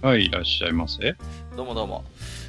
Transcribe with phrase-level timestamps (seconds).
[0.00, 1.16] はい、いらっしゃいませ。
[1.56, 2.04] どうもどうも。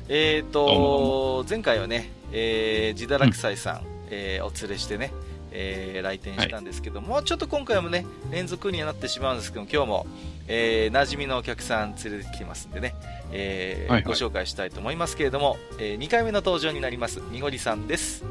[0.08, 3.82] えっ、ー、どうもどと前回はね、えー、自堕落斎さん、
[4.12, 5.12] えーお連れしてね、
[5.52, 10.08] えー来店したんですけども、ちょっと今回もね連続にはなってしまうんですけども今日も、
[10.48, 12.94] えー、馴染みのお客さん連れてきてますんでね、
[13.32, 14.04] えーはいはい。
[14.04, 18.24] ご紹介したいと思いますけれども、え2回目の登場になりますにごりさんです。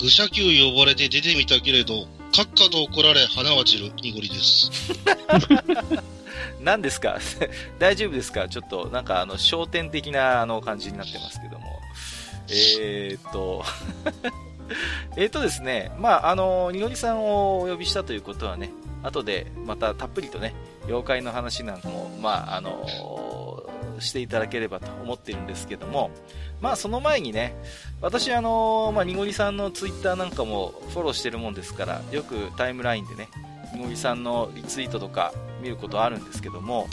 [0.00, 4.68] 愚者級呼ばれて出てみたけれど、閣下と怒られ花は散る濁りです。
[6.62, 7.18] 何ですか？
[7.78, 8.48] 大丈夫ですか？
[8.48, 11.80] ちょっとなんかあの焦点的なあの感じになってますけども。
[12.52, 13.62] えー、っと
[15.16, 18.70] えーっとですねまああのにごりさんをお呼びしたということはね
[19.04, 20.54] 後でまたたっぷりとね
[20.86, 22.86] 妖怪の話なんかもまああの
[24.00, 26.10] していただければと思っているんですけども
[26.60, 27.54] まあその前にね
[28.00, 33.28] 私あのまあにごりさんのツイッターなんかもフォローしてるもんですからよくタイムラインでね
[33.74, 36.88] にごりさんのリツイートとか見ることあるんですけども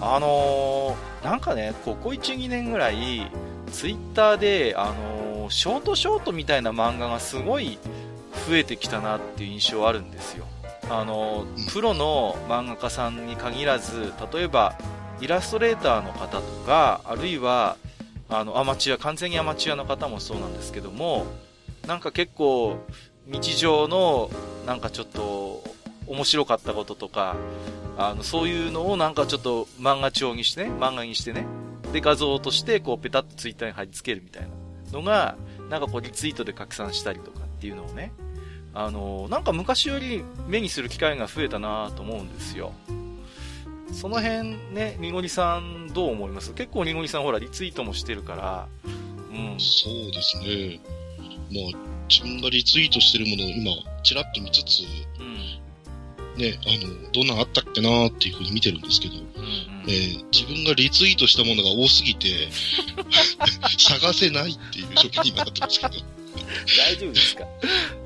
[0.00, 3.30] あのーなんかねここ12年ぐらい
[3.70, 7.78] ツイッターで、あのーショートショートみたいな漫画がすごい
[8.48, 10.46] 増えてきたなっていう印象あるんですよ。
[10.88, 14.76] あのプロの漫画家さんに限らず例えば
[15.20, 17.76] イラストレーターの方とかあるいは
[18.28, 21.26] あのアマチュア完全にアマチュアの方もそうなんですけども
[21.86, 22.78] なんか結構
[23.26, 24.30] 日常の
[24.66, 25.62] なんかちょっと
[26.06, 27.36] 面白かったこととか
[27.98, 31.46] あのそういうのをなんかちょっと漫画調にしてね漫画にしてね。
[31.92, 34.48] で画像としてこうペタッとツイッターに貼り付けるみたいな
[34.92, 35.36] のが
[35.68, 38.12] なんかこうリツイートで拡散したりとかっていうのをね。
[38.74, 42.72] あのなんか昔より目にする機会が増えたなと思うんですよ。
[43.92, 46.54] その辺ねにごりさんどう思います？
[46.54, 48.68] 結構にごりさんほらリツイートもしてるから。
[49.30, 49.60] うん。
[49.60, 50.80] そうですね。
[51.52, 54.84] まあ、自分がリツイートしてるものを今、ちらっと見つつ、
[55.20, 55.61] うん
[56.36, 59.26] ね、あの、どんなんあったっけなーっていうふうに見てるんですけど、うんうん
[59.88, 62.48] えー自分がリツイートしたものが多すぎて、
[63.78, 65.94] 探せないっていう状況になってますけど。
[66.78, 67.44] 大丈夫ですか？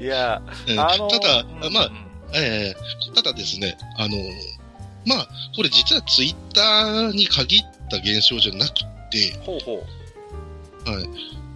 [0.00, 1.97] いやえーあのただ、うんまあう、ん
[2.34, 4.16] えーただですね、あの、
[5.06, 7.60] まあ、これ実はツイッターに限っ
[7.91, 8.75] た現象じゃなく
[9.10, 9.87] て、ほうほ
[10.87, 11.08] うはい。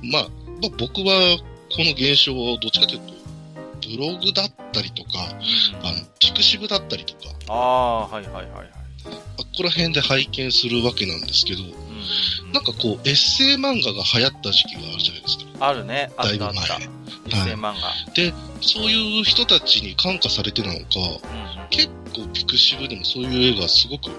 [0.03, 0.23] まあ、
[0.63, 1.39] まあ、僕は
[1.75, 3.13] この現象をどっちかというと、
[3.81, 5.11] ブログだったりとか、
[5.81, 8.71] うんあの、ピクシブだったりとか、ああはいはいはいはい
[9.05, 11.81] ここら辺で拝見するわけなんですけど、うんうん
[12.53, 15.45] なんかこう、エッセイ漫画が流行った時期があるじゃないですか。
[15.61, 16.11] あるね。
[16.17, 16.55] あだいぶ前。
[16.55, 18.13] エッセイ漫画。
[18.15, 24.11] で、そういう人たちに感化されてなのか、うんうん結構ピクシブでもそういう絵がすごく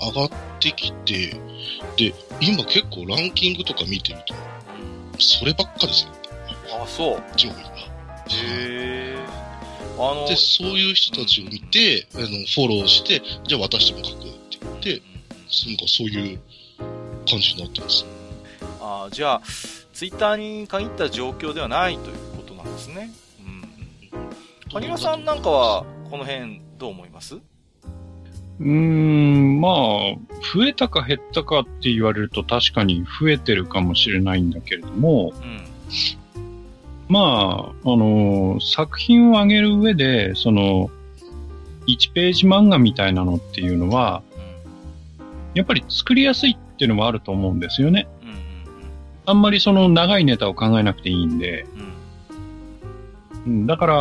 [0.00, 1.34] 上がってきて、
[1.96, 4.34] で、今結構ランキングとか見てると、
[5.18, 6.10] そればっかですよ、
[6.80, 7.22] あ、そう。
[7.36, 7.97] 上位が。
[8.30, 9.18] へえ。
[9.98, 16.40] あの、で、そういう人たちを見て、あの、フォローして、じゃあ私も書くって言って、なんかそういう
[17.28, 18.06] 感じになってます。
[18.80, 19.42] あじゃあ、
[19.92, 23.10] ツイッターに限った状況ではないということなんですね。
[23.40, 23.42] う
[24.68, 24.70] ん。
[24.72, 27.34] 谷川さんなんかは、この辺、どう思います？
[27.34, 29.72] うーん、まあ、
[30.54, 35.60] 増えたか減ったかって言われると確かに増えてるかもしれないんだけれども、うん。
[37.08, 40.90] まあ、あの、作品を上げる上で、その、
[41.86, 44.22] 1ページ漫画みたいなのっていうのは、
[45.54, 48.08] やっぱり作りやすいっていうのもあると思うんですよね。
[49.24, 51.66] あんまりその長いネタを考えなくていいんで。
[51.80, 51.98] うん
[53.66, 53.96] だから、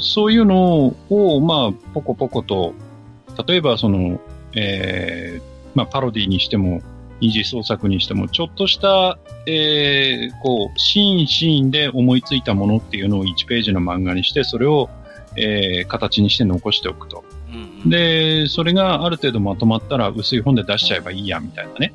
[0.00, 2.74] そういうのを、まあ、ポコポコと、
[3.46, 4.20] 例えばその、
[4.54, 5.42] えー
[5.74, 6.80] まあ、パロディにしても、
[7.20, 14.90] 二次創作にしても、ちょっとした、えーこう、シーンシーンで思いついたものっていうのを1ページの漫画にして、それを、
[15.36, 17.24] えー形にして残しておくと。
[17.50, 17.82] うん。
[17.84, 21.92] うん、で、それがある程度まとまったら薄い本で出しちゃえばいいや、みたいなね。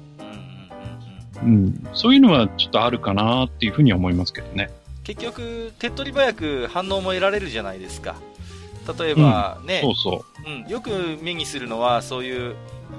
[1.44, 1.88] うん。
[1.94, 4.70] そういうのはちょっとあるかなっていうふうには思いますけどね。
[5.04, 8.16] 結局、手っ取り早く反応も得られるじゃないですか。
[9.00, 10.50] 例えば、ね、そうそう。
[10.50, 12.56] うん、よく目にするのはそういう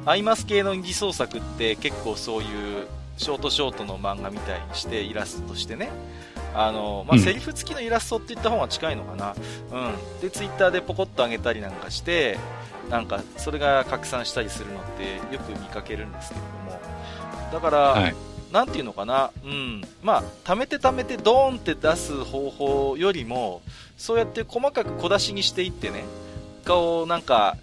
[0.06, 2.86] アイマス系の二次創作って結構そういう
[3.16, 5.90] ショートショートの漫画みたいにしてイラストとしてね
[6.54, 9.34] あの、まあ、セリフ付きのイラストって言った方が近いのかな。
[9.72, 10.20] うん。
[10.20, 12.38] で、ツイッターでポコッと上げたりなんかして、
[12.90, 16.80] なんか、それが拡散したりするのってよく見かけるんですけれども。
[17.52, 18.14] だから、はい、
[18.52, 19.30] なんていうのかな。
[19.44, 19.82] うん。
[20.02, 23.62] まあ、貯めて貯めてドーンって出す方法よりも、
[24.02, 26.02] そうやって細かく小出しにしていってね、
[26.64, 27.56] 顔をなんか、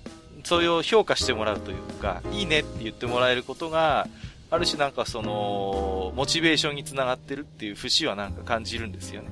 [0.45, 4.07] それを評価してもらうというか、いいねって言ってもらえることが、
[4.49, 9.27] ある種なんかその、モチベーションにつながってるっていう節はなんか感じるんですよね。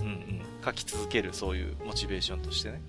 [0.02, 0.42] んうん。
[0.62, 2.82] 書き続けるそういうモチベーションとしてね。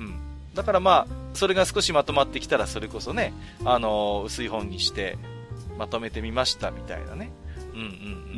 [0.00, 0.20] うん。
[0.54, 3.32] だからまあ、それが少しまとまってきたらそれこそね、
[3.64, 5.16] あの、薄い本にして
[5.78, 7.30] まとめてみましたみたいなね。
[7.74, 7.82] うんう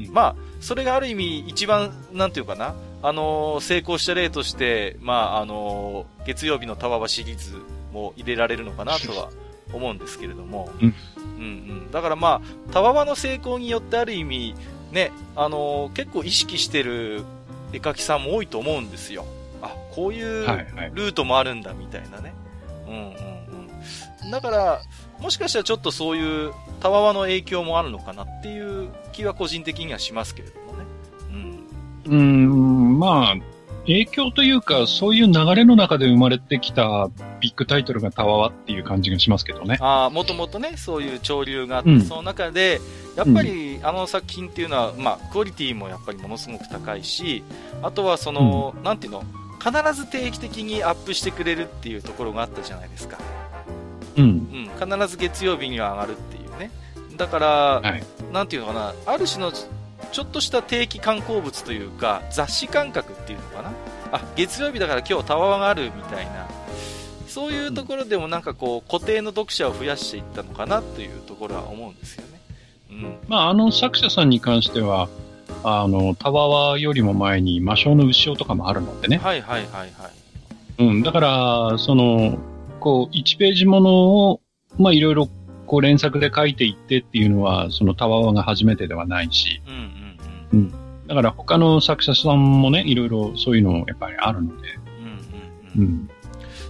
[0.03, 0.13] んうん。
[0.13, 7.59] まあ、それがある意味一番、なんていうかな、あの成功した例として、まあ、あの月曜日のタワーシリーズ
[7.93, 9.29] も入れられるのかなとは
[9.75, 10.95] 思うんですけれども、うん、
[11.37, 11.47] うんう
[11.87, 14.55] んだからまあ、タワワの成功によってある意味、
[14.91, 17.25] ね、あのー、結構意識してる
[17.75, 19.27] 絵描きさんも多いと思うんですよ。
[19.61, 20.47] あ、こういう
[20.95, 22.33] ルートもあるんだみたいなね。
[22.87, 24.31] はいはい、うんうんうん。
[24.31, 24.81] だから、
[25.21, 26.53] もしかしたらちょっとそういう
[26.85, 30.85] タワワの影響もあるのかなっていう気は個人的にはしますけれどもね。
[32.11, 32.19] うん。
[32.19, 33.37] うん、まあ、
[33.87, 37.09] 影響というか、そういう流れの中で生まれてきた
[37.41, 39.79] ビッグタイトルがタワワっていう感じがしますけどね。
[39.81, 42.83] ああ、もともとね、そういう潮流があって、うん、その中で、
[43.17, 47.45] やっぱりあの作品っていうのは、まあ、クオリティもやっぱりものすごく高いし、
[47.81, 49.25] あとはその、うん、なんていうの、
[49.59, 53.17] 必ず定期的にアップしてくれるっていうところがあったじゃないですか。
[54.19, 54.25] うん。
[54.25, 56.44] うん、必ず月曜日には上がるっていうね。
[57.17, 57.47] だから、
[57.81, 58.03] はい、
[58.33, 63.73] なんていうのかな、ある種のちょっとした定期観光物というか、雑誌感覚っていうのかな。
[64.13, 66.47] あ、月曜日だから今日タワーがあるみたいな。
[67.27, 72.41] そういうところでもなんかこう、固定の読者を増やしていったのかなというところは思うんですよね。
[72.91, 73.17] うん。
[73.27, 75.09] まあ、あの作者さんに関しては、
[75.65, 79.17] あの、タワーよりも前に魔性の牛尾とかもあるのでね。
[79.17, 79.91] はいはいはいはい。
[80.79, 82.39] うん、だから、その、
[82.79, 84.41] こう、1ページものを、
[84.79, 85.29] まあいろいろ
[85.67, 89.75] こう連作で書いていってっていうのは、そのタワーが初めてではないし、うん
[90.53, 91.07] うんうん。
[91.07, 94.69] だから他の作者さんもね、いろいろそういうのやっぱりあるので。
[95.77, 96.11] うんうん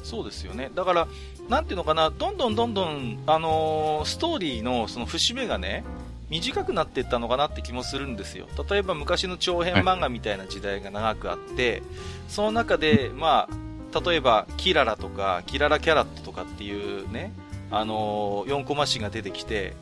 [0.03, 0.71] そうですよね。
[0.75, 1.09] だから、
[1.49, 5.83] なんていうのかな、どんどんどんどん、あのー、ストーリーのその節目がね、
[6.31, 8.47] 短くなっていったのかなって気もするんですよ。
[8.69, 11.83] 例えば昔の長編漫画みたいな時代が長くあって、
[12.29, 17.33] その中で、まあ、例えば、キララとか、キララキャラットとかっていうね、
[17.71, 19.75] あのー、4コマ誌が出てきて、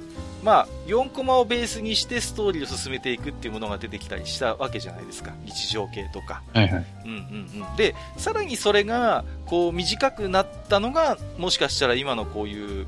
[0.43, 5.33] まあ、4コマをベースにしてストーリーを進めていくっていうものが出てきたりしたわけじゃないですか。
[5.45, 6.43] 日常系とか。
[6.53, 6.87] はいはい。
[7.05, 7.77] うんうんうん。
[7.77, 12.87] で、さらにそれが、こう、短くなったのが、もしかしたら今のこういう、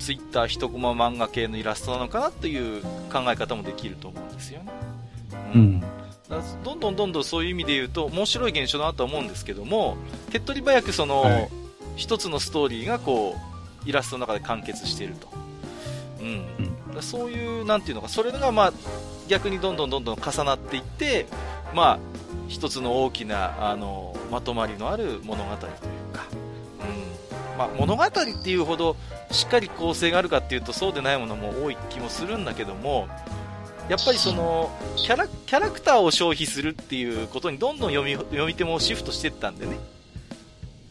[0.00, 4.72] ツイッター1コマ漫画系のイラストなのかなという考え方もできると思うんですよね。
[5.54, 5.60] うん。
[5.60, 5.82] うん、
[6.64, 9.96] どんどんどんどんそういう意味で言うと、面白い現象だなと思うんですけども、
[10.32, 11.48] 手っ取り早くその、はい、
[11.94, 13.55] 一つのストーリーがこう、
[13.86, 15.28] イラストの中で完結していると。
[16.20, 16.26] うん。
[16.26, 18.72] うんそういう、なんていうのか、それがまあ、
[19.28, 21.26] 逆にどんどんどんどん重なっていって、
[21.74, 21.98] まあ、
[22.48, 25.72] 一つの大きな、あの、まとまりのある物語という
[26.14, 27.58] か、うん。
[27.58, 28.10] まあ、物語っ
[28.42, 28.96] ていうほど、
[29.30, 33.08] しっかり構成があるかっていうと、そうでないものも多い気もするんだけども、
[33.88, 39.78] やっぱりその、キャラ、キャラクターを消費するっていうことにどんどん読み、読み手もシフトしていったんでね。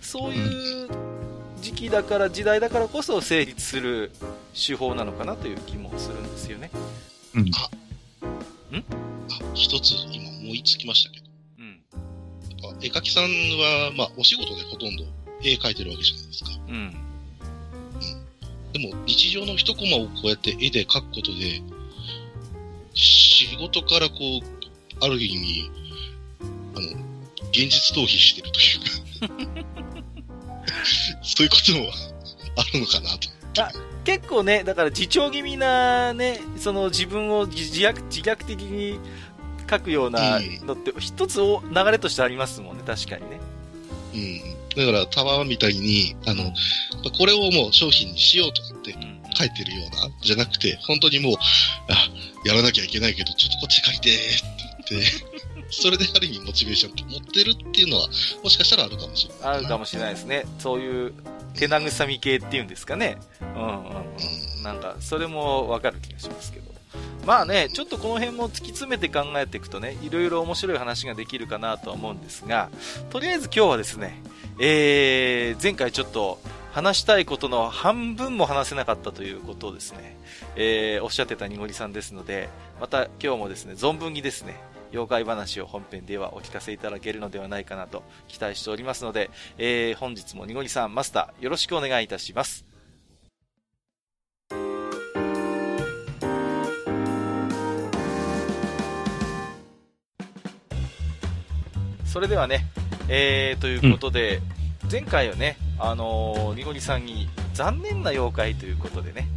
[0.02, 1.15] そういう
[1.66, 4.12] 時期だから、時代だからこそ成立する
[4.54, 6.70] 手法なのかなという気もするんですよね。
[7.34, 7.52] うん。
[7.56, 7.70] あ、
[8.72, 8.78] ん？
[8.78, 8.84] あ、
[9.56, 11.26] 一つ今思いつきましたけど。
[11.58, 11.82] うん。
[12.84, 15.06] 絵描きさんは、まあ、お仕事でほとんど
[15.42, 16.52] 絵描いてるわけじゃないですか。
[16.68, 16.76] うん。
[16.76, 16.94] うん。
[18.72, 21.64] でも、日常の一コマをこうやって絵で描くことで、
[22.94, 25.72] 仕事からこう、ある意味、
[26.76, 26.86] あの、
[27.50, 29.76] 現実逃避してるというか
[31.22, 31.90] そういうことも
[32.58, 33.30] あるのかなと。
[33.62, 33.72] あ
[34.04, 39.00] 結構ね、だから自重気味なね、その自分を自虐自虐的に
[39.70, 41.62] 書くようなのって、一つ流
[41.92, 43.40] れとしてありますもんね、確かにね。
[44.14, 44.86] うん。
[44.86, 46.54] だから、タワーみたいに、あの、
[47.18, 48.94] これをもう商品にしようとかって
[49.36, 51.36] 書いてるような、じゃなくて、本当にもう、
[51.90, 52.10] あ、
[52.46, 54.18] やらなきゃいけないけど、ちょっとこっち借りてっ
[54.88, 55.35] て言って、
[55.70, 58.08] それである意味モチベーション持ってるっていうのは、
[58.44, 59.58] もしかしたらあるかもしれない。
[59.58, 60.46] あるかもしれないですね。
[60.60, 61.14] そういう
[61.56, 63.18] 手慰み系っていうんですかね。
[63.42, 63.86] うんうん
[64.58, 64.64] うん。
[64.64, 66.76] なんか、それもわかる気がしますけど。
[67.26, 72.70] まあね、ちょっとこの辺も突き詰めて考えていくとね、いろいろ面白い話ができるかなとは思うんですが、
[73.10, 74.22] とりあえず今日はですね、
[74.60, 76.40] えー、前回ちょっと
[76.72, 80.18] 話したいことの半分も話せなかったということをですね、
[80.56, 84.56] えー、おっしゃってたにごりさんですので、また今日もですね、存分にですね、
[84.96, 92.66] 妖怪話を本編ではお聞かせいただけるのではないかなと期待しておりますので、えー、本日もにごりさん、マスター、よろしくお願いいたします。
[102.06, 102.66] それではね、
[103.10, 104.40] えー、ということで、
[104.86, 109.28] うん、前回はね、あのー、にごりさんに残念な妖怪ということでね、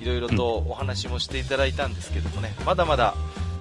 [0.00, 3.14] いろいろとお話もしていただいたんですけどもね、まだまだ、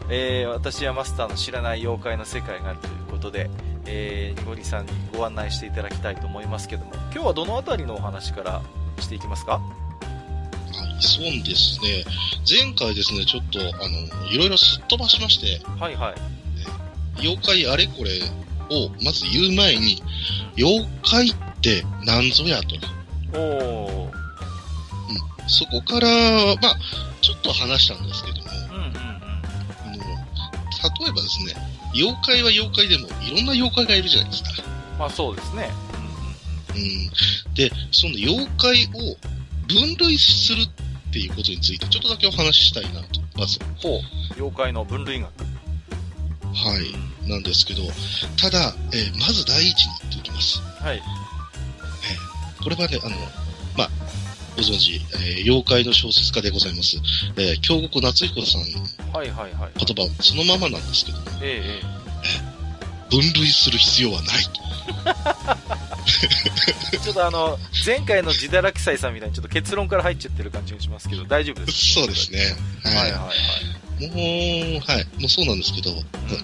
[0.09, 3.49] えー、私やマスターの知らない妖怪の世界があるということで、
[3.85, 8.61] えー、にごりさんにご案内していただきたいと思いますけども、今日はどのあたりのお話から
[8.99, 9.53] していきますか？
[9.53, 12.05] はい、そうですね。
[12.49, 16.15] 前回ですね、ちょっと、あの、いろいろすっ飛ばしまして、はいはい。
[17.21, 18.11] 妖怪あれこれ
[18.75, 20.01] をまず言う前に、
[20.57, 22.75] 妖怪って何ぞやと。
[23.37, 26.77] おうん、そこから、まあ、
[27.21, 28.37] ちょっと話したんですけど
[30.83, 31.53] 例えばですね、
[31.93, 34.49] 妖怪は妖怪でもいろんな妖怪がいるじゃないですか。
[34.99, 35.69] まあそうですね。
[36.73, 36.85] うん、う
[37.51, 39.17] ん、で、その妖怪を
[39.67, 43.59] 分類するっていうことについてちょっとだけお話ししたいなと、まず。
[43.81, 44.01] ほう。
[44.35, 45.31] 妖怪の分類学。
[46.53, 47.83] はい、なんですけど、
[48.39, 50.59] ただ、えー、まず第一に言っておきます。
[50.81, 50.97] はい。
[50.97, 53.15] えー、これはね、あの、
[53.77, 53.89] まあ、
[54.57, 56.97] ご存知、えー、妖怪の小説家でございます、
[57.37, 58.67] えー、京極夏彦さんの
[59.23, 59.31] 言
[59.95, 64.51] 葉、そのままなんですけど、えええー、分類する必要はないと。
[67.03, 72.01] ちょっとあの、前回の自堕落斎さんみたいにちょっと結論から入っちゃってる感じがしますけど、 大丈夫ですか？
[72.01, 72.39] そうですね。
[72.83, 74.07] はい、はいはいはい。
[74.73, 75.91] もう、はい、もうそうなんですけど、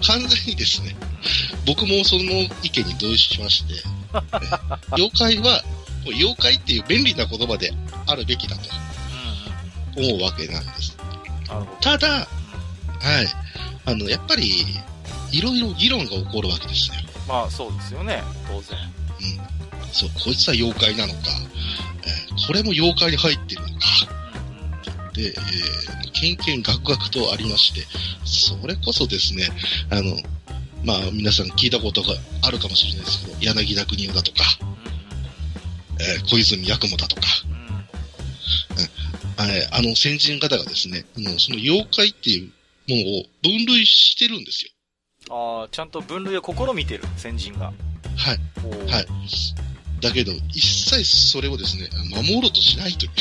[0.06, 0.96] 完全にですね、
[1.66, 2.22] 僕もその
[2.64, 3.74] 意見に同意しまして、
[4.94, 5.64] 妖怪は、
[6.12, 7.72] 妖怪っていう便利な言葉で
[8.08, 8.62] あるべきだと
[9.96, 10.98] 思うわけなんです。
[11.82, 12.28] ただ、はい、
[13.86, 14.66] あの、やっぱり、
[15.32, 16.96] いろいろ議論が起こるわけですよ。
[17.28, 18.78] まあ、そうですよね、当然。
[19.82, 19.92] うん。
[19.92, 21.20] そう、こいつは妖怪なのか、
[22.06, 23.74] えー、これも妖怪に入ってるのか、
[25.14, 27.86] で、えー、けんけんがくがくとありまして、
[28.26, 29.50] それこそですね、
[29.90, 30.18] あの、
[30.84, 34.44] まあ、皆さん聞いたことがあるかもしれないですけど、柳田国夫だとか、
[36.00, 41.06] えー、小泉八雲だとか、うん、あの先人方がですね、
[41.38, 42.52] その妖怪っていう
[42.90, 44.72] ものを分類してるんですよ。
[45.30, 47.68] ああ、ちゃんと分類を試みてる、先人が。
[47.68, 47.72] は
[48.34, 48.40] い。
[48.92, 49.08] はい。
[50.02, 53.12] だけど、一切それをですね、守ろうとしないという。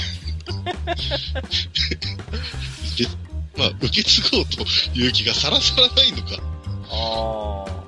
[3.56, 4.64] まあ、受け継ごうと
[4.98, 6.42] いう気がさらさらないのか。
[6.90, 7.81] ああ。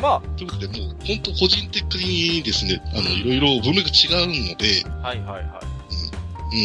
[0.00, 0.22] はい。
[0.22, 0.36] まあ。
[0.36, 5.66] ということで、もう、本当個人的にですね、あの、いろいろ文明が違うので、はいはいはい。
[6.52, 6.60] うん。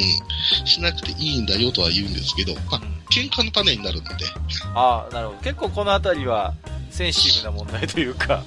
[0.61, 0.67] うん。
[0.67, 4.25] しなくていいんだよとは言うんですけど、まあ、喧嘩の種になるので。
[4.73, 5.39] ああ、なるほど。
[5.39, 6.53] 結構このあたりは、
[6.89, 8.43] センシティブな問題というか。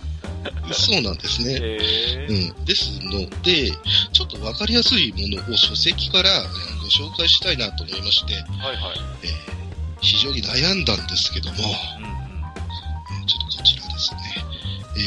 [0.73, 1.79] そうなんですね。
[2.29, 2.65] うん。
[2.65, 3.73] ですので、
[4.13, 6.31] ちょっとわかりやすいものを書籍から
[6.81, 9.01] ご紹介したいなと思いまして、はいはい。
[9.25, 9.31] えー、
[10.01, 11.57] 非常に悩んだんですけども、
[12.13, 12.18] うん
[14.99, 15.03] え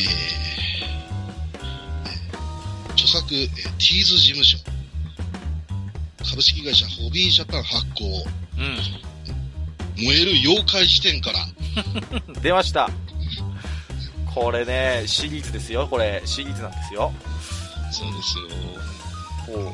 [2.87, 4.57] ー、著作、えー、ティーズ事務所、
[6.29, 8.25] 株式会社ホビージャパン発行、
[8.57, 11.39] うん、燃える妖怪視点から。
[12.41, 12.89] 出ました。
[14.33, 16.21] これね、シリーズですよ、これ。
[16.25, 17.13] シリーズなんですよ。
[17.91, 18.43] そうですよ。
[19.45, 19.63] ほう。
[19.65, 19.71] も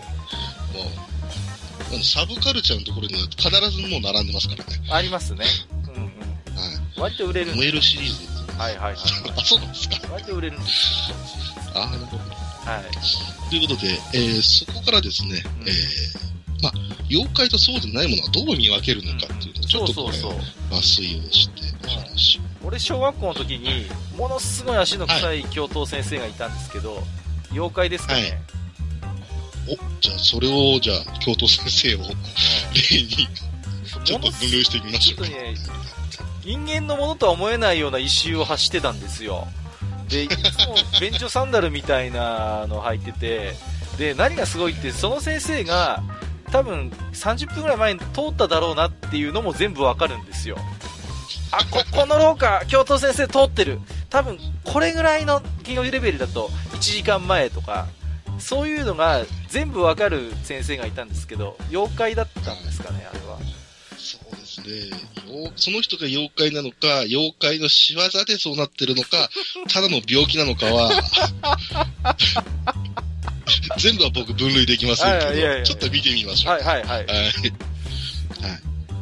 [1.99, 4.81] う、サブカルチャーのところには必ずもう並んでますからね。
[4.89, 5.45] ありますね。
[5.85, 6.01] うんうん。
[6.03, 6.99] はい。
[6.99, 8.36] 割と売れる燃えるシリーズ。
[8.57, 8.95] はいはいはい、
[9.37, 9.97] あ、そうなんですか。
[10.33, 11.11] 売れるんです。
[11.73, 12.23] ああ、なるほど。
[12.23, 13.49] はい。
[13.49, 16.73] ということで、えー、そこからですね、うん、えー、まあ、
[17.09, 23.85] 妖怪とそうでないものはどう見分けるのかっていうのを、ちょっとこれ、抜粋をしてお話俺、小学校の時に、
[24.17, 27.03] ものすごい足の臭い教頭先生がいたんですけど、はい、
[27.53, 28.31] 妖怪ですかね、はい、
[29.69, 33.27] お、じゃあ、それを、じゃあ、教頭先生を、例に、
[34.03, 35.27] ちょっと分類してみましょうか。
[35.27, 35.55] ちょっとね、
[36.47, 39.49] 人間のものとは思えないような異臭を発してたんですよ。
[40.07, 40.33] で、いつ
[40.65, 43.53] も便所サンダルみたいなの履いてて、
[43.97, 46.01] で、何がすごいって、その先生が、
[46.49, 50.57] 多分30分ぐらい前に通っただろうなっていうのも全部わかるんですよ。
[51.51, 53.81] あ、こ、この廊下、教頭先生通ってる。
[54.09, 57.87] 多分、これぐらいの金曜日レベルだと、1時間前とか、
[58.39, 63.26] そういうのが全部わかる先生がいたんですけど、妖怪だったんですかね、あれは。
[64.63, 64.97] ですね。
[65.55, 69.29] その人が妖怪なのか、妖怪の仕業でそうなってるのか、
[69.69, 70.91] ただの病気なのかは、
[73.79, 76.53] 全部は僕分類できませんけど、ちょっと見てみましょう。
[76.53, 77.05] はいはいはい。
[77.05, 77.43] はい。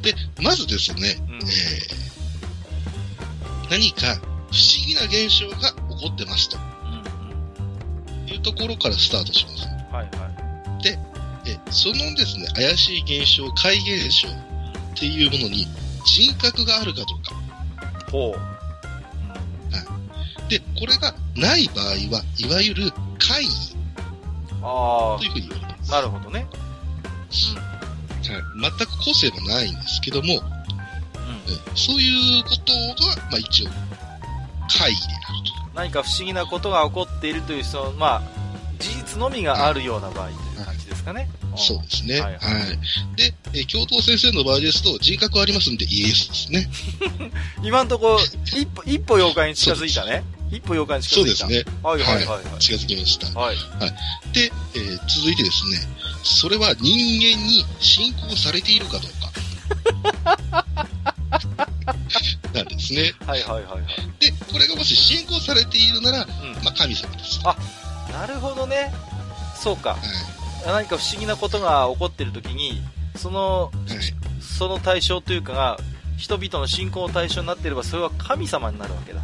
[0.02, 2.06] で、まずですね、うん、えー
[3.70, 6.58] 何か不思議な現象が起こってますと。
[8.28, 9.68] いうところからスタートします。
[9.92, 10.84] はいはい。
[10.84, 11.00] で、
[11.48, 14.28] えそのですね、怪しい現象、怪現象
[14.96, 15.68] っていうものに
[16.06, 17.36] 人格があるかどうか。
[18.10, 18.32] ほう。
[18.32, 18.38] は
[20.48, 20.50] い。
[20.50, 23.48] で、これがない場合は、いわゆる怪異
[24.62, 25.92] というふうに言われます。
[25.92, 26.48] なるほどね。
[26.50, 27.76] うん。
[28.34, 28.72] はい。
[28.78, 30.42] 全く個性もないんですけども、うん、
[31.76, 33.70] そういうことが、まあ一応、
[34.70, 35.76] 怪異であると。
[35.76, 38.22] 何か不思議なことが起こっているという、その、まあ、
[38.80, 41.30] 事実のみがあるような場合という感じですかね。
[41.58, 42.20] そうですね。
[42.20, 46.70] はい、はい、で、えー、教頭先生の場合ですと、人格ありますんでイエスですね。
[47.64, 50.24] 今んとこ、一歩、一歩妖怪に近づいたね。
[50.52, 51.38] 一歩妖怪に近づいた。
[51.38, 51.74] そうですね。
[51.84, 53.40] はいはいはい、はい、近づきました。
[53.40, 53.56] はい。
[53.56, 54.34] はい。
[54.34, 55.80] で、えー、続いてですね、
[56.24, 60.66] それは人間に信仰されているかどうか。
[62.54, 63.14] なんですね。
[63.26, 63.84] はいはいはいはい。
[64.20, 66.28] で、これがもし信仰されているなら、うん、
[66.64, 67.40] まあ神様です。
[67.44, 67.56] あ、
[68.12, 68.94] なるほどね。
[69.62, 69.92] そうか。
[69.92, 70.00] はい、
[70.66, 72.82] 何か不思議なことが起こっているときに、
[73.16, 75.78] その、はい、その対象というかが、
[76.18, 79.22] 人々の信仰の対象になっていれば、それは神様になるわけだ。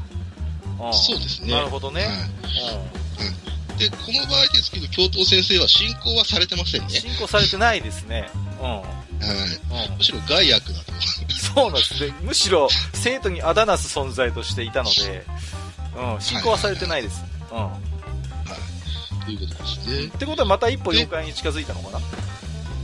[0.93, 1.53] そうですね。
[1.53, 2.05] なるほどね。
[2.05, 2.11] はい、
[3.71, 6.89] うん、で、この場合ですけど、教頭先生は信仰はされてませんね。
[6.89, 8.29] 信仰されてないですね。
[8.59, 8.67] うん。
[8.67, 9.89] はい。
[9.89, 10.91] うん、むしろ害悪だと。
[11.53, 12.13] そうなんですね。
[12.21, 15.25] むしろ、生徒にあだなす存在としていたので、
[15.95, 17.23] うん、信仰はされてないです。
[17.51, 17.57] うん。
[17.57, 17.90] はい。
[19.25, 20.05] ということですね。
[20.07, 21.99] ってことはまた一歩妖怪に近づいたのかな？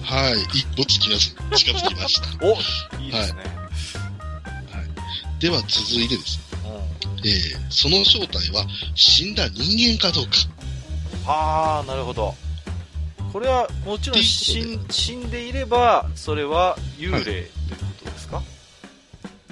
[0.04, 0.42] はい。
[0.58, 2.28] 一歩近づ近づきました。
[2.46, 2.54] お
[3.02, 3.40] いいですね。
[3.42, 4.80] はい。
[4.80, 4.90] はい、
[5.40, 6.48] では続いてですね。
[7.24, 8.66] えー、その正体は
[8.96, 10.32] 死んだ人間かどうか。
[11.26, 12.36] はあ、なるほど。
[13.34, 18.44] これはもちろん死ん死んでいれば、それは幽霊ということですか、は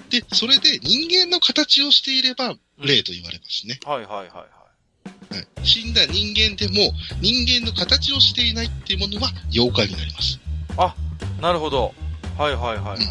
[0.10, 3.92] い、で、それで人間の形をしていれば、霊と言われますね、うん。
[3.92, 4.48] はいはいはいはい。
[5.30, 10.40] はい、死んだ人間でも、人間の形をしていないっていうものは妖怪になります。
[10.78, 10.96] あ、
[11.42, 11.94] なるほど。
[12.38, 12.98] はいはいはいはい。
[12.98, 13.04] うん。
[13.04, 13.08] うん、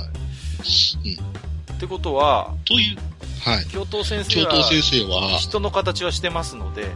[1.74, 2.98] ってことは、という、
[3.40, 3.66] はい。
[3.66, 6.90] 教頭先生は、先生は、人の形はしてますので、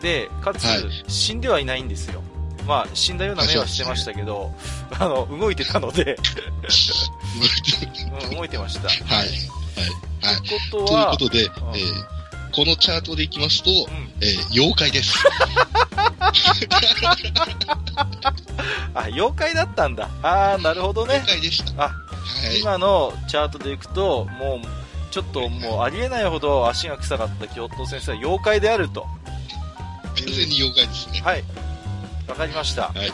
[0.00, 0.66] で、かつ、
[1.08, 2.22] 死んではいないんですよ。
[2.66, 4.54] まあ、死んだような目はしてましたけど、
[4.98, 6.16] あの、動いてたので
[8.34, 8.88] 動いてました。
[8.88, 9.00] はい。
[9.00, 9.28] はい。
[10.22, 10.42] はい。
[10.42, 12.21] ということは、ということで、えー、
[12.52, 13.76] このチャートでいきますと、うん、
[14.20, 15.14] えー、妖怪です。
[18.94, 20.08] あ、妖怪だったんだ。
[20.22, 21.14] ああ、なるほどね。
[21.14, 21.84] 妖怪でした。
[21.84, 21.94] あ、は
[22.52, 24.60] い、今のチャートでいくと、もう、
[25.10, 29.06] ちょっともうありえないほど足が臭かった教頭先生は妖怪であると。
[30.16, 31.20] 完全に妖怪ですね。
[31.20, 31.44] はい。
[32.28, 32.88] わかりました。
[32.88, 33.12] はい。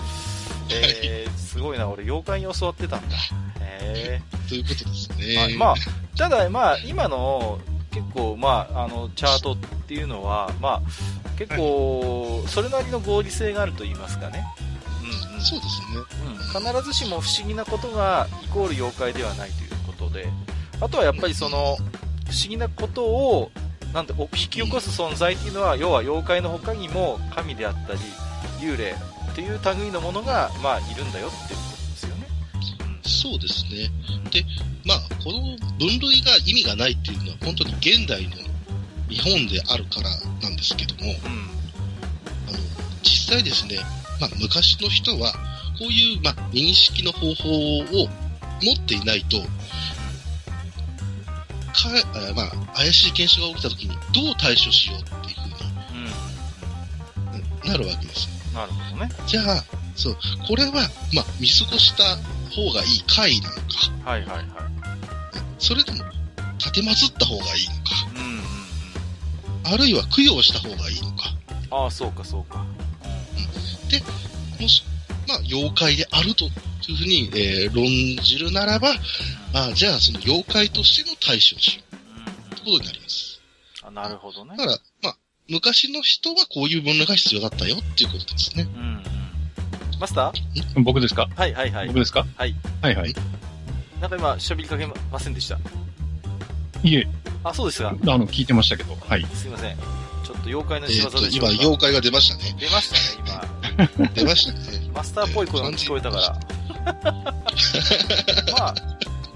[0.71, 3.17] えー、すごいな、俺妖怪に教わってたんだ。
[3.17, 4.23] へえ。
[4.49, 5.37] ということですね。
[5.37, 5.75] はい、まあ、
[6.17, 7.59] ただ、まあ、今の、
[7.91, 14.45] 結構、まあ、あの、チャートっていうのは、まあ、結構、それなりの合理性があると言いますかね。
[15.03, 16.63] うん、うん、そうですね。
[16.63, 16.73] うん。
[16.73, 20.29] 必ずしも不思議なことが、イコール妖怪ではないということで、
[20.81, 23.51] あとはやっぱりその、不思議なことを、
[23.93, 28.01] なんて、引き起こす存在っていうのは、要は妖怪の他にも神であったり、
[28.61, 28.95] 幽霊
[29.33, 31.68] っていう類のものが、まあ、いるんだよっていう。
[33.09, 33.91] そうですね。
[34.31, 34.45] で、
[34.85, 38.37] まあ、この分類が意味がないっていうのは、本当に現代の
[39.09, 40.11] 日本であるから
[40.43, 41.17] なんですけども、うん、
[42.49, 42.59] あの
[43.03, 43.79] 実際ですね、
[44.21, 45.33] まあ、昔の人は、
[45.79, 48.09] こういう、まあ、認識の方法を
[48.63, 49.41] 持っていないと、
[51.73, 51.89] か
[52.35, 55.55] まあ、怪しい現象が起きた時にどう対処しようっていうふうに、
[57.63, 58.61] うん、なるわけですよ。
[58.61, 59.11] なるほどね。
[59.27, 60.17] じゃあ、そう、
[60.47, 60.73] これは、
[61.13, 63.63] まあ、見過ごした方がいい回なのか。
[64.05, 64.47] はいはいはい。
[65.59, 66.05] それとも、
[66.59, 67.81] 立てまつった方がいいのか。
[68.17, 69.75] うんうんうん。
[69.75, 71.35] あるいは供養した方がいいのか。
[71.71, 72.61] ああ、そうかそうか。
[72.61, 73.89] うん。
[73.89, 74.03] で、
[74.61, 74.83] もし、
[75.27, 77.87] まあ、妖怪であるというふうに、えー、論
[78.25, 78.95] じるならば、
[79.55, 82.55] あじゃあ、その妖怪としての対処をしよう。
[82.57, 83.41] ということになります。
[83.83, 84.57] あ、なるほどね。
[84.57, 85.17] だから、まあ、
[85.49, 88.69] 昔の人はこういう分類が必要だったよっていうことですね。
[88.75, 89.18] うん、うん。
[90.01, 90.83] マスター？
[90.83, 91.29] 僕ですか？
[91.37, 91.87] はいはいはい。
[91.89, 92.25] 僕ですか？
[92.37, 92.55] はい。
[92.83, 93.15] はいはい。
[94.01, 95.59] なんか今、喋りかけませんでした？
[96.83, 97.07] いえ。
[97.45, 97.89] あ、そうですか。
[97.91, 98.97] あの、聞いてましたけど。
[99.09, 99.25] はい。
[99.35, 99.77] すいません。
[99.77, 102.57] ちょっと妖怪の仕業でしょうか、えー、今、妖怪が出ましたね。
[102.61, 104.09] 出ましたね、今。
[104.15, 104.91] 出ましたね。
[104.95, 106.39] マスターっぽい声が聞こえたから。
[108.59, 108.75] ま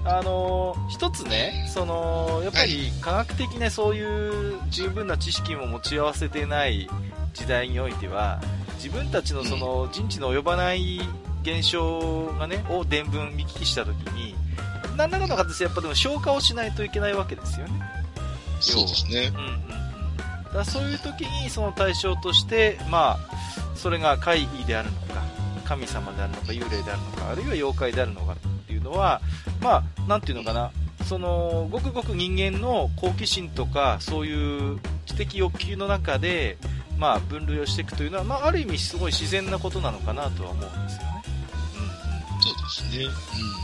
[0.05, 6.89] あ、あのー、一つね、その、やっぱり科学的なそういう十分な知識も持ち合わせてない
[7.33, 8.41] 時代においては、
[8.83, 10.99] 自分たちのその人知の及ばない
[11.41, 14.35] 現象がね、を伝聞見聞きしたときに、
[14.97, 17.81] 何らかの形でやっぱでも消化をしないといけないわけですよね。
[18.59, 19.31] そうですね。
[19.33, 19.45] うんうん
[20.47, 20.53] うん。
[20.53, 25.23] だそういう時にその対象として、まあ、それが怪異であるのか、
[25.63, 28.35] 神様であるのか、幽霊であるのか、あるいは妖怪であるのかっ
[28.67, 29.21] ていうのは、
[29.61, 30.71] まあ、なんていうのかな、
[31.05, 36.57] その、ごくごく人間の好奇心とか、そういう知的欲求の中で、
[37.03, 41.23] まあ、分類をしていくというのは、まあ、ある意味すごい自然なことなのかなとは思うんですよね。
[41.75, 43.05] うん、そうですね。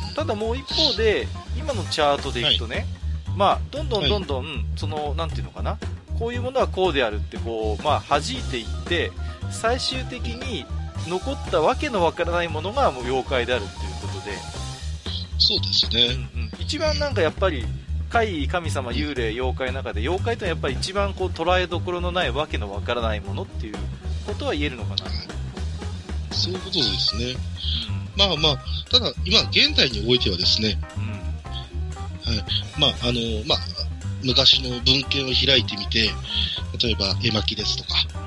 [0.10, 1.26] うん、ただもう一方で、
[1.58, 2.86] 今のチャートでいくとね、
[3.28, 5.78] はい、まあ、どんどんどんどん、はい、その、なんていうのかな、
[6.20, 9.14] こういうものはこうであるってこう、まあ、弾いていって、
[9.52, 10.66] 最終的に
[11.08, 14.36] 残ったわけのわからないものがもう妖怪であるっていうことで。
[15.38, 16.28] そうですね。
[16.36, 17.64] うんうん、一番なんかやっぱり、
[18.10, 23.76] 怪異、神様、幽霊、妖怪の中で、妖怪とはやっぱり一番こう捉えどころのないわけのわからないものっていう
[24.26, 24.98] ことは言えるのかな？
[26.32, 27.26] そういうことですね。
[27.26, 27.38] うん、
[28.18, 32.46] まあまあ、ただ、今、現代においてはですね、うん、はい。
[32.80, 33.60] まあ、あの、まあ、
[34.24, 36.12] 昔の文献を開いてみて、
[36.82, 38.19] 例えば、絵巻ですとか、ね、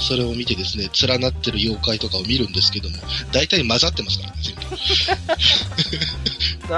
[0.00, 2.96] それを見てですね、連なってる妖怪とかを見るんですけども、
[3.32, 4.60] 大体混ざってますからね、全部。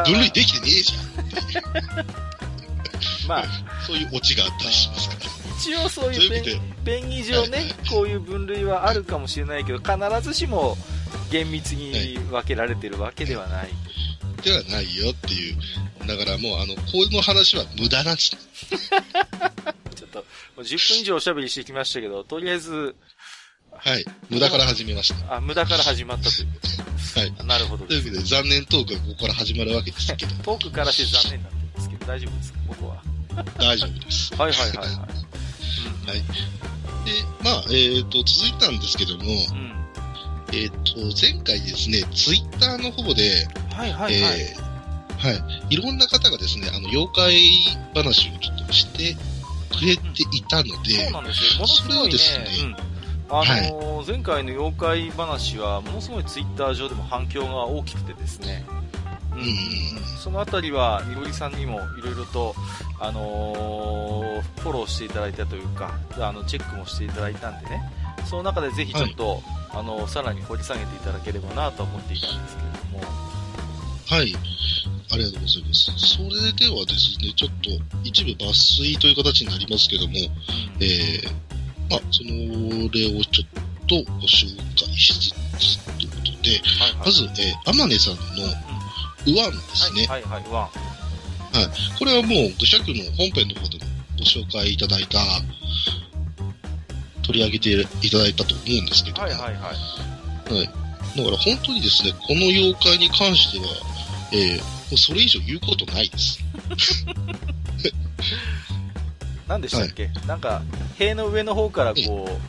[0.10, 2.06] 分類できてねえじゃん。
[3.28, 3.44] まあ、
[3.86, 5.20] そういうオチがあったりしますから。
[5.58, 10.76] 一応そういうペンギ上ね、はいこういう分類はあるかもしれないけど、必ずしも
[11.30, 13.68] 厳密に分けられてるわけではない。
[14.42, 15.56] ではないよっていう。
[16.06, 16.82] だからもう、あの、こ
[17.12, 18.36] の話は無駄なんです。
[20.12, 20.24] ちょっ
[20.56, 22.94] と、10分以上おしゃべりしてきましたけど、とりあえず、
[23.74, 24.04] はい。
[24.28, 25.36] 無駄から始めました。
[25.36, 26.60] あ、無駄から始まったというこ
[27.14, 27.46] とはい。
[27.46, 27.86] なるほど。
[27.86, 30.34] というわけで、残念トークがここから始まるわけですけど。
[30.42, 32.58] トークからして残念なんですけど、大丈夫ですか？
[32.68, 33.02] ここは。
[33.58, 34.34] 大丈夫です。
[34.34, 34.88] はいはいはいはい。
[34.88, 36.18] うん、はい。
[36.18, 36.24] で、
[37.42, 39.34] まあ、えっ、ー、と、続いたんですけども、うん、
[40.52, 44.40] えっ、ー、と、前回ですね、ツイッターの方で、はいはいはい。
[44.40, 45.32] えー、は
[45.70, 45.74] い。
[45.74, 47.34] いろんな方がですね、あの、妖怪
[47.94, 49.16] 話をちょっとして
[49.72, 51.60] くれていたので、そうなんですよ。
[51.60, 52.92] ものすごいね、ですね、うん。
[53.34, 58.64] あのーはい、前回の妖怪話はものすごいツイッター上でも反響が大きくてですね、
[59.34, 62.54] うん、そのあたりはみのりさんにもいろいろと、
[63.00, 67.82] あのー、フォローしていただいたというかあのチェックもしていただいたんでね。
[68.26, 73.12] その中でぜひちょっと、はい、あのさらに掘り下げていただければなと思っていたんですけれども。
[74.08, 74.34] はい
[75.12, 75.92] ありがとうございます。
[75.98, 77.70] それではですね、ちょっと
[78.02, 80.14] 一部抜粋という形になりますけども、
[80.80, 81.30] えー、
[81.90, 88.72] まあ、その例をちょっとご紹介しつつということで、はいはい、まず、えー、天音さんの
[89.26, 90.06] ウワンですね。
[90.06, 90.92] はいはい、ウワン。
[91.52, 91.98] はい。
[91.98, 93.84] これはもう、愚尺の本編の方でも
[94.18, 95.18] ご紹介いただいた、
[97.22, 97.70] 取り上げて
[98.06, 100.54] いただいたと思うんですけど、はいはいはい。
[100.54, 100.66] はい。
[101.16, 103.91] だから本当にですね、この妖怪に関しては、
[104.32, 106.38] えー、もうそれ以上言うことないです。
[109.46, 110.62] 何でしたっけ、はい、なんか、
[110.98, 112.40] 塀の上の方からこ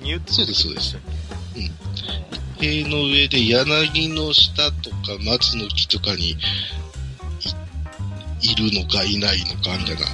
[0.00, 0.96] う、ニュッとそうです、そうです。
[1.56, 1.70] うん。
[2.60, 6.36] 塀の上で柳の下とか松の木とかに
[8.42, 10.06] いるのかいないのかみたいな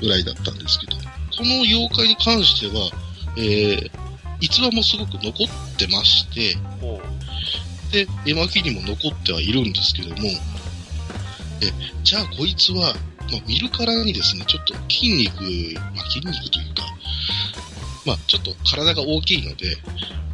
[0.00, 1.02] ぐらいだったんですけど、こ
[1.40, 2.90] の妖怪に関しては、
[3.36, 3.90] えー、
[4.40, 6.56] 逸話もすごく残ってまして、
[7.92, 10.28] で、絵巻にも残ってはいるんですけども、
[11.60, 11.70] え、
[12.02, 12.94] じゃあこいつは
[13.32, 15.42] まあ、見るからにですね、ちょっと筋肉、
[15.94, 16.82] まあ、筋肉というか、
[18.04, 19.76] まあ、ちょっと体が大きいので、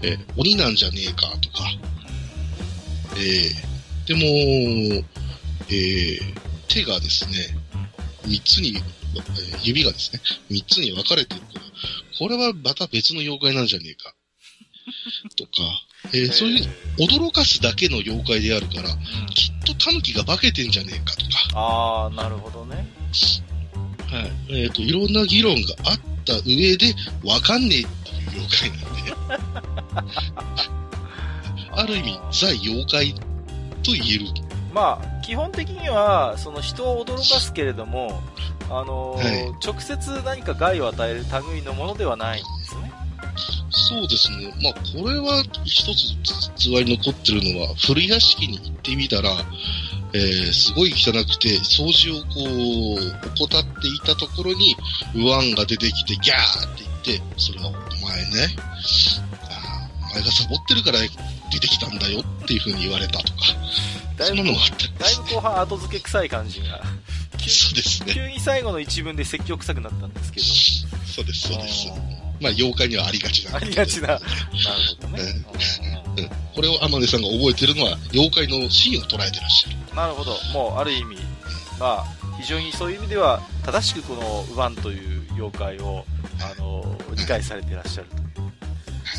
[0.03, 1.64] え、鬼なんじゃねえかとか、
[3.16, 5.05] えー、でも、
[5.68, 6.21] えー、
[6.68, 7.57] 手がですね、
[8.27, 8.83] 三つに、
[9.62, 11.61] 指がですね、三つに分かれてるから、
[12.18, 14.14] これはまた別の妖怪なんじゃねえか。
[15.37, 15.51] とか、
[16.12, 21.31] えー、そういう驚かすだけの妖怪であるから、うん、きっと狸が化けてんじゃねえかとか。
[21.55, 22.87] ああ、なるほどね。
[24.11, 24.62] はい。
[24.62, 29.12] えっ、ー、と、いろんな議論があった上で、わかんねえっていう妖怪なんで、
[31.72, 33.14] ある意味、ザ妖怪
[33.83, 34.27] と言える。
[34.72, 38.22] まあ、基本的には、その人を驚かすけれども、
[38.70, 42.42] あのーはい、直接何か害を与える類のものではない。
[43.70, 44.52] そうですね。
[44.62, 46.16] まあ、これは一つ
[46.59, 49.31] 実話に残ってるのは、古屋敷に行ってみたら、
[50.14, 54.74] えー、すごい汚くて、掃除をこう、怠っていたところに、
[55.14, 58.57] ウワンが出てきて、ギャーって言って、それはお前ね、
[59.42, 61.00] あお前がサボってるから
[61.50, 63.38] 出てきたんだよっていう風に言われたとか、
[64.24, 66.83] そんなのがあっただいぶ後半後付け臭い感じが。
[67.48, 68.12] そうですね。
[68.14, 70.46] 急に最後の一文で説教臭くなったんですけど。
[70.46, 72.28] そうです、そうです。
[72.40, 73.57] まあ、妖怪にはありがちな。
[73.57, 74.09] ありがちな。
[74.09, 74.22] なる
[75.01, 75.22] ほどね。
[76.16, 79.96] うん、これを天音さんが覚えてるのは、妖怪のシーンを捉えてらっしゃる。
[79.96, 80.37] なるほど。
[80.53, 81.16] もう、ある意味、
[81.79, 86.05] まあ、非常にそういう意味では正しくこのウバンという妖怪を
[86.40, 88.16] あの理解されていらっしゃると。
[88.16, 88.53] いう、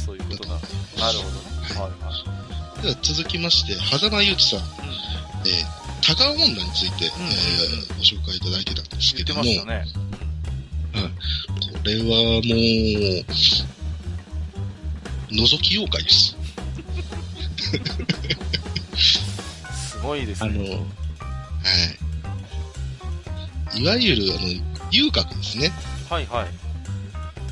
[0.06, 4.66] そういうことななるほどね、はいはい、では続きまして狭間由紀さん、うん、
[5.48, 9.86] えー、高女について、うん、えー、ご紹介いただいてたんですけども、ね、はい、
[11.69, 12.42] これはもう
[15.32, 16.36] 覗き妖怪です
[20.00, 20.50] すごいですね。
[20.50, 20.78] あの、は
[23.76, 23.82] い。
[23.82, 24.48] いわゆる、あの、
[24.92, 25.72] 遊郭ですね。
[26.10, 26.44] はいはい。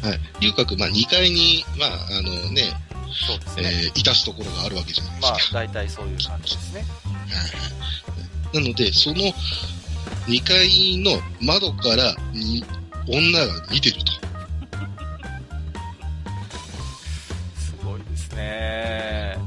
[0.08, 0.20] はい。
[0.42, 2.74] 遊郭、まあ、2階に、まあ、あのね、
[3.28, 3.64] そうですね。
[3.86, 5.54] えー、いたすところがあるわけじゃないですか。
[5.54, 6.86] まあ、大体そういう感じですね。
[8.52, 8.64] はい。
[8.64, 9.16] なので、その
[10.28, 12.64] 2階の窓からに
[13.08, 14.12] 女が見てると。
[17.56, 19.38] すごいですね。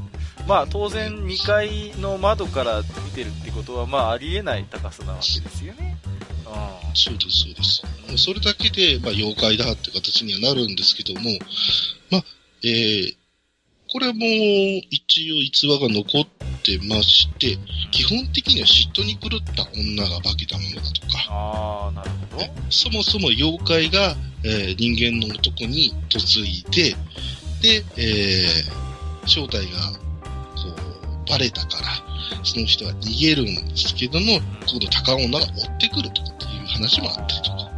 [0.47, 5.97] まあ当然2階の窓から見てるってことはまあありえない高さなわけですよね。
[6.45, 7.81] うん、そうです、そうです。
[8.17, 11.29] それだけで、まあ、妖怪だって形にはなるんですけども、
[12.09, 12.23] まあ、
[12.63, 13.15] えー、
[13.91, 14.19] これも
[14.89, 16.27] 一応逸話が残っ
[16.63, 17.57] てまして、
[17.91, 26.95] 基本的には嫉妬に狂った女が化けたものだとか、あなるほどそもそも妖怪が、えー、人間の男に嫁いで、
[27.61, 30.01] で、えー、正体が
[31.29, 31.87] バレたから、
[32.45, 37.71] その人は逃げるんですけども、今度高女が追ってくるとかっていう話もあったりとか。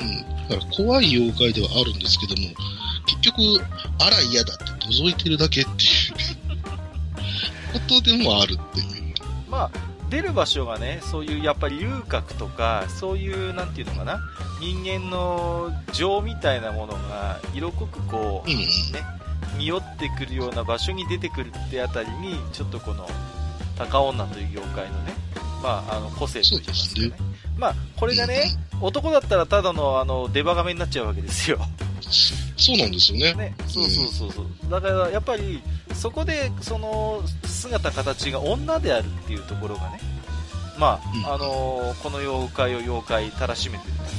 [0.00, 0.48] うん。
[0.48, 2.48] だから怖い妖怪ではあるんですけども、
[3.06, 3.64] 結局、
[4.00, 5.74] あら嫌だって覗いてるだけっていう
[7.72, 9.14] ことでもあるっていう。
[9.50, 9.70] まあ、
[10.10, 14.20] 出る場所がね、そういうやっぱり遊郭とか、そういう、なんていうのかな、
[14.60, 18.66] 人間の情みたいなものが色濃くこう、うん、ね、
[19.58, 23.06] 匂ってくるような場所に出てくるってあたりにちょっとこの
[23.78, 25.14] 高女という業界のね、
[25.62, 27.12] まあ、あの個性といいますかね、
[27.62, 28.42] まあ、これがね、
[28.80, 31.60] 男だったらただのあの出歯亀になっちゃうわけですよ。
[32.56, 33.34] そうなんですよね。
[33.34, 35.62] ねそうそうそうそう、だからやっぱり
[35.94, 40.00] そこでその姿形が女であるっていうところがね、
[40.76, 44.12] まあ、あのこの妖怪を妖怪たらしめてるという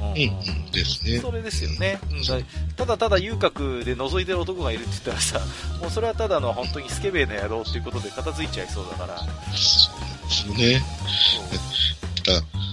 [0.00, 1.18] うん、ですね。
[1.20, 2.00] それですよね。
[2.10, 2.44] うん、
[2.76, 5.40] ただただ遊郭で覗いてる男がいるって言ったらさ、
[5.80, 9.18] もうそれはただの本当にスケベな野郎っていうことで片付いちゃいそうだから。
[9.18, 10.82] そうですね。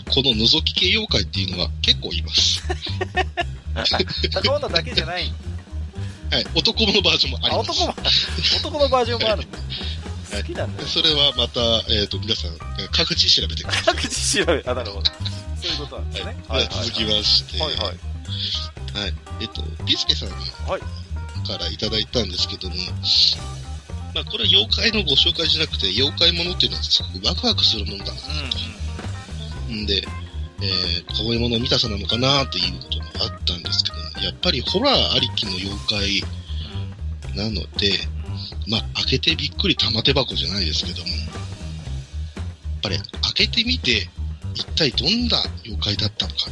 [0.10, 2.64] この覗き系妖怪っていうのは結構います。
[4.44, 5.32] 高女だけじゃない
[6.32, 7.72] はい、男のバージョンもあります。
[7.72, 7.96] 男も、
[8.60, 9.44] 男のバージョンもある
[10.30, 12.52] 好きなんだ、ね、それはまた、えっ、ー、と、皆さん、
[12.92, 13.96] 各自調べてください。
[13.96, 15.12] 各自調べ、あ、なるほど。
[15.62, 16.38] そういうことなんですね。
[16.50, 16.66] はい。
[16.66, 17.86] はい、続きまして、はいはい。
[17.88, 19.14] はい。
[19.42, 20.36] えっと、ピスケさんか
[21.58, 22.76] らいただいたんですけども、
[24.14, 28.28] まあ、これは妖怪のご紹介じゃなくて、妖怪ものっていうのはすごくワクワクするものだなと。
[28.28, 28.87] うん、
[29.72, 30.04] んで、
[30.62, 36.24] えー、こういうものを見たさなのかなっていうこともあったんですけども、やっぱりホラーありきの妖怪
[37.36, 38.00] なので、
[38.68, 44.10] まあ、開けてびっくり玉手箱じゃないですけども、やっぱり開けてみて、
[44.56, 46.50] 一体どんな妖怪だったのか。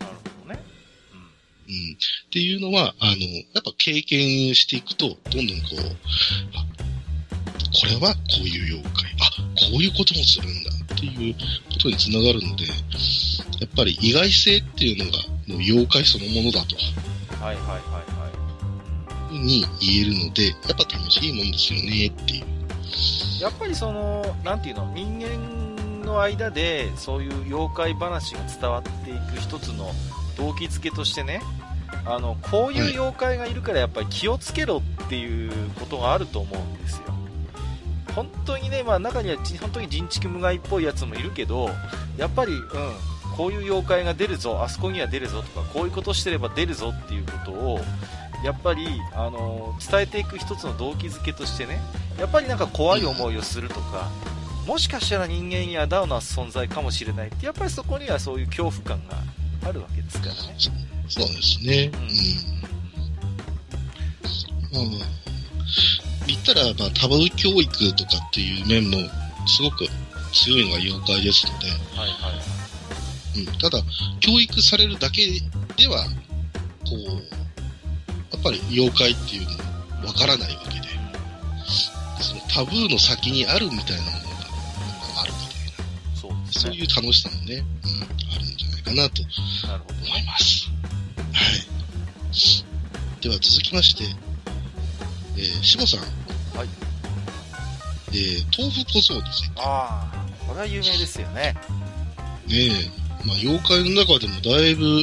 [0.00, 0.60] なるほどね。
[1.68, 1.74] うん。
[1.74, 1.92] うん。
[1.92, 5.96] っていうのは、あの、やっぱ経験していくと、どんどんこう、
[6.56, 6.66] あ、
[7.74, 9.12] これはこういう妖怪。
[9.20, 12.72] あ、こういうこともするんだっていうことにつながるので、や
[13.66, 16.76] っぱり意外性っていうのが、もう妖怪そのものだと。
[17.42, 17.80] はいはいはい
[18.12, 19.38] はい。
[19.38, 23.42] に言えるので、やっぱ楽しいもんですよねっていう。
[23.42, 29.90] やっぱりその、なんていうの、人間の間でそういう妖怪話が伝わっていく一つの
[30.36, 31.40] 動機づけとしてね、
[32.06, 37.04] あの、こういう妖怪がいるからやっぱり気をつけろっていうことがあると思うんですよ。
[38.14, 41.70] 本当にね、まあ中には本当に人畜無害っぽいやつもいるけど、
[42.16, 42.62] やっぱり、うん、
[43.36, 47.80] こういう妖怪が出るぞ、あそこには出るぞとか、こういうことしてれば出るぞっていうことを、
[48.44, 51.80] やっぱり、あの伝えていく一つの動機づけとしてね
[52.18, 54.10] やっぱりなんか怖い思いをするとか、
[54.66, 59.16] もしかしたら人間にはダウな存在かもしれないってやっぱりそこにはそういう恐怖感が
[59.68, 60.40] あるわけですからね。
[61.08, 61.90] そうですね。
[64.72, 64.90] うん、うん、
[66.26, 68.96] 言ったら、まあ、タブー教育とかっていう面も
[69.46, 69.86] すごく
[70.32, 72.30] 強いのが妖怪ですので、はいは
[73.36, 73.78] いうん、ただ
[74.20, 75.22] 教育されるだけ
[75.76, 76.04] では
[76.84, 77.44] こう
[78.34, 79.46] やっぱり妖怪っていう
[80.02, 80.88] のわからないわけで、
[82.20, 84.14] そのタブーの先にあるみたいなもの
[85.14, 90.68] があるみたいな、そう,、ね、そういう楽しさもね、うん、あるんじゃないかなと思います。
[91.32, 93.22] はい。
[93.22, 94.04] では続きまして、
[95.36, 96.00] えー、しぼさん。
[96.56, 96.68] はい。
[98.12, 99.50] ええー、豆腐小僧ですよ。
[99.56, 101.54] ああ、これは有名ですよね。
[102.46, 103.04] ねえ。
[103.26, 105.02] まあ、妖怪の中でもだいぶ、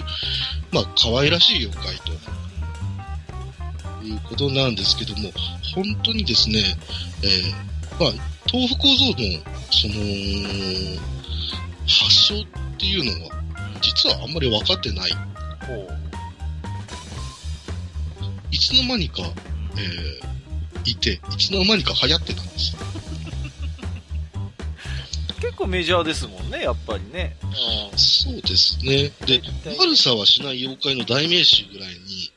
[0.71, 2.11] まあ、可愛らしい妖怪と。
[4.03, 5.31] いうことなんですけども、
[5.75, 6.59] 本当にですね、
[7.23, 8.13] えー、まあ、
[8.51, 9.15] 豆腐構造の、
[9.71, 9.93] その、
[11.87, 12.45] 発祥っ
[12.77, 13.41] ていうのは、
[13.81, 15.11] 実はあんまり分かってない。
[15.67, 15.87] ほう。
[18.51, 19.23] いつの間にか、
[19.77, 22.79] えー、いて、いつの間にか流行ってたんですよ。
[25.41, 27.35] 結構メジャーですもんね、やっぱりね。
[27.95, 29.11] そうですね。
[29.25, 29.41] で、
[29.77, 32.31] 悪さはしない妖怪の代名詞ぐらいに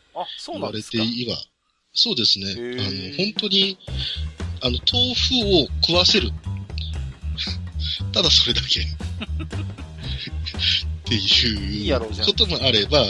[0.53, 1.37] 言われていば、
[1.93, 2.47] そうですね。
[2.53, 3.79] あの、本当に、
[4.63, 6.31] あの、豆腐を食わせる。
[8.13, 8.81] ただそれだけ。
[8.85, 8.87] っ
[11.05, 13.05] ていうこともあれば、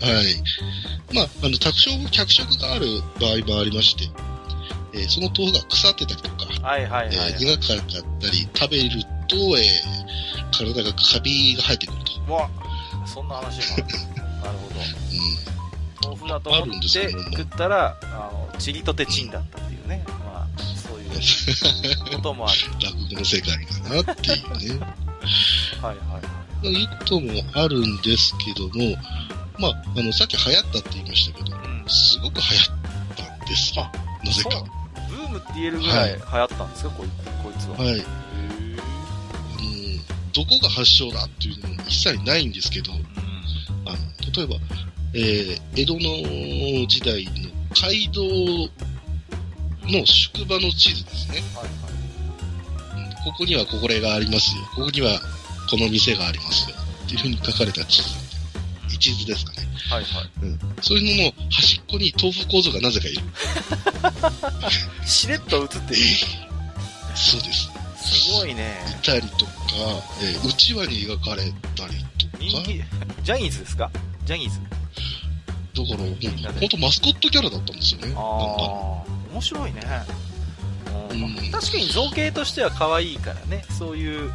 [0.00, 1.14] はい。
[1.14, 2.86] まあ、あの、脚色、脚色がある
[3.20, 4.08] 場合もありまして、
[4.92, 8.90] えー、その豆腐が腐ってたりとか、はいはいはい、はい、えー、苦かったり、食べる
[9.28, 12.32] と、えー、体がカビが生えてくると。
[12.32, 12.48] わ
[13.06, 13.84] そんな話もある。
[14.44, 14.80] なるほど。
[14.80, 15.50] うん
[16.02, 20.02] 豆腐だと思って食ったら、あの、チリとてチンだったっていうね。
[20.06, 21.10] まあ、そういう
[22.16, 22.58] こともある。
[22.82, 24.86] 落語の世界かなっていうね。
[25.82, 26.20] はいは
[26.62, 26.68] い。
[26.68, 28.96] いうこともあるんですけども、
[29.60, 32.76] まあ、あの、さっき流行ったって言いましたけど、うん、すごく流行っ
[33.16, 33.90] たんですよ。
[34.24, 34.64] なぜか。
[35.08, 37.08] ブームって言えるぐらい流行ったんですか、はい、こい
[37.44, 37.84] こいつは。
[37.84, 38.04] はい。
[40.32, 42.98] どこが発祥だっていうのも一切ないんですけど、うん、
[43.88, 43.96] あの、
[44.34, 44.54] 例えば、
[45.12, 47.32] えー、江戸の時代の
[47.74, 48.22] 街道
[49.88, 51.42] の宿場の地図ですね。
[51.54, 54.62] はいはい、ここにはこれがありますよ。
[54.76, 55.20] ここには
[55.68, 56.76] この店がありますよ。
[57.06, 58.19] っていうふうに書かれた地図。
[58.98, 59.68] 地図ですかね。
[59.88, 60.30] はいはい。
[60.42, 60.58] うん。
[60.82, 63.22] そういうのの端っこに豆腐構造がなぜかいる。
[65.06, 65.80] しれっと映ってる。
[67.14, 67.70] そうです。
[67.96, 68.78] すごいね。
[69.02, 69.52] いたりとか、
[70.22, 72.38] えー、うちわに描かれたりとか。
[72.38, 72.82] 人気、
[73.22, 73.90] ジャニーズですか？
[74.24, 76.02] ジャニーズだか
[76.48, 78.12] ら、本当マスコットキャラだったんですよね。
[78.16, 78.22] ああ、
[79.32, 79.80] 面白いね。
[81.10, 84.32] うん、確かに造形としては可愛いからね、そういう、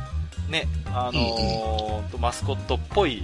[0.49, 3.23] ね、あのーうん、マスコットっぽい、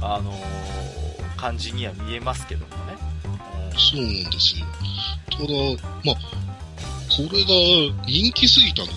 [0.00, 2.96] あのー、感じには見えますけどもね。
[3.76, 4.66] そうなんですよ。
[5.30, 5.48] ただ、
[6.04, 6.16] まあ、
[7.10, 7.48] これが
[8.06, 8.92] 人気すぎたのか、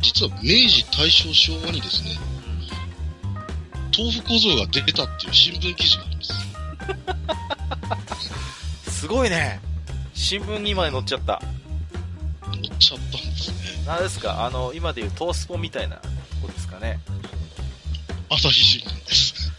[0.00, 2.18] 実は明治、大正、昭和にですね、
[3.96, 6.22] 豆腐小僧が出たっていう新聞記事がありま
[8.84, 8.90] す。
[8.90, 9.60] すごいね。
[10.14, 11.40] 新聞にまで載っちゃった。
[12.52, 13.56] 載っちゃったんですね。
[13.86, 14.44] 何ですか？
[14.44, 16.08] あの、今でいうトースポみたいなと
[16.42, 17.00] こですかね。
[18.30, 19.52] 朝日新聞です。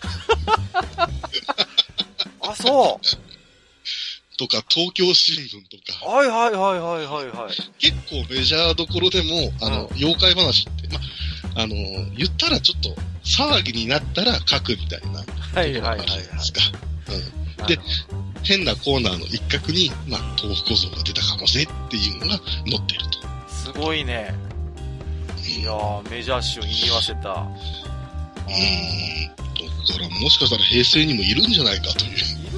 [2.42, 3.06] あ、そう。
[4.38, 6.06] とか、東京新聞とか。
[6.06, 7.56] はいはいはいはいはいはい。
[7.78, 11.00] 結構メジャーどころでも、あの、うん、妖怪話って、ま
[11.62, 11.76] あの、
[12.16, 15.26] 言ったらちょっと騒ぎになったら書くみたいな。
[15.54, 16.08] はいはいはい、はい。
[16.08, 16.62] ですか。
[17.60, 17.68] うん。
[17.68, 17.80] で、
[18.44, 23.20] 変なコーナーの一角に、まあ、豆腐構造が出たかもねっていうのが載ってると。
[23.50, 24.34] すごいね。
[25.60, 27.46] いやー、メジャー誌を言わせた。
[28.50, 29.86] うん。
[29.86, 31.52] だから、もしかしたら平成にもいるん。
[31.52, 32.12] じゃないかという。
[32.12, 32.16] い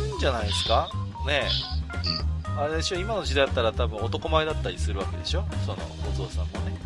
[0.09, 0.19] るん。
[0.19, 0.89] じゃないですか
[1.27, 2.49] ねえ。
[2.49, 2.59] うん。
[2.59, 5.77] あれでしょ、今の時代だったら多分男前だったりするわけでしょその、
[6.09, 6.47] お父さん。
[6.47, 6.77] もね。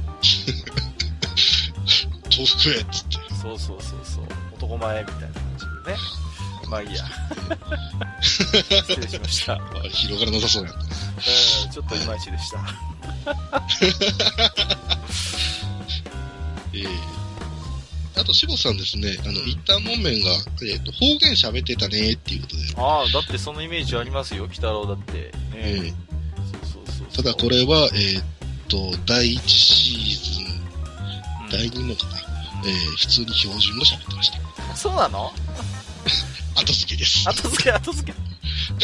[2.32, 3.18] 豆腐食えっつって。
[3.41, 4.26] そうそうそうそう。
[4.56, 5.98] 男前みたいな感じでね。
[6.70, 7.04] まあいいや。
[8.22, 9.58] 失礼しました。
[9.89, 10.86] 広がらなさそうやったね。
[11.65, 12.60] うん、ちょっといまいちでした。
[16.74, 17.14] えー、
[18.17, 20.32] あと、しぼさんですね、あの、一旦門面が、
[20.63, 22.63] えっ、ー、と、方言喋ってたねっていうことで。
[22.78, 25.13] ああ、だってそのイメージありますよ、鬼太郎だって。
[25.13, 25.89] ね、えー、
[26.71, 30.56] そうそうそうただこれは、えっ、ー、と、第1シーズン、
[31.43, 32.17] うん、第2もかな、
[32.65, 34.75] えー、普通に標準語喋ってました。
[34.75, 35.34] そうなの？
[36.56, 37.28] 後付けです。
[37.28, 38.17] 後付け、後付け。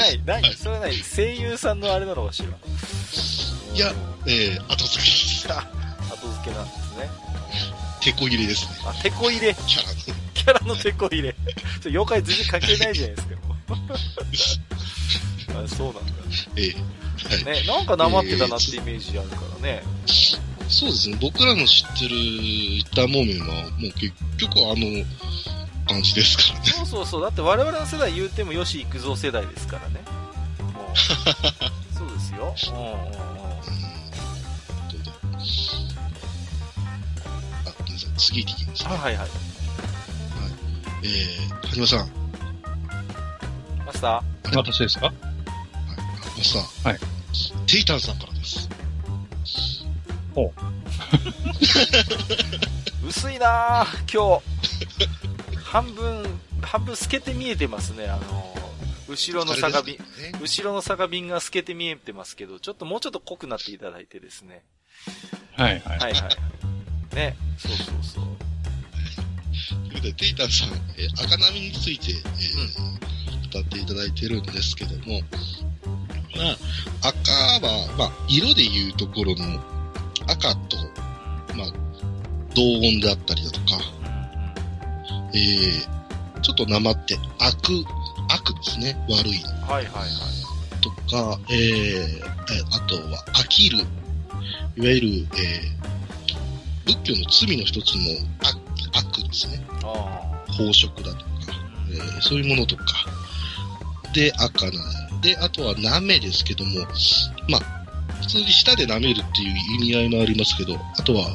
[0.02, 0.96] ない、ない、それはない。
[0.98, 2.50] 声優さんのあれなのかしら。
[3.74, 3.94] いや、
[4.28, 5.48] えー、後付けです。
[6.12, 7.31] 後付けなんですね。
[8.02, 8.72] 手こ入れですね。
[8.86, 9.54] あ、手こ入れ。
[9.54, 9.96] キャラの。
[10.34, 11.36] キャラの手こ入れ。
[11.86, 13.36] 妖怪全然関係ないじゃないですか、
[15.64, 16.12] あそうなんだ。
[16.56, 19.84] ええー、はい、ね、なんかなまってたなってイメージあるからね。
[19.84, 21.18] えー、そうですね。
[21.22, 25.06] 僕らの知ってるイッターモーメンは、もう結局あの、
[25.88, 26.66] 感じですからね。
[26.66, 27.22] そうそうそう。
[27.22, 30.02] だって我々の世代言うても吉幾三世代ですからね。
[31.96, 32.56] そうですよ。
[32.74, 33.28] うんうんう
[35.78, 35.81] ん。
[38.22, 38.90] 次行きます、ね。
[38.90, 39.18] はいはいはい。
[39.22, 39.30] はい。
[41.04, 42.10] えー、はじまさん。
[43.86, 45.08] マスター私ですか？
[45.08, 45.16] はい。
[46.38, 46.54] マス
[46.84, 46.90] ター。
[46.92, 47.00] はい。
[47.68, 48.70] テイタンさんからです。
[50.36, 50.60] ほう。
[53.08, 54.44] 薄いな今日。
[55.64, 58.54] 半分、半分透けて見えてますね、あの、
[59.08, 60.04] 後ろの酒瓶、ね、
[60.42, 64.64] 後ろの酒瓶が透けて見えてますけど、ちょっともうちょっと濃くなっていただいてですね。
[65.54, 66.00] はいはい。
[66.00, 66.38] はいはい。
[67.16, 68.24] ね、そうそうそう。
[69.70, 73.00] ということで、テイタンさん、え赤波について、えー、うん、
[73.50, 75.22] 語っていただいてるんですけども、
[76.36, 76.52] ま
[77.04, 77.32] あ、赤
[77.68, 79.60] は、まあ、色でいうところの
[80.28, 80.78] 赤と、
[81.56, 81.68] まあ、
[82.56, 83.66] 同音であったりだとか、
[85.34, 87.86] えー、ちょっとなまって悪、
[88.30, 88.96] 悪ですね。
[89.10, 89.44] 悪い。
[89.68, 90.82] はいはいはい。
[90.82, 92.26] とか、えー、
[92.72, 93.80] あとは飽きる。
[93.80, 93.86] いわ
[94.90, 96.01] ゆる、えー、
[96.92, 98.02] 仏教の罪の一つの
[98.94, 99.64] 悪ですね。
[100.48, 101.32] 宝飾だとか、
[101.90, 102.84] えー、そういうものとか。
[104.14, 105.20] で、赤な。
[105.22, 106.82] で、あとは舐めですけども、
[107.48, 111.30] まあ、普通に舌で舐めるっていう意味合いもありますけど、あとは、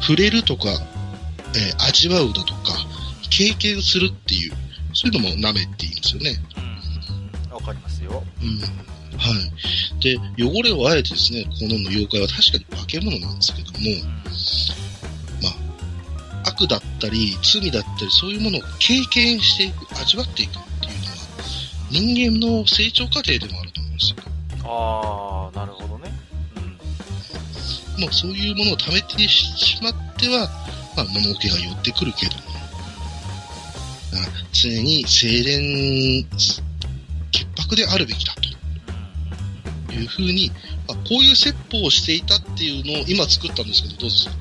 [0.00, 0.68] 触れるとか、
[1.54, 2.72] えー、味わうだとか、
[3.30, 4.52] 経験するっていう、
[4.92, 6.40] そういうのも舐めって言いますよね。
[7.48, 7.52] うん。
[7.54, 8.22] わかりますよ。
[8.42, 8.58] うん。
[8.58, 9.30] は
[9.98, 10.02] い。
[10.02, 14.85] で、汚れをあえてですね、この妖怪は確かに化け物なんですけども、まあ、
[16.46, 21.16] 悪だったり、罪だったり、そういうものを経験していく、味わっていくっていうのは、
[21.90, 24.16] 人間の成長過程でもあると思うんですよ。
[24.64, 26.12] ああ、なるほどね。
[27.96, 28.02] うん。
[28.02, 30.48] もうそういうものを貯めてしまっては、
[30.96, 32.56] まあ、物置が寄ってくるけども、
[34.56, 36.26] 常に清廉
[37.30, 38.34] 潔白であるべきだ
[39.86, 40.50] というふうに、
[40.88, 44.32] あ、こういう説法をしていたっていうのを今作ったんですけど、どうですか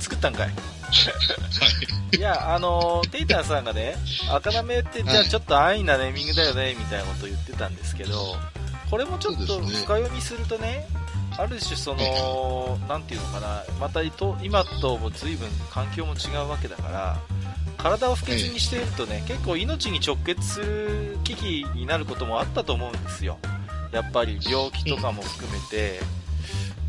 [0.00, 0.50] 作ったんかい。
[0.88, 2.16] はい。
[2.16, 3.96] いや、あのテイタンさんがね、
[4.30, 8.36] 赤なめって、じゃあちょっと安易なネーミングだよね、みたいなことを言ってたんですけど、
[8.90, 10.86] これもちょっと深読みするとね、
[11.36, 17.18] ある種その、なんていうのかな、また今とも随分環境も違うわけだから、
[17.76, 23.38] 体を不潔にしているとね、結構命に直結する危機になることもあったと思うんですよ。
[23.92, 26.00] やっぱり病気とかも含めて。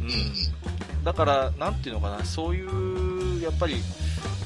[0.01, 1.03] うん。
[1.03, 2.69] だから、なんていうのかな、そういう、
[3.41, 3.75] やっぱり、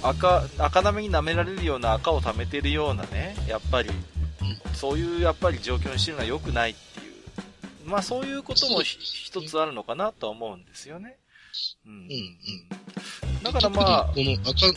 [0.02, 3.90] 赤、赤なめに舐められるような赤を貯めてるようなね、やっぱり、
[4.74, 7.04] そういうやっぱり状況にしてるのは良くないってい
[7.86, 7.90] う。
[7.90, 11.18] まあそういうことも一つあるのかなとは思うんですよね。
[11.86, 11.94] うん。
[11.94, 13.44] うん、うん。
[13.44, 14.68] だからまあ、この赤、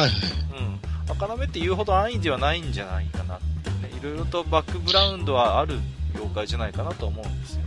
[0.00, 0.10] はいはい。
[0.58, 1.12] うん。
[1.12, 5.78] 赤なめって言うほど安易ではないんじゃないかなってね、いろいろとバックグラウンドはある
[6.14, 7.61] 妖怪じゃないかなと思うんですよ。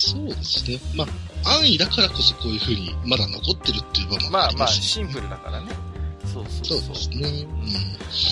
[0.00, 0.80] そうですね。
[0.94, 1.04] ま
[1.44, 5.72] あ、安易だからこそこういう風にまだ残ってるっていう場もまあまあ、シンプルだからね。
[6.24, 6.80] そうそうそう。
[6.80, 7.28] そうですね。
[7.42, 7.58] うん、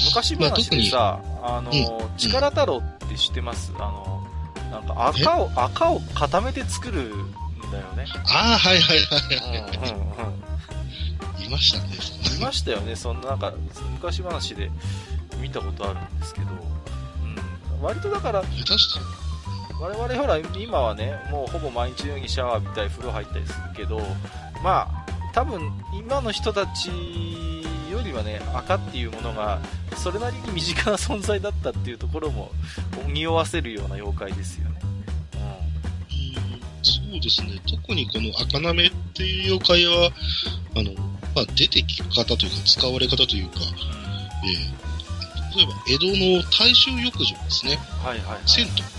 [0.07, 3.71] 昔話でさ、まあ、あの、うん、力太郎って知ってます？
[3.77, 4.27] あの、
[4.71, 7.33] なんか赤を、赤を固めて作るん
[7.71, 8.07] だよね。
[8.29, 9.19] ああ、はいはいは
[9.61, 9.73] い。
[9.85, 10.49] うんうんうん
[11.45, 11.95] いましたね。
[12.37, 12.97] いましたよね。
[12.97, 13.53] そんななんか、
[13.93, 14.71] 昔話で
[15.41, 16.55] 見たことあるんですけど、う
[17.79, 17.83] ん。
[17.83, 18.43] 割とだから、
[19.81, 24.01] 我々ほら、今はね、もうほぼ毎日のようにシャワー浴びたり風呂入ったりするけど、
[24.63, 26.89] まあ、多分今の人たち
[27.91, 29.61] よりはね、赤っていうものが、
[29.97, 32.51] それなりに身近な存在だったっていうところも、
[33.07, 34.79] 匂わせるような妖怪ですよね。
[36.83, 37.61] そうですね。
[37.69, 40.11] 特にこの赤なめっていう妖怪は、
[40.77, 40.93] あの、
[41.35, 43.61] まあ、出てき方というか、使われ方というか、
[44.45, 47.79] えー、例えば、江戸の大衆浴場ですね。
[48.03, 48.99] はいはい、はい、銭湯。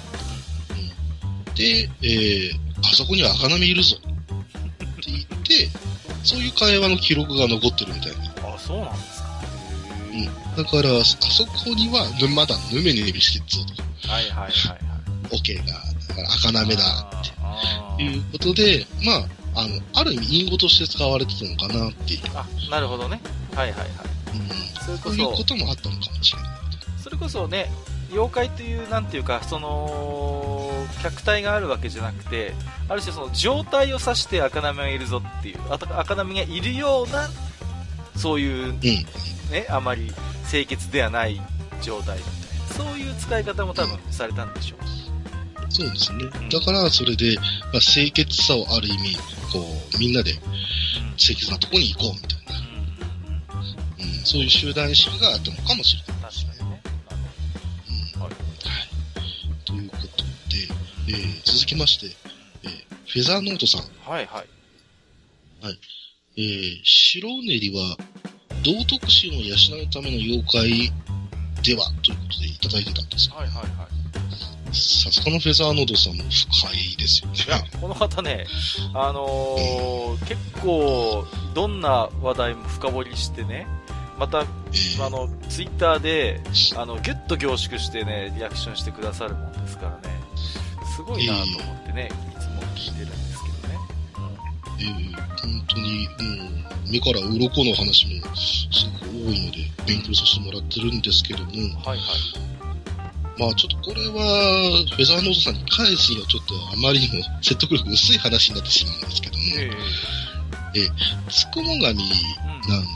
[1.59, 2.51] うん、で、えー、
[2.81, 3.97] あそこには赤波いるぞ。
[3.97, 5.69] って言って、
[6.23, 8.53] そういう会話の記録が残ってるみたいな。
[8.53, 9.29] あ、そうなんですか。
[10.11, 10.63] うん。
[10.63, 12.05] だから、あそこには、
[12.35, 14.09] まだぬめぬめしてっぞと。
[14.09, 14.79] はいはいはい、はい。
[15.31, 15.63] オケが、
[16.07, 16.83] だから赤なめだ
[17.95, 22.19] っていうことで、まあ、あの、ある意味隠語として使われてたのかなっていう。
[22.35, 23.21] あ、なるほどね。
[23.55, 23.89] はいはいはい。
[24.33, 24.49] うん。
[24.85, 25.09] それこそ。
[25.09, 26.49] そういうこともあったのかもしれない。
[27.03, 27.71] それこそね、
[28.11, 30.58] 妖怪という、なんていうか、その、
[31.03, 32.53] 客体があるわけじゃなくて、
[32.87, 37.29] ある種その状態を指して赤波がいるぞっていう、赤波がいるような、
[38.15, 39.05] そういう、うん、ね、
[39.69, 40.11] あまり
[40.49, 41.41] 清潔ではない
[41.81, 44.79] 状態みたいな、そういう使い方も多分されたんでしょう。
[45.71, 46.25] そうですね。
[46.49, 47.37] だから、それで、
[47.71, 49.17] まあ、清潔さをある意味、
[49.53, 49.59] こ
[49.95, 50.33] う、みんなで
[51.15, 53.55] 清潔なとこに行こうみたいな、
[53.99, 56.48] うん、そういう集団意識があったのかもしれないで
[61.09, 62.15] えー、続きまして、
[62.63, 62.71] えー、
[63.11, 63.81] フェザーノートさん。
[64.07, 65.65] はいはい。
[65.65, 65.79] はい。
[66.37, 67.97] えー、白練りは、
[68.63, 70.93] 道徳心を養うための妖怪
[71.63, 73.31] ではということでいただいてたんです。
[73.31, 74.75] はいはいはい。
[74.75, 77.37] さすがのフェザーノードさんも深いですよね。
[77.47, 78.45] いや、この方ね、
[78.93, 83.65] あのーうん、結構、どんな話題も深掘りしてね、
[84.19, 86.39] また、えー、あの、ツイッターで、
[86.75, 90.19] あの、ギュッと凝縮してね、リアクションしてくださるもんですからね、
[90.99, 93.79] すごいなと思ってね、えー、いつも聞いてるんですけどね。
[94.79, 96.49] えー、本当に、も
[96.87, 98.67] う、目から鱗の話もす
[98.99, 101.99] ごく多いので、勉強させてもらってるんですけども、はいはい。
[103.39, 112.03] まあちょっとこれは、フェザーノートさんに返すにはちょっとあまりにも説得力薄い話になってしまうんですけども、えー、えつくも神なんで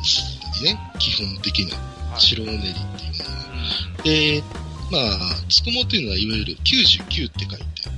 [0.03, 0.21] す
[0.61, 1.77] ね、うん、基本的な、
[2.19, 4.03] 白練りっていうのは。
[4.03, 4.43] で、
[4.91, 5.09] まあ、
[5.49, 7.92] つくもっていうのは、いわゆる99って書いて、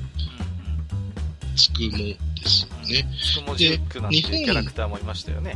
[1.55, 3.07] つくもですよね。
[3.33, 5.55] つくもジェックなんてキャラクターもいましたよね。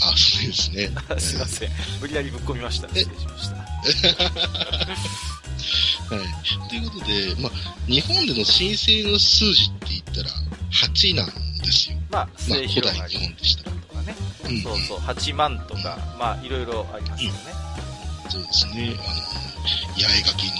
[0.00, 0.90] あ、そうですね。
[1.18, 1.70] すいません。
[2.00, 2.88] 無理やりぶっ込みました。
[2.88, 3.56] 失礼しました。
[6.14, 6.20] はい。
[6.68, 7.52] ということで、まあ、
[7.86, 10.28] 日本での申請の数字って言ったら、
[10.72, 11.96] 8なんですよ。
[12.10, 13.76] まあ、まあ、古代日本でしたら。
[13.76, 14.14] とかね。
[14.44, 17.38] うん、そうそう、8万とか、うん、まあ、いろいろありますよね。
[18.24, 18.94] うん、そうですね。
[18.98, 19.22] あの、
[19.94, 20.54] 八重垣の、う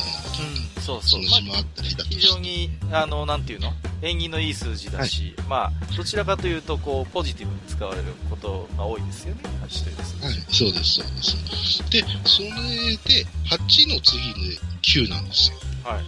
[0.59, 1.21] ん、そうそう。
[1.49, 1.65] まあ、
[2.11, 3.73] 非常に、あの、なんていうの？
[4.03, 10.25] 縁起のいい数字だし、はい、まあ、どちらかというと、こう、ポジティブに使われることが多いですよね、8という数字。
[10.25, 11.91] はい、そうです、そうです。
[11.91, 15.57] で、それで、8の次で9なんですよ。
[15.85, 16.05] はい。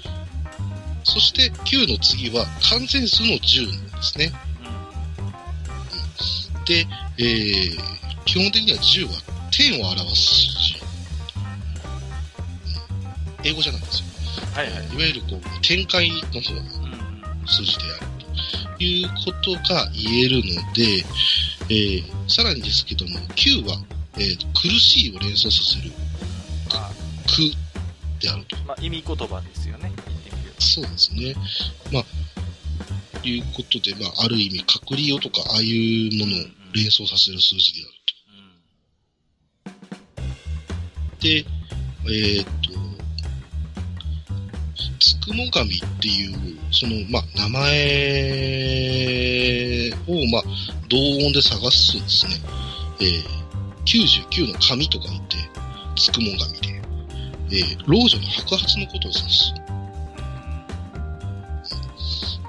[1.04, 4.32] そして9の次は完全数の10なんですね。
[6.58, 6.86] うん、で、
[7.18, 7.78] えー、
[8.24, 9.12] 基本的には10は
[9.52, 10.74] 点を表す数字。
[13.44, 14.03] 英語じゃないんですよ。
[14.54, 14.86] はいはい。
[14.86, 16.62] いわゆるこう、展開の方の
[17.46, 18.06] 数字である
[18.78, 21.04] ということが言えるので、
[21.68, 23.76] えー、さらにですけども、9は、
[24.16, 25.90] えー、苦しいを連想させる。
[27.26, 27.52] 苦
[28.20, 28.56] であると。
[28.64, 29.90] まあ、意味言葉ですよね。
[30.60, 31.34] そうですね。
[31.92, 32.04] まあ、
[33.24, 36.44] いうことで、まあ、ある意味、隔離用とか、ああいうものを
[36.74, 39.74] 連想させる数字である
[41.18, 41.20] と。
[41.20, 41.44] で、
[42.06, 42.63] えっ、と、
[45.04, 46.34] つくも神っていう、
[46.72, 47.60] その、まあ、名前
[50.08, 50.42] を、まあ、
[50.88, 50.96] 同
[51.26, 52.36] 音で探すとですね、
[53.00, 53.22] えー、
[53.84, 55.36] 99の神とか言って、
[55.96, 56.80] つくも神で、
[57.50, 59.52] えー、老女の白髪のことを指す。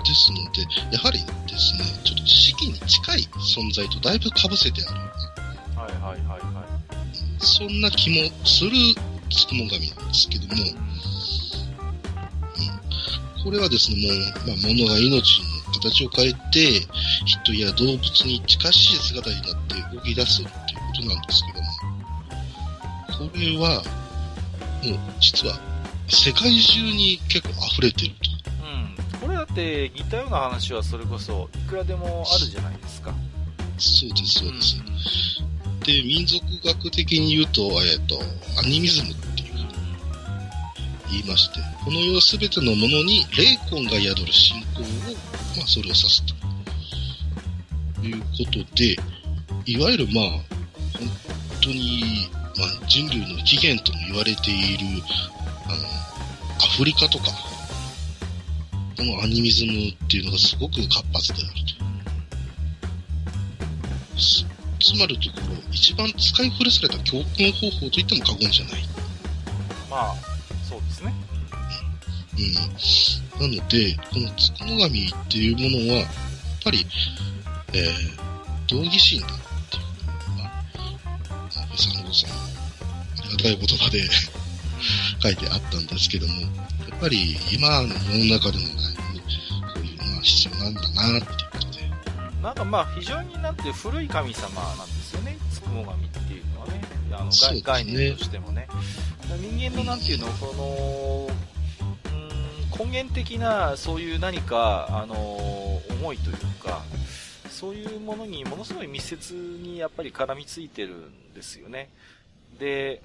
[0.06, 0.62] ですので、
[0.96, 3.28] やはりですね、ちょっと四季に近い
[3.58, 5.00] 存在とだいぶ被せてある。
[5.76, 6.66] はいはいはいはい。
[7.40, 8.72] そんな気もする
[9.30, 11.15] つくも神なんですけども、うん、
[13.46, 16.88] これはですね、もう、まあ、物が命の形を変えて、
[17.26, 23.84] 人や動物に近しい姿になって動き出すっていうことなんですけども、これは、
[24.84, 25.60] もう実は
[26.10, 28.32] 世界中に結構溢れてると。
[29.14, 29.20] うん。
[29.20, 33.14] これだって似たような話はそれこそいくらでもあるじゃないですか。
[33.78, 34.78] そうです、そうです。
[35.40, 38.20] うん、で、民族学的に言うと、えっ、と、
[38.58, 39.14] アニミズム
[41.10, 44.84] 言いまして、この世すべてのものに霊魂が宿る信仰を、
[45.58, 46.34] まあ、それを指すと
[48.06, 48.98] いうことで、
[49.66, 50.26] いわゆるまあ、
[50.98, 51.10] 本
[51.62, 55.04] 当にまあ、人類の起源とも言われている、
[55.66, 55.76] あの、
[56.66, 57.26] アフリカとか、
[58.96, 61.86] このアニミズムっていうのがすごく活発であると。
[64.80, 68.88] つまるところ、一番使い古された教訓方法といっても過言じゃない。
[69.90, 70.35] まあ、
[72.38, 72.54] うん。
[73.42, 76.10] なので、このつくの神っていうものは、やっ
[76.64, 76.86] ぱり、
[77.74, 77.86] えー、
[78.68, 79.28] 道義心だ
[82.16, 82.34] さん、あ
[83.24, 84.08] りがたい言葉で
[85.22, 86.48] 書いてあったんですけども、や
[86.96, 88.74] っぱり今の世の中でもね、
[89.74, 91.28] こういうのは必要なんだな、っていうこ
[91.60, 91.92] とで。
[92.42, 96.82] なんかまあ、非常になんて古い神様なんですよね、つくも神っていうのはね。
[97.12, 98.68] あの、ね、概念としてもね。
[99.28, 99.36] 人
[99.72, 101.36] 間のなんていうの、この、うん、
[102.78, 106.82] 根源的な、そういう何か、あの思いというか、
[107.50, 111.90] そういうものにものすごい密接にやっぱり絡みついてるんですよね。
[112.60, 113.02] で、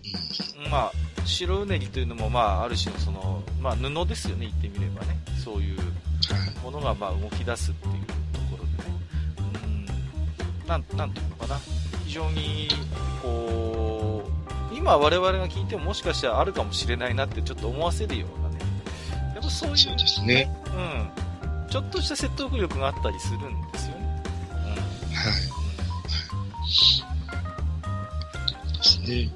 [0.70, 0.92] まあ、
[1.24, 5.16] 白うねりというのも、まあ、ある種のその、まあ、布ですよね、言ってみればね。
[5.42, 5.78] そういう
[6.62, 9.00] ものが、まあ、動き出すっていうところでね。
[10.62, 11.60] うん、なん、なんていうのかな。
[12.04, 12.68] 非常に、
[13.22, 14.24] こ
[14.72, 18.49] う、今我々が聞いてももしかしたらあるかもしれないなってちょっと思わせるようなね。
[19.40, 20.48] やっぱそういう、そうですね。
[20.66, 20.70] う
[21.66, 21.70] ん。
[21.70, 24.00] ちょっとした説得力があったりするんですよは
[25.30, 25.32] い。
[28.76, 29.30] ですね。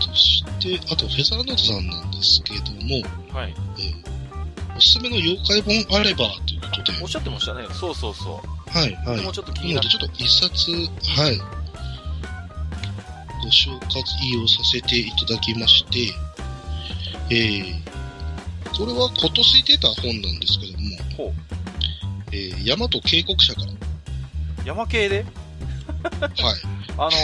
[0.00, 3.54] そして、あと、フェザーノートさんなんですけども、はい。
[3.78, 3.94] えー、
[4.76, 6.98] おすすめの妖怪本あればということで。
[7.02, 7.66] おっしゃってましたね。
[7.72, 8.48] そうそうそう。
[8.70, 9.20] はい、はい。
[9.22, 9.88] もうちょっと気になる。
[9.88, 10.70] ちょっと一冊、
[11.20, 11.38] はい。
[11.38, 11.44] ご
[13.50, 16.12] 紹介をさせていただきまして、
[17.30, 17.85] えー、
[18.76, 20.78] これは今年出た本なんですけども、
[21.16, 21.32] ほう
[22.32, 23.68] えー、大和渓谷社から。
[24.66, 25.24] 山系で？
[25.24, 26.26] はい。
[26.98, 27.20] あのー、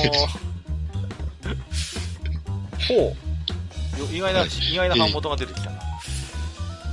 [2.89, 4.15] ほう。
[4.15, 5.79] 意外な、はい、意外な版元が出てきたな。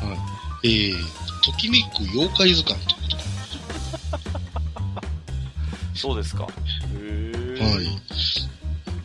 [0.01, 0.17] えー、はい。
[0.63, 0.95] えー、
[1.43, 3.17] ときめく妖怪図鑑ということ
[5.95, 6.43] そうですか。
[6.43, 6.47] へ
[6.95, 7.63] え。
[7.63, 7.85] はい。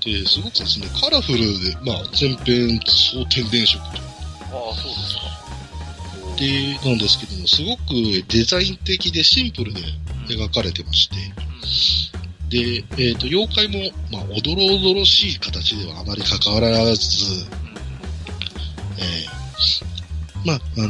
[0.05, 4.04] で、すごくですね、カラフルで、まあ、全編総天然色と。
[6.35, 6.85] ああ、そうですか。
[6.85, 9.81] で、なんですけども、すごくデザイン的でシンプルで
[10.29, 11.17] 描かれてまして、
[12.49, 17.47] で、えっ、ー、と、妖怪も、まあ、おどろおどろしい形ではあまり関わらず、
[18.99, 20.89] えー、まあ、あの、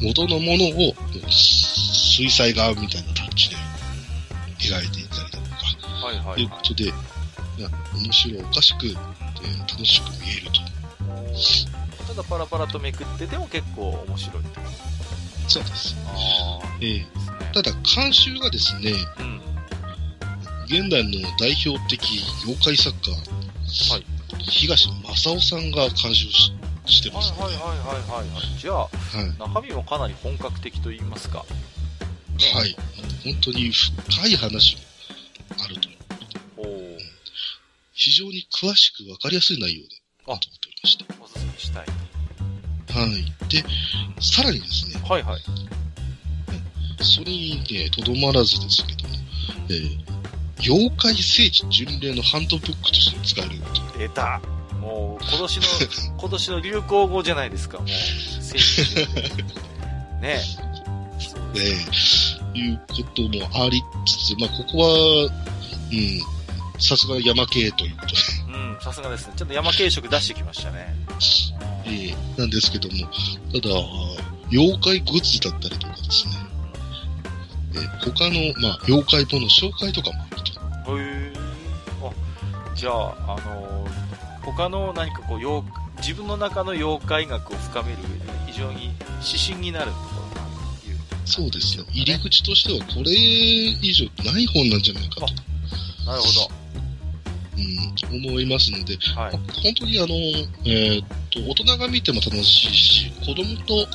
[0.00, 0.94] 元のものを、
[1.30, 3.56] 水彩画みたいなタッチで
[4.60, 5.50] 描いていたりだと
[5.80, 6.92] か、はいはい、はい、ということで、
[7.94, 11.77] 面白おかしく、えー、楽しく見えると。
[12.18, 14.42] だパラパラとめくってても結構面白い
[15.48, 15.96] そうです。
[16.06, 17.06] あえー、
[17.54, 19.40] ただ、監修がですね、うん、
[20.66, 23.12] 現代の代表的妖怪作家、
[23.94, 24.04] はい、
[24.40, 26.52] 東正夫さんが監修し
[26.86, 28.58] してます、ね、はいはいはいはい、はい。
[28.58, 31.44] じゃあ、はい、中身もかなり本格的と言いますか。
[32.38, 32.76] ね、はい。
[33.24, 34.82] 本当に深い話も
[35.64, 35.88] あると
[37.92, 41.04] 非常に詳しくわかりやすい内容で、あ、と思っておりました。
[41.24, 42.07] おすすめしたい。
[42.98, 43.48] はい。
[43.48, 43.64] で、
[44.20, 45.00] さらにですね。
[45.08, 45.40] はいはい。
[47.04, 49.14] それにね、とどまらずですけども、
[49.68, 49.98] えー、
[50.62, 53.60] 妖怪聖地巡礼のハンドブックとして使える
[53.98, 54.40] 出た
[54.80, 55.62] もう、今年の、
[56.18, 57.88] 今年の流行語じゃないですか、もう。
[58.42, 59.22] 聖地巡礼。
[60.20, 60.28] ねえ。
[60.28, 60.40] ね
[61.54, 62.58] え。
[62.58, 65.30] いうこともありつつ、まあ、ここは、
[65.92, 68.22] うん、さすが山系ということで。
[68.48, 69.34] うん、さすがですね。
[69.36, 70.94] ちょっと山系色出してきましたね。
[71.88, 73.08] えー、なんですけども、
[73.52, 73.74] ただ、
[74.50, 76.32] 妖怪グッズだったりとかですね、
[77.74, 80.42] えー、他の、まあ、妖怪本の紹介とかもある
[80.84, 80.98] と。
[80.98, 81.32] へえ。
[82.02, 85.62] あ、じゃあ、あのー、他の何かこう、妖
[85.98, 88.92] 自分の中の妖怪学を深める上で、非常に
[89.24, 90.00] 指針になるとこ
[90.34, 90.46] ろが
[90.88, 90.98] いう。
[91.24, 91.84] そうですね。
[91.90, 95.26] 入り口としては、これ以上ない本なんじゃないかと。
[96.06, 96.68] なるほど。
[97.58, 100.14] うん、思いますので、はい、本当にあの、
[100.64, 101.06] えー、っ
[101.44, 103.86] と、大人が見ても楽しいし、子供と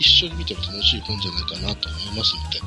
[0.00, 2.60] 一緒に見ても楽しい本じゃないかなと思いますので、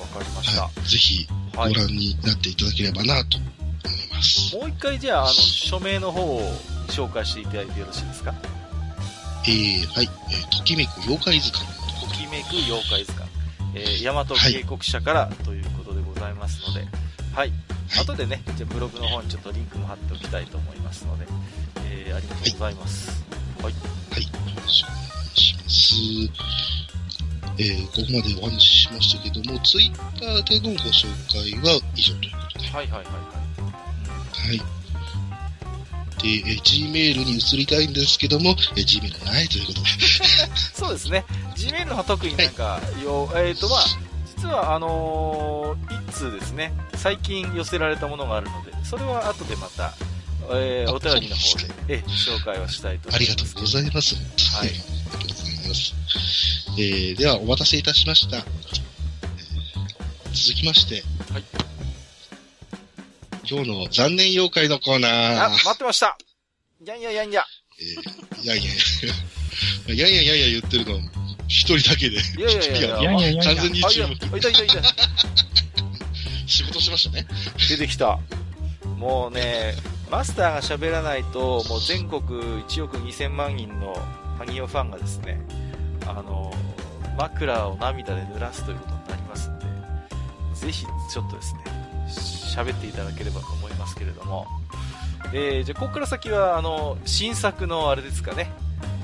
[0.00, 0.88] わかりました、はい。
[0.88, 3.50] ぜひご覧になっていただければなと思い
[4.12, 4.56] ます。
[4.56, 6.40] もう一回じゃあ、あの、署名の方を
[6.88, 8.34] 紹介していただいてよろしいですか？
[9.46, 11.66] えー、はい、えー、ときめく妖怪図鑑。
[12.00, 13.30] ときめく妖怪図鑑。
[13.74, 16.86] えー、大和警告者からということでございますので、
[17.34, 17.52] はい。
[17.98, 21.26] 後でね、じゃブログの方にちょっとリンクも貼っておきたいと思いますので、
[21.84, 23.24] えー、ありがとうございます。
[23.62, 23.72] はい。
[23.72, 24.22] はい。
[24.22, 24.28] よ
[24.62, 26.58] ろしくお願いします。
[27.60, 32.68] えー、ここまでお話ししましたけども、ツイッターでのご紹介は以上ということで。
[32.68, 33.38] はいはいはいはい。
[34.48, 34.78] はい。
[36.22, 39.86] で、えー、Gmail に移りたいんですけども、えー、Gmail ないということで。
[40.72, 41.24] そうですね。
[41.56, 43.84] Gmail の方特になんか、はい、よえっ、ー、とまあ、
[44.36, 49.94] 実はあのー、一通ですね、最近寄せられたものがあるので、それは後でまた、
[50.50, 53.16] えー、お便りの方で、え紹介をしたいと思います。
[53.16, 54.14] ありがとうございます。
[54.14, 54.68] はい。
[54.68, 55.94] ありがとうございます。
[56.78, 58.38] えー、では、お待たせいたしました。
[58.38, 58.44] えー、
[60.32, 61.44] 続きまして、はい。
[63.50, 65.46] 今日の残念妖怪のコーナー。
[65.46, 66.16] あ、待ってました
[66.84, 67.44] やんややんや。
[67.80, 68.70] えー、やんやや。
[69.94, 71.00] やんややんや言ってるの、
[71.48, 72.16] 一人だけで。
[72.16, 74.12] いやいやいやいや、いやいやいや完全に注目。
[74.14, 74.82] いたいたいた。
[76.46, 77.26] 仕事しましたね。
[77.68, 78.18] 出てきた。
[78.96, 79.74] もうね、
[80.10, 83.94] マスターが喋らないと、もう全国1億2000万人の
[84.38, 85.40] パニオファンがですね、
[86.06, 86.52] あの、
[87.18, 89.66] 枕を涙で濡らすということになりますんで、
[90.54, 91.60] ぜひちょっとですね、
[92.08, 94.46] 喋っていただければと思いますけれども、
[95.34, 98.50] えー、じゃあ、ここから先は、あの、新作のあれですかね、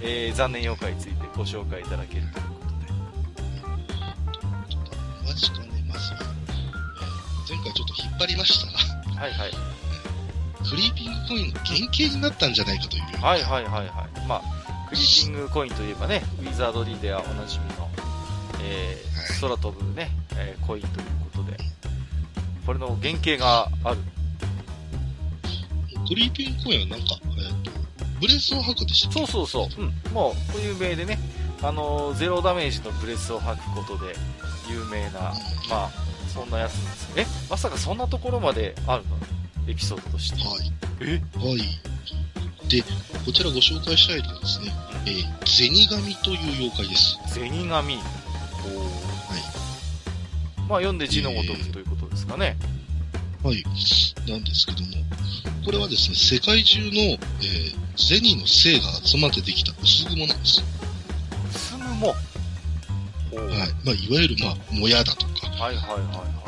[0.00, 2.92] えー、残念妖怪についてご紹介いただけるということで。
[5.26, 5.58] マジか
[7.48, 9.73] 前回ちょっと引っ張りましたが、はいはい。
[10.68, 13.02] クリーピングコインの原型になったんじゃないかという。
[13.22, 14.28] はいはいはいはい。
[14.28, 14.42] まあ、
[14.88, 17.88] クリーピングコインといえばね、ウィザードリーではおなじみの、
[18.62, 21.56] えー、はい、空飛ぶね、えー、コインということで、
[22.66, 23.98] これの原型がある。
[26.08, 27.70] クリーピングコインはなんか、えっ、ー、と、
[28.20, 29.82] ブレスを吐くでしたそうそうそう。
[29.82, 30.12] うん。
[30.12, 31.18] もう、有名でね、
[31.62, 34.14] あのゼロダメージのブレスを吐くことで
[34.68, 35.32] 有名な、
[35.70, 35.90] まあ、
[36.28, 39.33] そんなやつなんですえ、まさかそんなところまであるの？
[39.66, 40.36] エピソードとして。
[40.36, 40.72] はい。
[41.00, 41.22] え？
[41.38, 41.58] はい。
[42.68, 42.82] で、
[43.24, 44.72] こちらご紹介したいのはですね、
[45.06, 47.18] えー、銭神という妖怪です。
[47.28, 47.98] 銭神おはい。
[50.68, 52.56] まあ、読んで字のごとくということですかね。
[53.42, 53.62] はい。
[54.30, 54.86] なんですけども、
[55.64, 60.62] これはですね、世界中の、えー、銭の性が集まってできた薄雲なんです。
[61.54, 62.18] 薄雲はい。
[63.84, 65.48] まあ、いわゆる、まあ、もやだとか。
[65.48, 66.43] はいはいはいはい。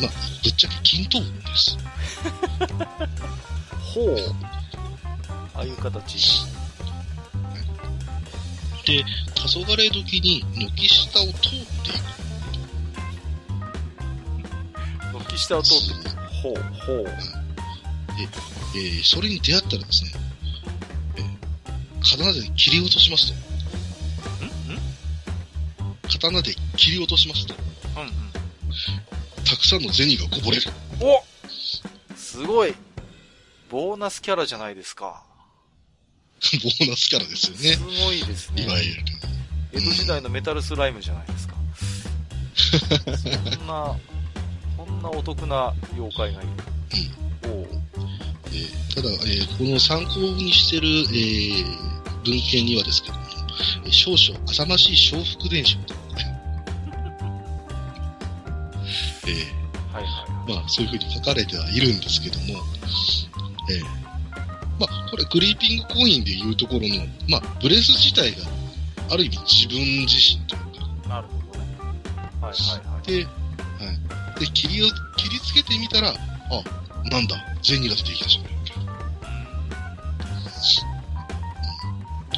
[0.00, 0.10] まあ、
[0.44, 1.26] ぶっちゃけ均等で
[1.56, 1.76] す。
[3.94, 4.16] ほう。
[5.54, 6.46] ああいう形。
[8.86, 11.68] で、黄昏時に軒下を通っていく。
[15.26, 16.18] 軒下を通っていく。
[16.42, 17.04] ほう、ほう。
[17.04, 17.12] で、
[18.76, 20.12] えー、それに出会ったらですね、
[21.16, 23.34] えー、刀で切り落としますと。
[24.44, 24.80] んん
[26.08, 27.54] 刀で切り落としますと。
[27.96, 29.17] うんうん。
[29.48, 30.62] たくさんの銭がこぼれる。
[31.00, 31.24] お
[32.14, 32.74] すごい。
[33.70, 35.22] ボーナスキャラじゃないですか。
[36.62, 37.72] ボーナスキャラですよね。
[37.72, 38.64] すごいですね。
[38.64, 39.04] いわゆる。
[39.72, 41.54] 江戸時代のメタルスライムじゃないですか。
[43.54, 43.96] そんな、
[44.76, 46.50] こんなお得な妖怪がいる。
[47.44, 47.50] うん。
[47.50, 47.66] お
[48.52, 53.24] えー、ただ、えー、この参考にしてる、えー、文献にはですけども、
[53.86, 55.94] えー、少々浅ましい小福伝承と
[59.28, 60.54] えー、はいはい。
[60.54, 62.64] まあ、そういうふうに書かれてはいるんですけども、
[63.70, 63.84] えー、
[64.80, 68.48] まあ、これ、クリーピングコインでいうところの、まあ、ブレス自体が、
[69.10, 71.08] ある意味自分自身というか。
[71.08, 71.66] なるほどね。
[72.40, 73.06] はいはいはい。
[73.06, 73.30] で、は
[74.36, 74.40] い。
[74.40, 76.14] で、切りを、切りつけてみたら、あ、
[77.10, 78.58] なんだ、銭が出てきたじゃないか。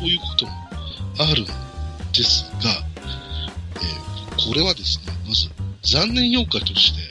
[0.01, 0.53] ということも
[1.19, 2.71] あるんですが、
[3.75, 5.51] えー、これはですね、まず、
[5.83, 7.11] 残念妖怪として、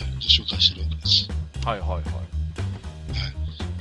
[0.00, 1.28] えー、ご紹介してるわけです。
[1.64, 2.02] はいはいはい。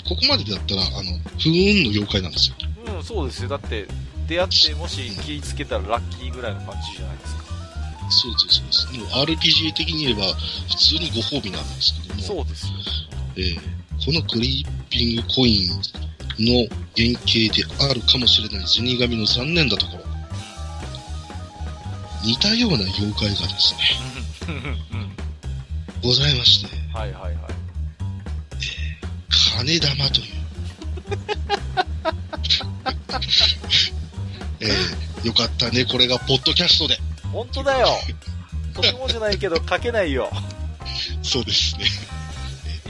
[0.07, 2.55] ここまでだったら、あの、不運の妖怪なんですよ。
[2.95, 3.49] うん、そうですよ。
[3.49, 3.87] だって、
[4.27, 7.43] 出会ってもし気ぃつけたらラッキーぐらいの感じじゃないですか。
[8.09, 8.87] そうです、そうです。
[8.99, 10.33] もう RPG 的に言えば、
[10.69, 12.21] 普通にご褒美なんですけども。
[12.21, 12.73] そうですよ。
[13.35, 13.55] えー、
[14.05, 15.69] このクリーピングコイン
[16.39, 20.03] の原型であるかもしれない死神の残念なところ。
[22.23, 23.79] 似たような妖怪がですね、
[26.03, 26.67] ございまして。
[26.97, 27.33] はいはいはい。
[29.57, 30.27] 金玉という。
[34.59, 36.97] えー、よかったね、これがポッドキャストで。
[37.31, 37.87] 本当だよ。
[38.73, 40.29] とてもじゃないけど書けないよ。
[41.23, 41.85] そうですね。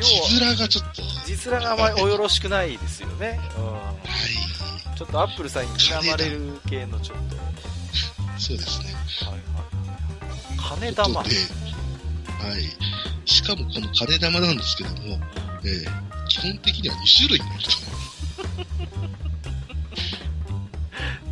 [0.02, 1.02] 字面がちょっと。
[1.26, 3.40] 字面があまりおよろしくないですよね。
[3.58, 3.74] うん。
[3.74, 3.94] は
[4.94, 4.98] い。
[4.98, 7.36] ちょっとアップルさんに睨まれる系のちょっと。
[8.38, 8.94] そうですね。
[9.22, 9.57] はいはい。
[10.68, 11.24] 金玉。
[11.24, 11.34] で、は
[12.58, 12.64] い。
[13.26, 15.18] しかもこの金玉なんですけども、
[15.64, 17.70] えー、基本的には2種類になると。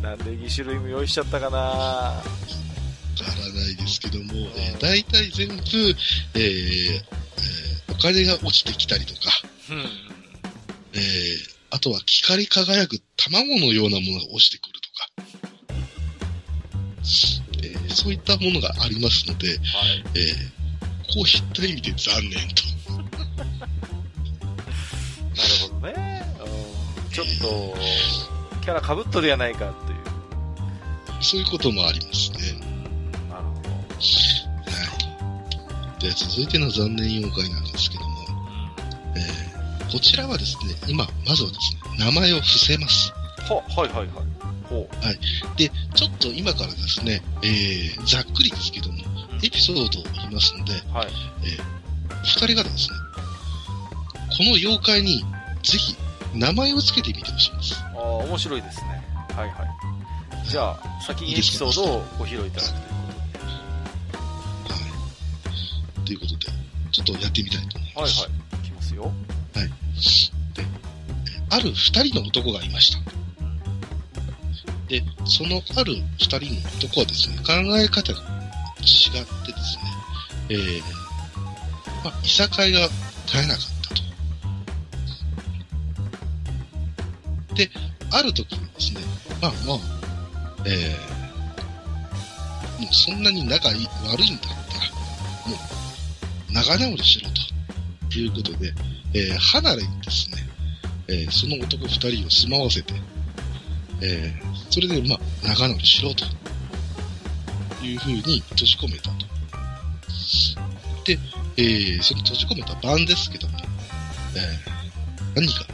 [0.00, 5.54] なんで2種類も用意しちゃったかなわからないですけども、えー、大体全部、
[6.34, 9.20] えーえー、お金が落ちてきたりとか、
[9.70, 9.78] うん、
[10.94, 15.08] えー、あとは光り輝く卵のようなものが落ちてくるとか、
[16.98, 17.45] えー、
[17.96, 19.58] そういったものがありますので、はい、
[20.14, 22.62] えー、こういった意味で残念と。
[25.34, 26.22] なるほどね。
[26.38, 27.74] うん、ちょっと、
[28.60, 31.24] キャラかぶっとるやないかっていう。
[31.24, 32.38] そういうこともありますね。
[33.30, 33.70] なるほど。
[33.70, 33.76] は
[35.98, 36.02] い。
[36.02, 38.08] で、続いての残念妖怪なんですけども、
[39.16, 43.10] えー、こちらはですね、今、まずはですね、名前を伏せます。
[43.48, 44.35] は、はいはいはい。
[44.74, 45.18] はい。
[45.56, 48.98] で、ちょっと今からですね、えー、ざっくりですけども、
[49.42, 51.08] エピソードを言いますので、はい。
[51.44, 52.96] えー、二人がですね、
[54.36, 55.24] この妖怪に
[55.62, 55.96] ぜひ
[56.34, 57.74] 名前を付けてみてほしいんです。
[57.74, 59.02] ああ、面白いですね。
[59.34, 60.48] はいはい。
[60.48, 64.72] じゃあ、先にエピソードをご披露いただくということで。
[64.72, 64.80] は
[66.02, 66.06] い。
[66.06, 66.46] ということで、
[66.92, 68.22] ちょっとやってみたいと思います。
[68.22, 68.60] はいはい。
[68.60, 69.02] いきますよ。
[69.02, 69.12] はい。
[70.54, 70.66] で、
[71.50, 73.25] ある二人の男がいました。
[74.88, 79.82] で、そのある二人の男はですね、考え方が違ってですね、
[80.50, 80.80] えー、
[82.04, 82.88] まあ、いさかいが
[83.26, 83.94] 絶えなかった
[87.48, 87.54] と。
[87.54, 87.70] で、
[88.12, 89.00] ある時にですね、
[89.42, 89.78] まあまあ、
[90.66, 94.90] えー、もうそんなに仲悪いんだったら、
[95.50, 95.56] も
[96.50, 97.28] う仲直りしろ
[98.08, 98.72] ということで、
[99.14, 100.36] えー、離れにですね、
[101.08, 102.94] えー、その男二人を住まわせて、
[104.02, 106.24] えー、それで、まあ、仲直りしろと。
[107.86, 109.26] いうふうに閉じ込めたと。
[111.04, 111.18] で、
[111.56, 113.58] えー、その閉じ込めた晩ですけども、
[114.34, 115.64] えー、何か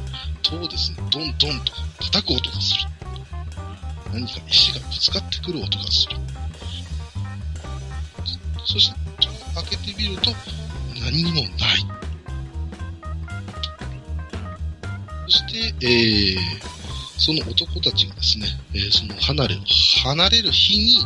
[0.43, 1.73] 戸をですね、ドンドンと
[2.05, 2.81] 叩く音がする。
[4.13, 6.17] 何か石がぶつかってくる音がする。
[8.65, 8.97] そして、
[9.55, 10.31] 開けてみると、
[11.01, 11.49] 何にもない。
[15.29, 16.72] そして、えー、
[17.25, 19.59] その男たちがですね、えー、その離れを
[20.03, 20.99] 離れる日に、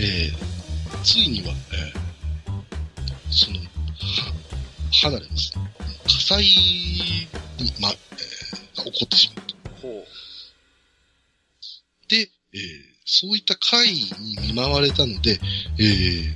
[0.00, 3.64] えー、ついには、えー、その、は、
[4.90, 5.72] 離れですね、
[6.04, 7.28] 火災に、
[7.80, 9.54] ま、えー、が起こってしまうと。
[12.08, 12.68] で、えー、
[13.04, 14.10] そういった会に
[14.48, 15.38] 見舞われたので、
[15.78, 15.82] え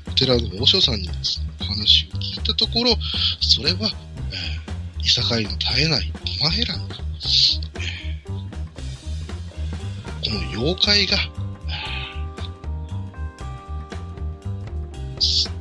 [0.07, 2.97] ー、お寺の和尚さんにですね、話を聞いたところ、
[3.41, 3.91] それは、
[4.31, 6.13] えー、いさかいの絶えない
[6.43, 7.66] お前らの、えー、
[10.25, 11.17] この妖怪が、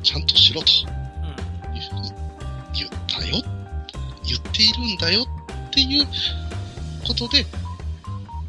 [0.04, 0.86] ちゃんとしろと、いう
[1.90, 2.12] ふうに
[2.74, 3.44] 言ったよ、
[4.26, 6.08] 言っているんだよっていう
[7.08, 7.46] ことで、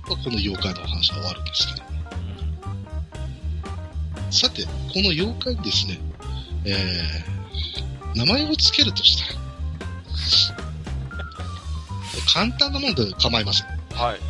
[0.07, 1.87] この妖怪のお話は終わるんですけど。
[4.31, 5.99] さて、この妖怪にですね、
[6.65, 9.41] えー、名前を付けるとしたら、
[12.33, 13.67] 簡単なもんで構いません。
[13.67, 13.97] はい。
[13.97, 14.21] はい。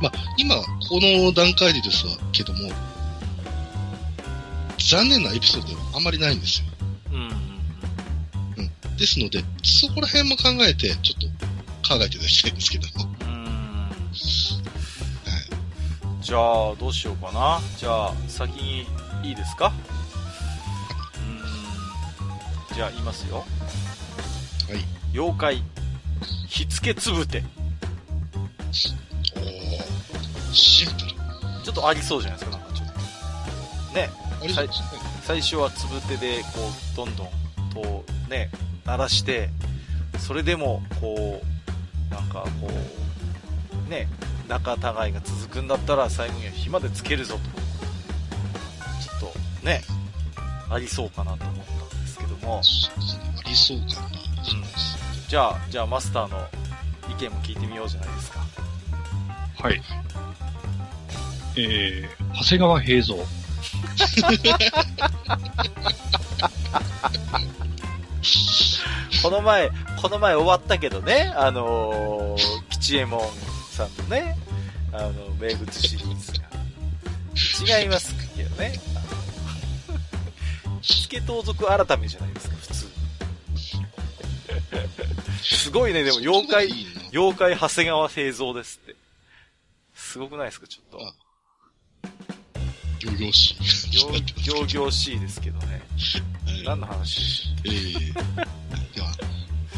[0.00, 0.64] まあ、今、こ
[1.00, 2.70] の段階でですけども、
[4.78, 6.66] 残念なエピソードはあんまりないんですよ。
[7.12, 7.30] うん。
[8.56, 8.70] うん。
[8.96, 11.26] ですので、そこら辺も考えて、ちょっと
[11.88, 13.08] 考えていただきたいんですけども。
[13.22, 13.34] うん。
[13.34, 13.94] はい。
[16.22, 17.60] じゃあ、どうしようかな。
[17.76, 18.86] じゃあ、先に
[19.28, 19.72] いいですか？
[22.70, 22.74] うん。
[22.74, 23.38] じゃあ、言いますよ。
[23.38, 23.44] は
[24.74, 24.84] い。
[25.12, 25.64] 妖怪、
[26.46, 27.42] 火付けつぶて。
[30.52, 31.10] シンプル。
[31.64, 32.88] ちょっとありそうじゃないですか、なんかちょっ
[33.88, 33.94] と。
[33.94, 34.10] ね。
[34.54, 34.68] 最
[35.22, 36.48] 最初はつぶてで、こ
[36.92, 37.28] う、どんどん、
[37.74, 38.50] と、ね、
[38.84, 39.50] 鳴らして、
[40.18, 42.70] それでも、こう、なんかこ
[43.86, 44.08] う、ね、
[44.48, 47.40] 仲違いが続くんだったら最後には火までつけるぞと。
[47.40, 49.82] ちょっと、ね、
[50.70, 52.58] ありそうかなと思ったんですけども。
[52.58, 52.62] あ
[53.48, 54.06] りそうかな。
[54.06, 54.14] うん。
[55.28, 56.38] じゃあ、じゃあマスターの
[57.10, 58.40] 意見も聞いてみようじゃないですか。
[59.60, 59.82] はい。
[61.56, 63.16] えー、長谷川平蔵。
[69.22, 69.70] この前、
[70.00, 73.20] この前終わったけどね、あのー、吉右衛門
[73.70, 74.38] さんのね、
[74.92, 76.48] あの、名物シリーズが。
[77.80, 78.80] 違いますけどね。
[80.80, 82.88] 火付盗賊改めじゃないですか、普通。
[85.42, 86.68] すごいね、でも妖怪、
[87.12, 88.96] 妖怪長谷川平蔵ですって。
[89.94, 91.27] すごくないですか、ちょっと。
[93.00, 93.56] 行々しい。
[93.96, 95.82] 行々しいですけどね。
[96.64, 97.54] 何の話？
[97.62, 98.14] でしょうえー、
[98.94, 99.12] では、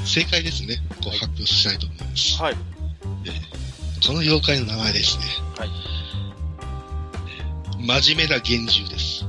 [0.04, 0.78] 正解ですね。
[1.02, 2.42] こう発表したいと思います。
[2.42, 2.56] はい。
[3.26, 5.24] えー、この妖怪の名前ですね。
[5.56, 5.68] はい。
[8.02, 9.24] 真面目な幻獣です。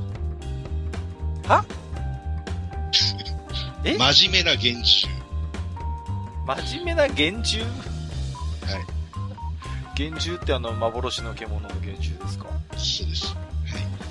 [1.48, 1.64] は？
[3.84, 3.96] え？
[3.98, 5.22] 真面目な幻獣。
[6.46, 7.82] 真面目な幻獣？
[8.72, 8.84] はい。
[9.98, 13.34] 幻獣ってあの、幻の獣の幻獣ですかそうです。
[13.34, 14.02] はい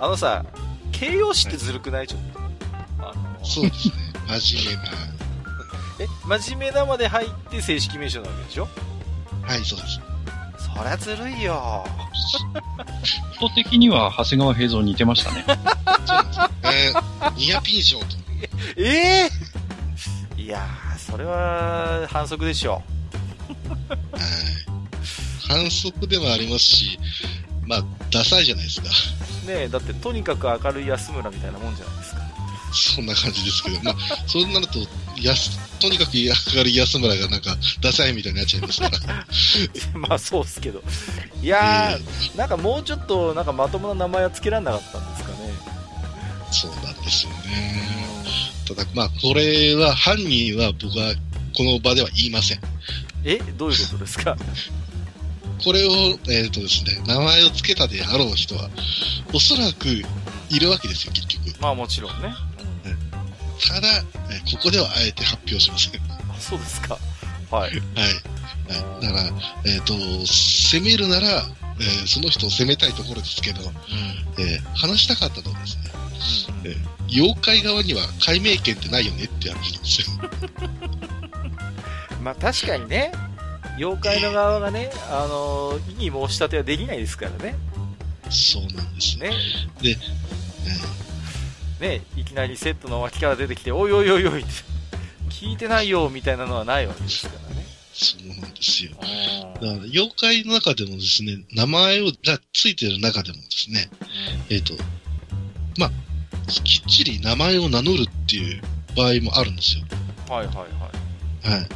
[0.00, 0.44] あのさ、
[0.92, 2.38] 形容詞ってずるくないちょっと。
[3.04, 3.94] あのそうですね。
[4.40, 4.90] 真面目な。
[6.00, 6.06] え、
[6.40, 8.68] 真面目なまで入って正式名称なわけでしょ
[9.42, 10.00] はい、そうです。
[10.76, 11.84] そりゃずるいよ。
[13.32, 15.44] 人的には長谷川平蔵似てましたね。
[15.46, 15.56] そう
[16.24, 18.06] ですえー、ニアピン賞と。
[18.76, 22.74] ええー、いやー、それは反則でしょ。
[22.74, 22.82] はい。
[25.48, 26.98] 反則でもありますし、
[27.66, 28.88] まあ、ダサいじゃないですか。
[29.46, 32.20] ねだってとにかく明るい安村みたいなもんじゃないですか。
[32.70, 33.94] そんな感じですけど、まあ、
[34.26, 34.78] そうなると、
[35.22, 39.26] やす、とにかく明るい安村がなんか、ダサいみたいになっちゃいますから。
[39.98, 40.82] まあ、そうっすけど。
[41.42, 45.36] いやー、えー、なんかもうちょっと、なんかまともな名前は付けられなかったんですかね。
[46.52, 47.82] そうなんですよね。
[48.68, 51.14] ただ、まあ、これは、犯人は僕は、
[51.56, 52.60] この場では言いません。
[53.24, 54.36] えどういうことですか？
[55.64, 55.90] これを、
[56.28, 58.68] えっ、ー、とですね、名前を付けたであろう人は、
[59.32, 59.88] おそらく
[60.50, 61.60] いるわけですよ、結局。
[61.60, 62.34] まあもちろんね。
[62.84, 62.96] うん、
[63.68, 63.88] ただ、
[64.30, 66.00] えここではあえて発表しません。
[66.30, 66.96] あ、そうですか。
[67.50, 67.70] はい。
[67.70, 67.72] はい。
[67.72, 67.78] は
[69.00, 69.22] い、だから、
[69.64, 69.94] えっ、ー、と、
[70.26, 71.44] 攻めるなら、
[71.80, 75.90] えー、その人を攻めたいところですけど、うん、えー、話したかったのはですね、
[76.64, 80.06] うん、えー、妖怪側には解明権ってないよねって話なんですよ。
[82.22, 83.12] まあ確かにね、
[83.78, 87.54] 妖怪の側がね、あの、異議申し立てはできないですからね。
[88.28, 89.30] そうなんですね。
[89.80, 89.96] で、
[91.80, 94.50] ね、いきなりセットの脇から出てきて、おいおいおいおいって、
[95.30, 97.64] 聞いてないよみたいなのはないわけですからね。
[97.92, 98.90] そうなんですよ。
[98.92, 99.06] だか
[99.60, 102.10] ら妖怪の中でもですね、名前が
[102.52, 103.88] ついてる中でもですね、
[104.48, 104.82] うん、えっ、ー、と、
[105.78, 105.90] まあ、
[106.48, 108.60] きっちり名前を名乗るっていう
[108.96, 109.84] 場合もあるんですよ。
[110.28, 111.60] はいはいはい。
[111.60, 111.68] はい。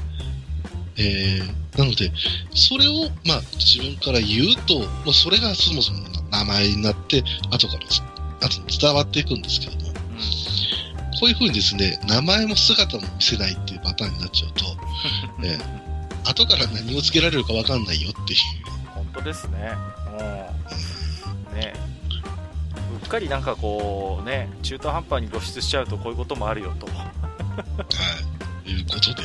[0.96, 2.12] えー、なので、
[2.54, 6.00] それを、まあ、自分から言うと、まあ、それがそもそも
[6.30, 14.64] 名前になって、後から後伝わっていくんですけども、うん、こういうふうにですね、名前も姿も見せないっていうパターンになっちゃうと、
[15.44, 18.38] えー、後から何をつけられるかわかんないよっていう。
[18.90, 19.72] 本当ですね。
[20.18, 21.58] うん。
[21.58, 21.72] ね
[23.02, 26.86] うっかりなんかこう、ね、中途半端に露出しちゃうとこういうこともあるよと。
[26.86, 28.41] はい。
[28.66, 29.22] いうことで。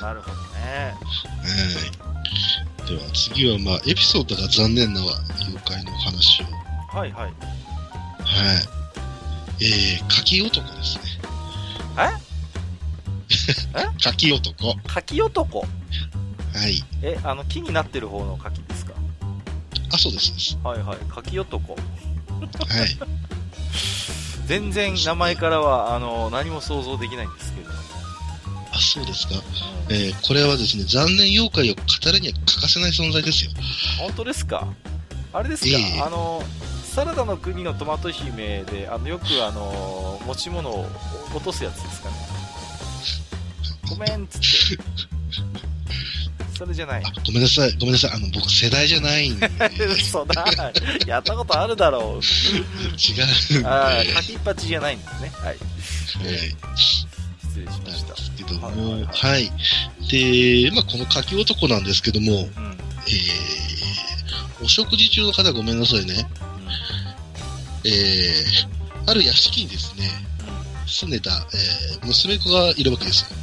[0.00, 0.94] なるほどね。
[1.42, 2.88] はい。
[2.88, 6.46] では次は、まあ、エピソードが残念な妖怪の話を。
[6.96, 7.22] はいはい。
[7.22, 7.32] はい。
[9.64, 11.02] えー、柿男ですね。
[13.74, 13.78] え？
[13.80, 13.86] え？
[14.02, 14.74] 柿男。
[14.86, 15.60] 柿男？
[15.60, 15.66] は
[16.66, 16.82] い。
[17.02, 18.94] え、あの、木になってる方の柿ですか？
[19.92, 20.58] あ、そうです、です。
[20.64, 20.98] はいはい。
[21.08, 21.74] 柿男。
[21.74, 22.98] はい。
[24.46, 27.70] 全然名前からは、あの、何も想像できないんですけど。
[28.72, 29.34] あ、そうですか。
[29.88, 33.50] えー、これはですね、残念妖怪を語るには欠かせない存在ですよ。
[33.98, 34.66] 本当ですか？
[35.32, 36.42] あれですか、えー、あの、
[36.84, 40.86] サラダの国のトマト姫で、あの、よくあの、持ち物を
[41.34, 42.14] 落とすやつですかね。
[43.88, 44.82] ごめんっつって。
[46.56, 47.02] それじゃない。
[47.26, 48.10] ごめんなさい、ごめんなさい。
[48.12, 49.48] あの、僕世代じゃないんで。
[49.98, 50.44] 嘘だ。
[51.06, 52.22] やったことあるだろう。
[53.00, 53.66] 違う。
[53.66, 55.32] ああ、かきっぱちじゃないんですね。
[55.36, 55.46] はい。
[55.46, 55.56] はい。
[57.50, 58.14] 失礼しました。
[58.44, 59.50] けども、はい、
[60.08, 66.26] で、まあ、この柿男なんですけども、うん、えー、お食事中の方ごめんなさいね。
[67.84, 70.10] えー、ある屋敷にですね、
[70.86, 73.36] 住んでた、えー、娘子がいるわけですよ。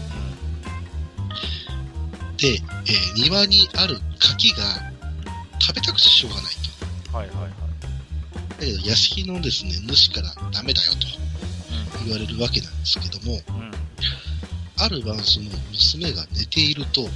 [2.38, 4.58] で、えー、庭にある柿が
[5.60, 6.54] 食べたくてしょうがない
[7.12, 7.18] と。
[7.18, 7.52] はいはいはい。
[8.50, 11.08] だけど屋敷のですね、主からダメだよと
[12.06, 13.72] 言われるわけなんですけども、うん、
[14.80, 17.08] ある晩その娘が寝ていると、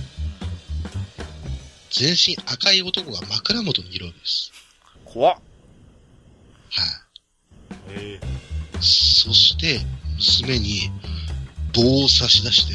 [1.92, 4.52] 全身赤い男が枕元にいるわけです。
[5.06, 5.36] 怖っ。
[5.36, 5.44] はい、
[7.90, 8.20] え
[8.80, 9.80] そして、
[10.16, 10.90] 娘に
[11.74, 12.74] 棒を差し出して、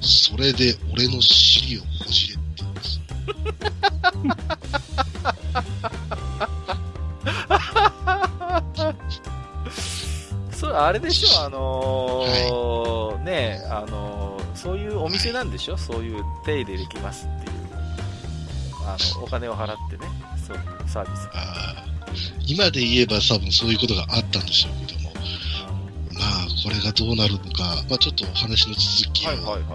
[0.00, 3.00] それで俺の尻をほじれって言うんです。
[10.66, 17.56] それあれでしょ、あのーはい、ねあのー、そういうお店なんでしょ、はい、そういう手入れできますっていう、
[18.84, 20.06] あの、お金を払ってね、
[20.44, 21.28] そういうサービス。
[21.32, 21.84] あ
[22.46, 25.10] 今で言えば多分そういうことがあったんでしょうけども、
[26.14, 29.28] まあ、これがどうなるのか、まあ、ちょっと話の続きを。
[29.28, 29.60] はいはいはい。
[29.60, 29.70] はい。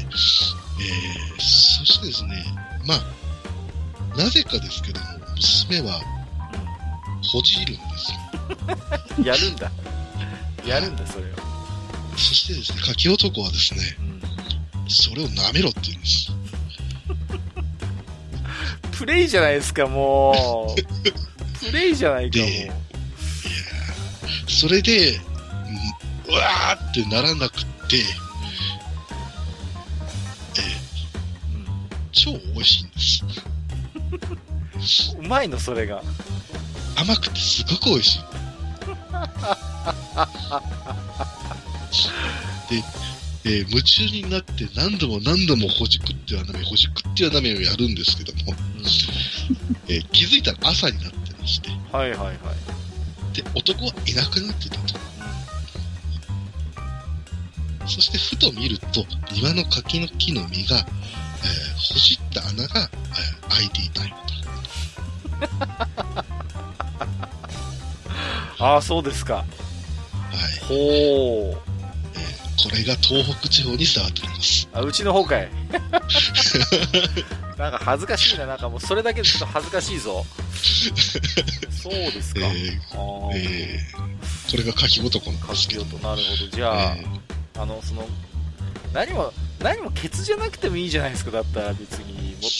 [0.00, 2.44] えー、そしてですね、
[2.86, 5.06] まあ、なぜかですけども、
[5.36, 6.00] 娘は、
[7.22, 8.18] ほじるんですよ。
[9.24, 9.70] やるんだ。
[10.66, 11.28] やるんだ、それを。
[12.16, 14.02] そしてですね、柿男はですね、う
[14.86, 16.30] ん、それを舐めろって言うんです。
[18.98, 20.82] プレイじゃないですか、もう。
[21.64, 22.48] プレイじゃないか、もう。
[22.48, 22.72] いや
[24.48, 25.18] それで、
[26.28, 28.02] うわーってならなくて、え
[31.54, 31.66] うん、
[32.12, 33.00] 超美味しいんで
[34.86, 35.16] す。
[35.18, 36.02] うまいの、それが。
[36.96, 38.20] 甘くてすごく美味しい。
[42.70, 42.82] で、
[43.44, 48.54] えー、夢中になって何度も何度もほじくってはなめ、ほじくってはなめをやるんですけども、
[49.88, 51.70] えー、気づいたら朝になってまして。
[51.90, 52.36] はいはいはい。
[53.34, 54.94] で、男はいなくなってたと。
[57.86, 60.86] そしてふと見ると、庭の柿の木の実が、えー、
[61.94, 64.14] ほじった穴が、えー、開いていたよ
[66.26, 66.32] と。
[68.58, 69.36] ああ、そうですか。
[69.36, 69.46] はい。
[70.66, 71.62] ほう。
[72.62, 74.68] これが東北地方に伝わっております。
[74.72, 75.50] あ、うちの方かい。
[77.58, 80.24] なんか恥ずかしいな、なんかもうそれだけでちょっと恥ずかしいぞ。
[81.70, 82.40] そうですか。
[82.46, 82.78] えー、
[83.34, 85.84] えー、これが柿男なんですけど。
[85.84, 86.48] なるほど。
[86.48, 88.06] じゃあ、えー、あの、その、
[88.92, 92.50] 何も、何もケツじゃなくてもいいじゃないですか、だったら別に、もっ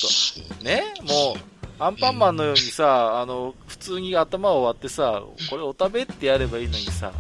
[0.59, 0.65] と。
[0.65, 0.83] ね？
[1.03, 1.37] もう、
[1.83, 5.21] アンパンマンのようにさ、あの、普通に頭を割ってさ、
[5.51, 7.13] これお食べってやればいいのにさ、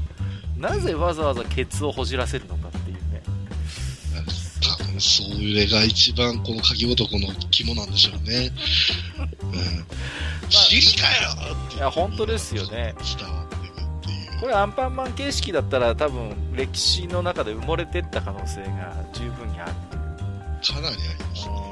[0.57, 3.23] なぜわざわざケツをほじらせるのかっていうね。
[5.01, 8.53] それが一番この鍵男の肝なんでしょうね。
[9.43, 10.49] うん。
[10.49, 11.31] 知りかよ
[11.75, 12.95] いや、本当ですよね。
[13.19, 14.41] 伝わってくっていう。
[14.43, 19.73] これアンパンマン形式だったら多分歴史の中で埋もれてった可能性が十分にある
[20.65, 21.72] かなりありますね。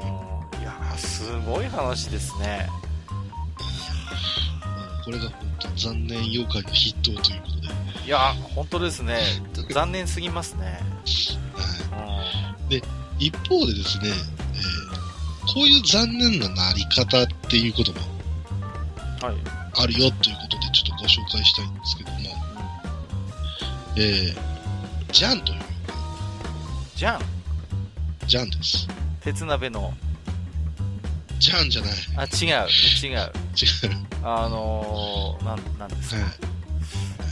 [0.91, 2.67] いやすごい話ですね。
[5.05, 8.05] これが本当残念妖怪の筆頭ということで。
[8.05, 8.17] いや、
[8.55, 9.19] 本当ですね。
[9.69, 10.81] 残念すぎますね。
[11.91, 12.23] は
[12.69, 12.69] い。
[12.69, 12.83] で、
[13.19, 17.99] 一方でですね、えー、こういう残念ななり方っていうことも、
[19.21, 19.35] はい。
[19.81, 22.17] あるよということでちょっとご紹介したいんですけども、
[23.95, 25.61] えー、ジャンという。
[26.97, 27.21] ジャン
[28.27, 28.87] ジャンです。
[29.21, 29.93] 鉄鍋の。
[31.41, 31.91] ジャンじゃない。
[32.17, 32.69] あ、違う、
[33.03, 33.17] 違う。
[33.17, 33.29] 違う。
[34.23, 36.21] あのー、なん、なんですか？
[36.21, 36.33] はい、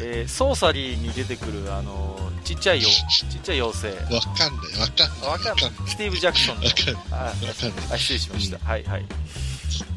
[0.01, 4.15] えー、ソーサリーに出てくる、あのー、ちっちゃいよ、ちっちゃい妖精。
[4.15, 5.29] わかんない、わかんない。
[5.29, 5.71] わかんない。
[5.87, 6.63] スティーブ・ジャクソンの。
[6.65, 6.95] わかんない。
[7.11, 7.85] あ、わかんない。
[7.93, 8.57] あ、失礼しました。
[8.57, 9.05] うん、はいはい。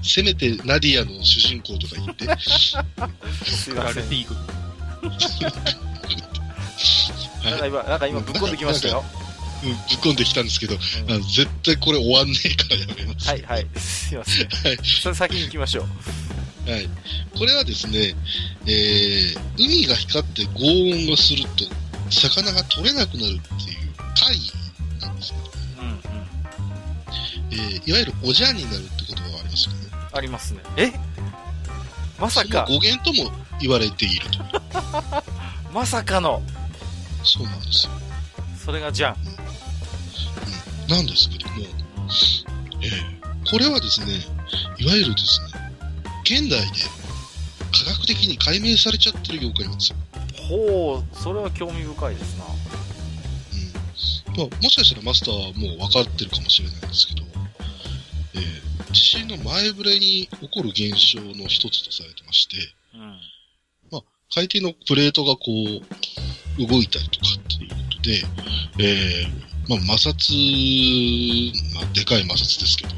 [0.03, 2.27] せめてナディアの主人公とか言って。
[2.45, 4.05] すいません。
[7.43, 9.03] なんか今、なんか今ぶっ込んできましたよ。
[9.63, 10.77] ぶっ込んできたんですけど、う
[11.19, 13.29] ん、絶対これ終わんねえからやめます。
[13.29, 13.67] はいはい。
[13.79, 14.49] すいません。
[14.49, 14.79] はい。
[14.85, 15.87] それ先に行きましょ
[16.67, 16.71] う。
[16.71, 16.89] はい。
[17.39, 18.15] これはですね、
[18.67, 21.65] えー、海が光って轟音がすると、
[22.11, 23.41] 魚が取れなくなるっていう
[24.15, 25.45] 怪異なんですけど、
[25.83, 26.01] うんうん。
[27.53, 29.79] えー、いわゆるおじゃんになるって言葉がありますよね。
[30.13, 30.61] ありますね。
[30.77, 30.93] え？
[32.19, 32.67] まさか。
[32.69, 34.39] 語源とも言われていると。
[35.73, 36.43] まさかの。
[37.25, 37.93] そうなんですよ。
[38.65, 39.17] それがじゃん。
[40.89, 41.55] なんですけども、
[42.81, 44.15] えー、これはですね、
[44.79, 45.73] いわゆるですね、
[46.23, 46.67] 現代で
[47.73, 49.97] 科学的に解明されちゃってる妖怪なんですよ。
[50.49, 52.45] ほう、それは興味深いですな。
[52.45, 54.37] うん。
[54.37, 57.23] まあ、もしかしたらマスターはもう分かってるかもしれないんですけど、
[58.35, 62.57] えー、地震の前触れに起こる現象の一つとされてまして、
[62.95, 63.01] うん、
[63.91, 64.03] まあ、
[64.33, 67.52] 海底のプレートがこう、動いたりとかっ
[68.03, 68.23] で、
[68.79, 72.95] えー、まあ、摩擦、まあ、でかい摩擦ですけど、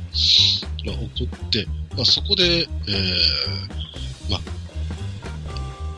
[0.87, 4.41] まあ、起こって、まあ、そこで、えー、まあ、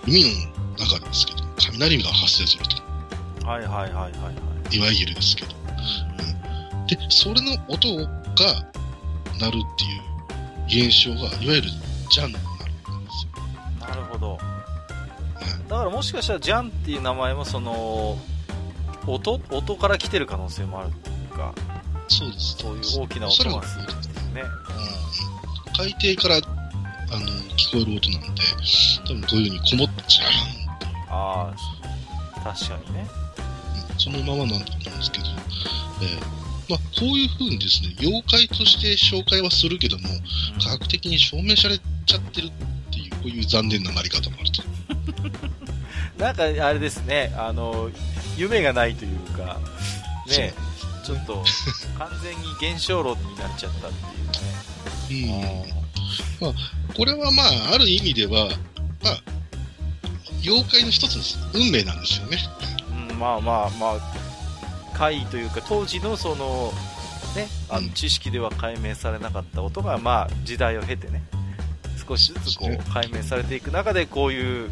[0.07, 0.29] 海の
[0.85, 2.65] 中ですけど、雷が発生する
[3.41, 3.47] と。
[3.47, 4.33] はいはいはいはい、は
[4.73, 4.77] い。
[4.77, 5.55] いわゆるですけど。
[6.79, 8.07] うん、で、それの音が
[9.39, 11.69] 鳴るっていう現象が、いわゆる
[12.11, 13.27] ジャンになるんです
[13.81, 13.89] よ。
[13.89, 14.39] なるほど。
[15.69, 18.19] だからもしかしたらジャンっていう名前もその、
[19.07, 21.55] 音音から来てる可能性もあるっていうか、
[22.09, 22.57] そうです。
[22.59, 24.43] そういう大きな音がするんですね。
[24.43, 25.87] うん。
[25.91, 27.27] 海底から、あの、
[27.57, 28.43] 聞こえる音なんで、
[29.07, 30.31] 多分こういう風にこもっちゃう
[31.09, 31.55] あ
[32.37, 33.09] あ、確かにね。
[33.93, 35.27] うん、そのままなんだと思うんですけど、
[36.03, 42.51] えー、まあ、こういう風にですね、妖怪として紹介はするけども、うん、科学的に証明されちゃってるっ
[42.93, 44.63] ていう、こういう残念ななり方もあると。
[46.19, 47.91] なんかあれですね、あの、
[48.37, 49.59] 夢がないというか、
[50.29, 50.55] ね、
[51.05, 51.45] ちょっと
[51.99, 52.37] 完全
[52.71, 53.91] に現象論になっちゃったっ
[55.09, 55.75] ていうね。
[56.41, 56.47] うん。
[56.47, 58.49] まあ、これはまあ、ある意味では、
[59.03, 59.23] まあ、
[60.43, 61.39] 妖怪の一つです。
[61.55, 62.39] 運命なんですよね。
[63.11, 66.73] うん、まあまあまあ、怪異というか、当時のその、
[67.35, 71.23] ね、あの知識では解明されなかった音が、まあ、時代を経てね、
[72.07, 74.71] 少しずつこう解明されていく中で、こういう、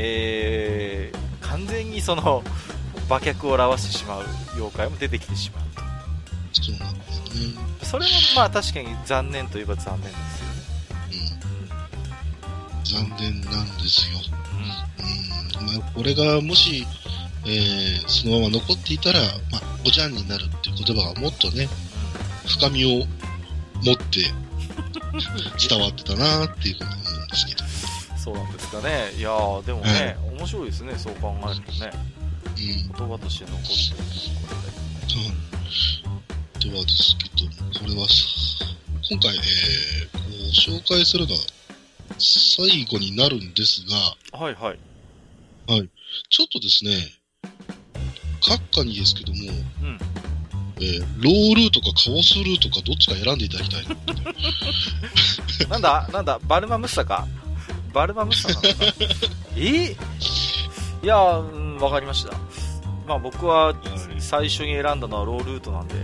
[0.00, 2.42] えー、完全にその、
[3.08, 5.64] 馬脚を表してしまう妖怪も出てきてしまう。
[5.74, 10.16] とそうなんですねそれもまあ確かに残念といえば残念で
[12.84, 14.18] すよね、うん、残念なんですよ、
[15.58, 16.86] うん、うん、まあ、これがもし、
[17.46, 19.20] えー、そのまま残っていたら、
[19.50, 21.68] まあ、おじゃんになるっていう言葉がもっとね、
[22.46, 23.06] 深みを
[23.82, 24.32] 持って
[25.68, 27.87] 伝わってたなっていうふうに思うんですけど。
[28.28, 29.10] そうなんですかね。
[29.16, 29.30] いや
[29.64, 31.90] でもね、はい、面白いですね、そう考えるとね。
[32.56, 33.70] 言葉として残って
[35.14, 35.20] る
[36.58, 36.72] うん。
[36.72, 37.46] ではですけど、
[37.80, 38.06] これは
[39.08, 41.40] 今回、えー、こう紹介するのは
[42.18, 43.82] 最後になるんです
[44.32, 44.78] が、はいはい。
[45.70, 45.88] はい。
[46.28, 46.90] ちょっとですね、
[48.42, 49.38] 閣下にですけども、
[49.82, 49.98] うん。
[50.80, 53.86] えー、ロールートかカオスルートかどっちか選んでいただきたい
[55.68, 55.68] な。
[55.70, 57.26] なんだなんだバルマムッサか？
[57.92, 58.68] バルマムッサなのか
[59.56, 59.60] え？
[59.60, 59.92] ー、
[61.02, 62.32] いやー、わかりました。
[63.06, 63.74] まあ僕は
[64.18, 65.94] 最初に選んだのはロールートなんで、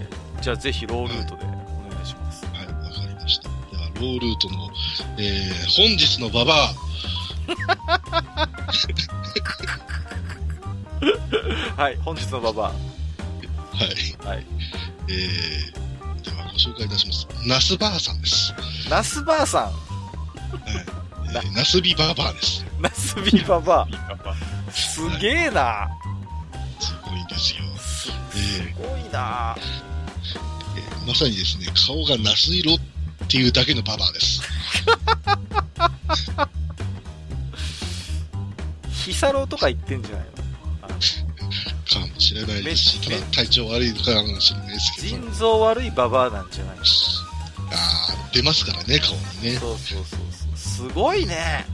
[0.40, 1.48] じゃあぜひロールートでお
[1.90, 2.46] 願いします。
[2.46, 3.48] はい、わ、かりました。
[3.48, 4.70] では、ロールートの、
[5.18, 6.74] えー、本日のババア。
[11.82, 12.68] はい、本日のババア。
[12.68, 14.26] はい。
[14.26, 14.46] はい。
[15.08, 17.28] えー、ではご紹介いたします。
[17.46, 18.54] ナスバーさんです。
[18.88, 19.64] ナスバーさん？
[19.64, 19.72] はい。
[21.42, 22.64] えー、ナスビババアです。
[22.80, 23.86] ナスビババ
[24.68, 24.72] ア。
[24.72, 25.88] すげえな、
[26.80, 27.62] すごいんですよ。
[27.78, 28.10] す
[28.76, 32.78] ごいな、えー、まさにですね、顔がナス色っ
[33.28, 34.42] ていうだけのババアです。
[39.04, 40.34] ヒサロとか言ってんじゃないの？
[41.84, 43.00] かもしれないですし、
[43.32, 45.08] 体調悪いかもしれないですけど。
[45.08, 46.82] 腎臓悪いババアなんじゃないあ
[47.70, 49.58] あ、出ますからね、顔にね。
[49.58, 50.20] そうそうそう。
[50.74, 51.64] すごいね。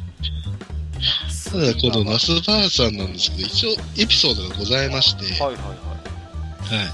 [1.50, 5.76] ただ、このナスバーさんなんですけど、一応エピソードがございまして、はいはいはい。
[6.76, 6.84] は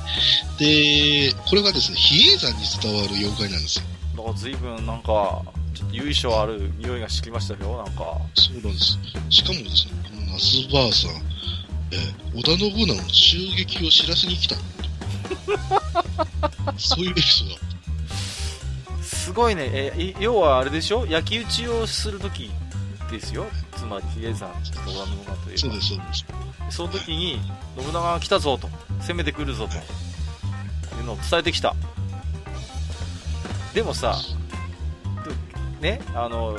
[0.57, 0.65] い。
[0.65, 3.85] で、これがですね、比叡山に伝わる妖怪なんですよ。
[4.19, 5.43] だから随分なんか、
[5.75, 8.19] ちょっと由緒ある匂いがしてきましたよ、なんか。
[8.35, 8.99] そうなんです。
[9.29, 11.11] しかもですね、このナスバーさん、
[11.91, 14.55] えー、織田信長の襲撃を知らせに来た。
[16.79, 17.76] そういうエピソード
[19.07, 21.07] すごいね、え要はあれでしょ？
[21.07, 22.51] 焼き討ちをするとき
[23.11, 23.47] ですよ。
[23.77, 25.59] つまり、比叡山と織田信長といえば。
[25.59, 26.15] そうです、そうで
[26.71, 26.77] す。
[26.77, 27.41] その時に、
[27.79, 28.69] 信長が来たぞと、
[29.01, 29.75] 攻めてくるぞと、
[30.97, 31.75] いうのを伝えてきた。
[33.75, 34.17] でもさ、
[35.81, 36.59] ね、あの、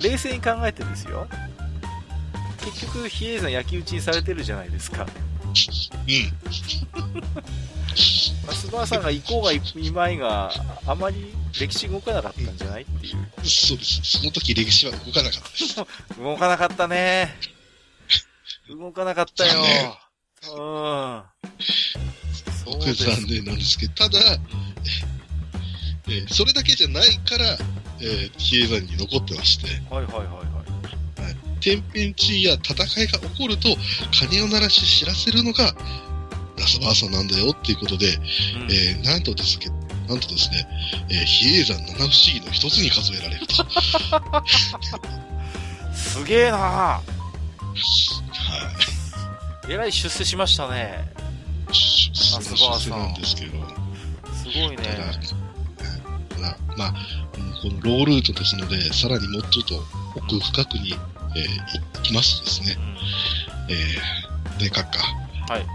[0.00, 1.26] 冷静に考えてですよ。
[2.64, 5.06] 結局、比叡山焼き討ちにされてるじゃないですか。
[5.56, 6.04] う
[7.96, 7.96] ん。
[7.96, 9.60] スバーさんが行こうがい
[9.90, 10.52] まいが、
[10.86, 13.16] あまり歴史動かなかったんじゃないっていう。
[13.44, 14.00] そうです。
[14.02, 15.76] その時歴史は動かなかったです。
[16.20, 17.34] 動かなかったね。
[18.68, 19.62] 動かなかったよ。
[19.62, 19.62] う
[20.44, 21.22] ん。
[22.64, 23.04] そうです。
[23.04, 23.44] 残念。
[23.44, 24.18] なんですけど、ただ、
[26.08, 27.56] えー、それだけじゃないから、
[28.00, 29.66] えー、比叡山に残ってまして。
[29.92, 30.26] はいはい。
[30.26, 30.55] はい、
[31.66, 33.76] 天変地異や戦いが起こると、
[34.16, 35.64] 鐘を鳴らし知らせるのが、
[36.56, 38.14] ラスバーサなんだよっていうことで、うん、
[38.70, 39.74] えー、なんとですけど、
[40.08, 40.64] なんとですね、
[41.10, 43.54] えー、比叡山七不思議の一つに数えられると。
[45.92, 47.02] すげえなは
[49.68, 49.72] い。
[49.72, 51.12] えらい出世しましたね。
[51.72, 53.58] 出世なんですけど。
[54.32, 54.76] すごいね。
[56.40, 56.94] たまあ、
[57.60, 59.82] このロールートですので、さらにもうちょっと
[60.14, 60.96] 奥深くに、
[61.36, 62.76] えー、行きますとですね、
[63.68, 65.52] うん、えー、で、閣下。
[65.52, 65.66] はい。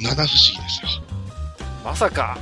[0.00, 1.02] 七不思議ですよ。
[1.82, 2.36] まさか。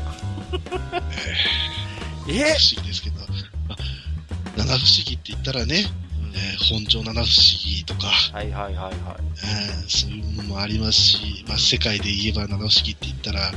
[2.26, 3.20] えー、え不思議ですけど、
[3.68, 3.76] まあ、
[4.56, 5.84] 七不思議って言ったらね、
[6.34, 7.24] えー、本庄七不思
[7.64, 8.94] 議とか、はいはいはいはい。
[9.44, 13.52] えー、そういうものもありますし、まあ、世界で言えば七不思議って言ったら、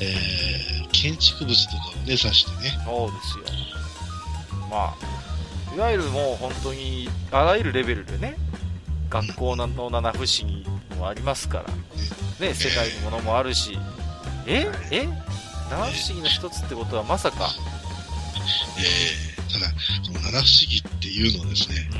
[0.00, 2.78] えー、建築物とかをね、指してね。
[2.84, 3.44] そうですよ。
[4.68, 4.94] まあ、
[5.76, 8.38] いわゆるもう本当に、あらゆるレベルでね、
[9.10, 10.64] 学校の七不思議
[10.96, 11.64] もありますか
[12.40, 13.78] ら、ね、世界のものもあるし、
[14.46, 14.66] え？
[14.90, 15.06] え？
[15.68, 17.50] 七不思議の一つってことはまさか。
[18.78, 19.70] えー、ただ、
[20.06, 21.90] この七不思議っていうのはですね、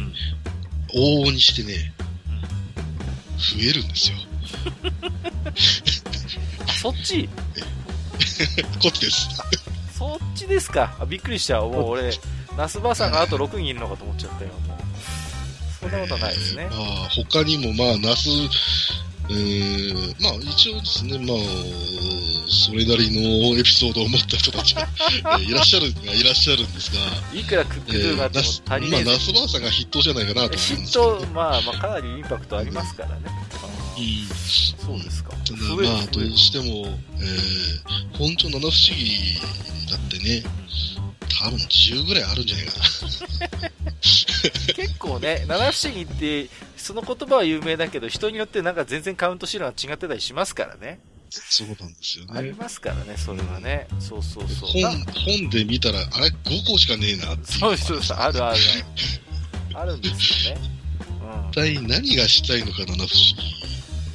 [0.95, 1.93] うん、往々にしてね、
[2.29, 2.41] うん、
[3.39, 4.17] 増えるんですよ。
[6.81, 7.29] そっち？
[8.81, 9.29] こっちです。
[9.99, 10.97] そっちですか。
[11.07, 11.61] びっくりした。
[11.61, 12.11] もう俺、
[12.57, 14.51] ナスバさんがあと6人いるのかと思っちゃったよ。
[14.67, 14.87] もう
[15.81, 16.69] そんなことはないですね。
[16.71, 18.29] えー、まあ、他にも、まあ、ナス
[19.29, 21.37] えー、まあ一応ですね、まあ、
[22.49, 24.83] それなりのエピソードを持った人たちが
[25.43, 27.01] いらっしゃる、いらっしゃるんですが、
[27.39, 33.15] いくらクックドゥがあっても足りない、えー、まあ、ナスバーさんが筆頭じゃないかなと思うんですけ筆頭、まあ、まあ、かなりインパクトありますからね。
[33.99, 35.31] うん、そうですか。
[35.31, 36.87] ただ、まあ、どうしても、
[37.19, 39.41] えー、本当七不思議
[39.91, 40.45] だってね、
[41.27, 43.77] 多分10ぐらいあるんじゃないかな。
[44.75, 51.01] 結構ね、七不思議って、その言葉は有名だけど、人によってなんか全然カウントシールが違ってたりしますからね。
[51.31, 52.33] そうなんですよね。
[52.35, 53.89] ありますからね、それはね。
[53.99, 54.71] そうそうそう。
[54.71, 54.83] 本、
[55.41, 58.57] 本で見たら、あれ ?5 個しかねえなってそうそうそう、あるある
[59.75, 59.81] ある。
[59.81, 60.61] あるんですよね。
[61.43, 61.51] うん。
[61.51, 63.67] 一体何がしたいのか、七不思議。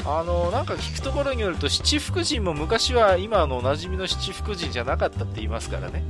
[0.05, 6.03] あの、なんか聞くところによると、七福神も昔は今のおなじみの七福神じゃなかったって言いますからね。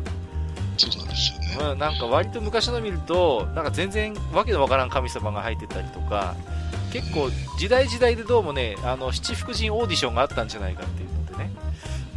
[0.89, 1.71] そうなんですよね。
[1.71, 6.35] うん、なんか割と昔の見ると、なんか全然わけのわからん神様が入ってたりとか、
[6.91, 11.51] 結構時代時代でどうもね、あの七福神オーディションがあったんじゃないかっていうのでね、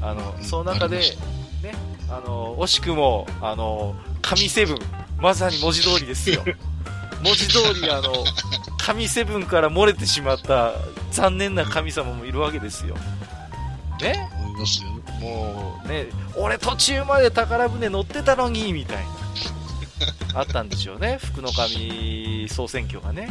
[0.02, 1.04] あの、その中で、ね、
[2.08, 4.78] あの、惜しくも、あの、神セブン、
[5.18, 6.42] まさに文字通りですよ。
[7.22, 8.12] 文字通り、あの、
[8.78, 10.74] 神セブンから漏れてしまった
[11.10, 12.96] 残念な神様もいるわけですよ。
[14.00, 14.28] ね
[15.24, 16.06] もうね、
[16.36, 19.04] 俺途中まで宝船乗ってたのに、みたいな。
[20.40, 23.30] あったんでしょうね、福の神総選挙がね。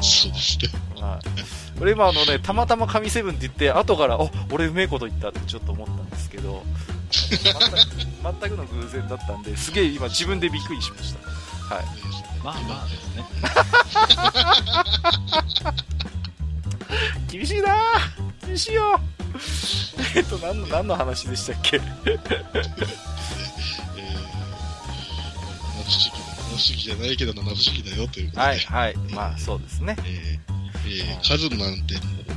[0.00, 0.68] そうですね。
[1.00, 1.80] はい。
[1.80, 6.64] 俺今あのね、たまたま神セブンって言って、後から、お、俺うめえこと言ったってちょっと思ったんですけど、
[7.10, 11.84] 全く全くの偶然だったんですげえ今自分でびっくりしましたはい
[12.44, 13.24] まあまあですね
[17.30, 17.76] 厳しいな
[18.46, 19.00] 厳しいよ
[20.14, 21.76] えっと何の何の話でしたっけ？
[22.06, 22.18] えー、
[25.88, 28.46] 七不思議じゃないけど七不思議だよということで。
[28.46, 28.96] はいはい。
[29.10, 29.96] まあそうですね。
[30.04, 31.94] えー、えー、数なんて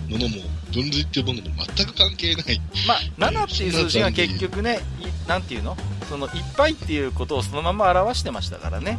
[0.10, 0.38] ものも
[0.74, 2.62] 分類っていうものも全く関係ない。
[2.88, 4.80] まあ7っていう数字が結局ね
[5.28, 5.78] なんていうの？
[6.10, 8.98] そのいっぱいっていうことをそのまま表してましたからね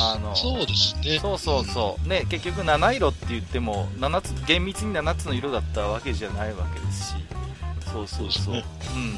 [0.00, 1.18] あのそうですね。
[1.20, 7.14] そうそうそう、ね、結局7色って言っても7つ厳密に7つの色だったわけじゃないわけですし。
[7.92, 8.64] そうそうそう、ね、
[8.96, 9.14] うん。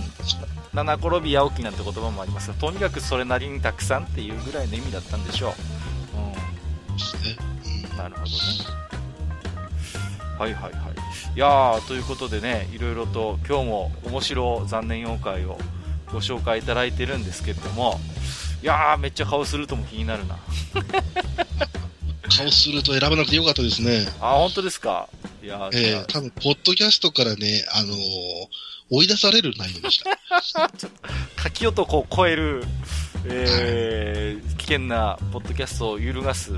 [0.75, 5.53] 七転び八起きなんて言葉もありますがとにかくそれなりにたくさんっていうぐらいの意味だったんでしょう、
[7.93, 8.31] うん、なるほどね。
[10.39, 10.97] はいはいはい。
[11.35, 15.59] いやーということでねいろいろと今日も面白残念妖怪を
[16.13, 17.99] ご紹介いただいてるんですけれども
[18.63, 20.37] いやーめっちゃ顔するとも気になるな。
[22.29, 24.07] 顔すると選ばなくてよかったですね。
[24.21, 25.09] あ本当ですか？
[25.43, 27.97] いやえー、多分ポッドキャストからねあのー、
[28.91, 30.11] 追い出される内容でした。
[30.43, 30.89] ちょっと
[31.37, 32.65] 柿男を超える、
[33.27, 36.53] えー、はい、危険なポッドキャストを揺るがす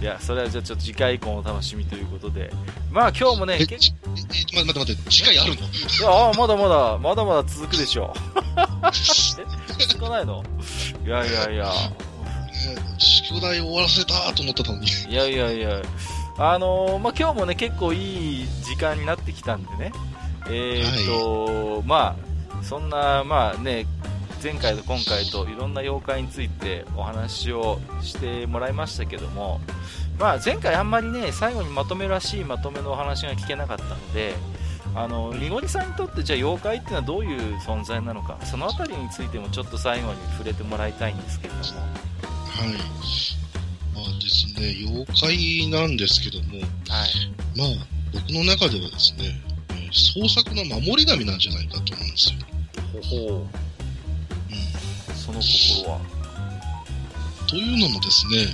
[0.00, 2.50] いや、それはじゃあちょっと次回以降お楽しみということで。
[2.90, 5.56] まあ今日もね、え、え、待って待って、次回あるの？
[5.56, 5.62] い
[6.02, 8.18] や、あまだまだ、まだまだ続くでしょう。
[9.80, 10.44] え、続かないの？
[11.04, 11.72] いやいやいや。
[12.98, 14.86] 宿題終わらせたと思ったのに。
[14.86, 15.82] いやいやいや。
[16.38, 19.92] あのー、まあ今日もね、結構いい時間になってきたんでね。
[20.48, 22.16] えー、っと、はい、ま
[22.60, 23.86] あ、そんな、まあね、
[24.42, 29.60] 前回と今回といろんな妖怪についてお話をしてもらいましたけども、
[30.18, 34.34] まあ、前回あんまりね最後にまとめらしいまとめのお話が聞けなかったので
[34.94, 41.62] あのみごりさんにとってじゃあ妖怪っていうのはどういう存在なのかその辺りについてもちょっと最後に触れてもらいたいんですけれども。
[41.62, 42.96] はい。
[43.94, 46.68] まあですね妖怪なんですけども、はい、
[47.56, 49.38] まあ僕の中ではですね
[49.92, 52.38] 創作の守り神なんじゃないかと思うんですよ。
[52.92, 53.65] ほほう
[55.14, 56.00] その心は
[57.48, 58.46] というのもですね、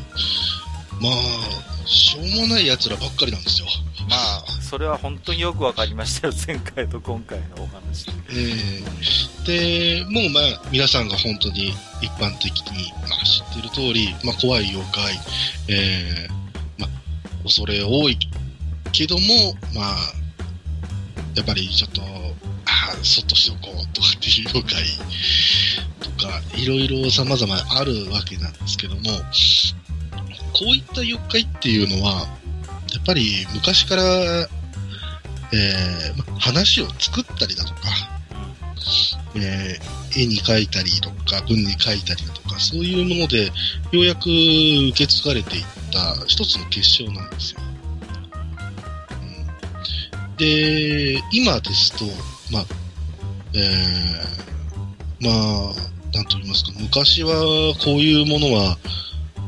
[1.01, 3.67] まあ、しょうもない奴らばっかりなんですよ。
[4.09, 8.09] まあ、それは本当によく分かりましたよ、前回と今回のお話。
[8.31, 15.15] えー、で、もうまあ、皆さんが本当に一般的に、まあ、知っている通り、まあ、怖い妖怪、
[15.69, 18.19] えー、まあ、恐れ多い
[18.93, 19.97] けども、まあ、
[21.35, 22.03] やっぱりちょっと、
[22.83, 24.85] ああ、そっとしておこうとかっていう妖怪
[26.01, 29.03] とか、いろいろ様々あるわけなんですけども、
[30.53, 32.27] こういった妖怪っていうのは、
[32.93, 37.81] やっぱり昔から、えー、話を作ったりだとか、
[39.35, 43.53] えー、絵に描いたりとか、文に書いたりだとか、そういうもので、よ
[43.93, 47.61] うやく受け継がれていった一つの結晶なんですよ。
[50.37, 52.05] で、今ですと、
[52.53, 52.67] まあ、
[53.55, 55.75] えー、まあ、
[56.15, 57.33] なんと言いますか、昔は
[57.83, 58.77] こういうものは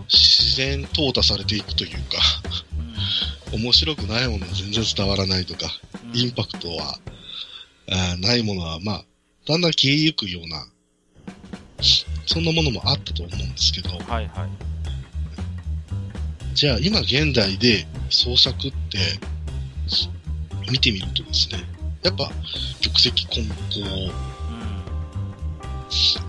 [0.09, 1.99] 自然淘汰されていくというか
[3.53, 5.71] 面白くないものは全然伝わらないとか、
[6.13, 6.99] インパクトは、
[8.19, 9.05] ないものは、まあ、
[9.47, 10.67] だんだん消えゆくような、
[12.27, 14.65] そんなものもあったと思うんですけど、はいはい。
[16.55, 18.99] じゃあ今現代で創作って
[20.71, 21.59] 見てみるとですね、
[22.05, 22.25] やっぱ
[22.83, 24.13] 玉石混交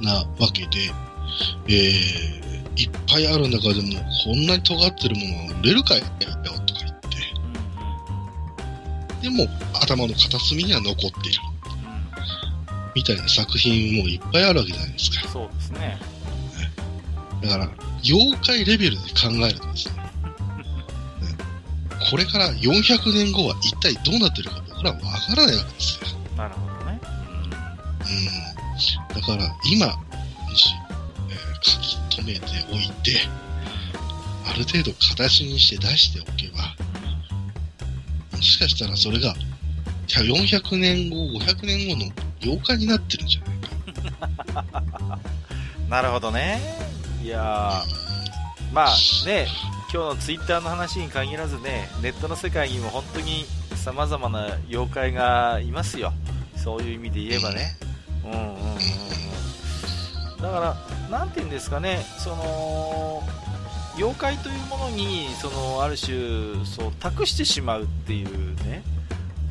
[0.02, 0.90] なわけで、
[1.68, 7.00] えー、いっぱいある中でも、こんなに尖ってるものは売れるかいよとか言っ
[9.22, 11.40] て、でも、頭の片隅には残っている。
[12.96, 15.28] みたいな作品もいっぱいあるわけじゃないですか。
[15.28, 16.00] そうですね。
[17.42, 17.70] だから、
[18.02, 20.06] 妖怪レベルで考えるとですね、
[22.10, 26.08] これから400年後は一体どうなってるか僕らはわからないわけですよ。
[26.38, 27.00] なるほどね。
[29.10, 29.16] うん。
[29.16, 30.76] だから今、もし、
[31.30, 33.20] えー、書き留めておいて、
[34.46, 36.76] ある程度形にして出しておけば、
[38.36, 39.34] もしかしたらそれが、
[40.08, 42.12] 400年後、500年後の
[42.42, 45.20] 妖怪になってるんじゃないか。
[45.90, 46.62] なるほどね。
[47.24, 47.84] いや
[48.72, 49.48] まあね、
[49.92, 53.46] 今日のツイッターの話に限らずね、ネットの世界にも本当に
[53.86, 56.12] 様々な妖怪がいますよ。
[56.56, 57.78] そういう意味で言えばね。
[58.24, 58.76] うんうんうんうん
[60.42, 60.76] だから
[61.10, 63.24] 何て言うんですかねその
[63.96, 68.84] 妖怪というものにそのある種そう託してしまうっていうね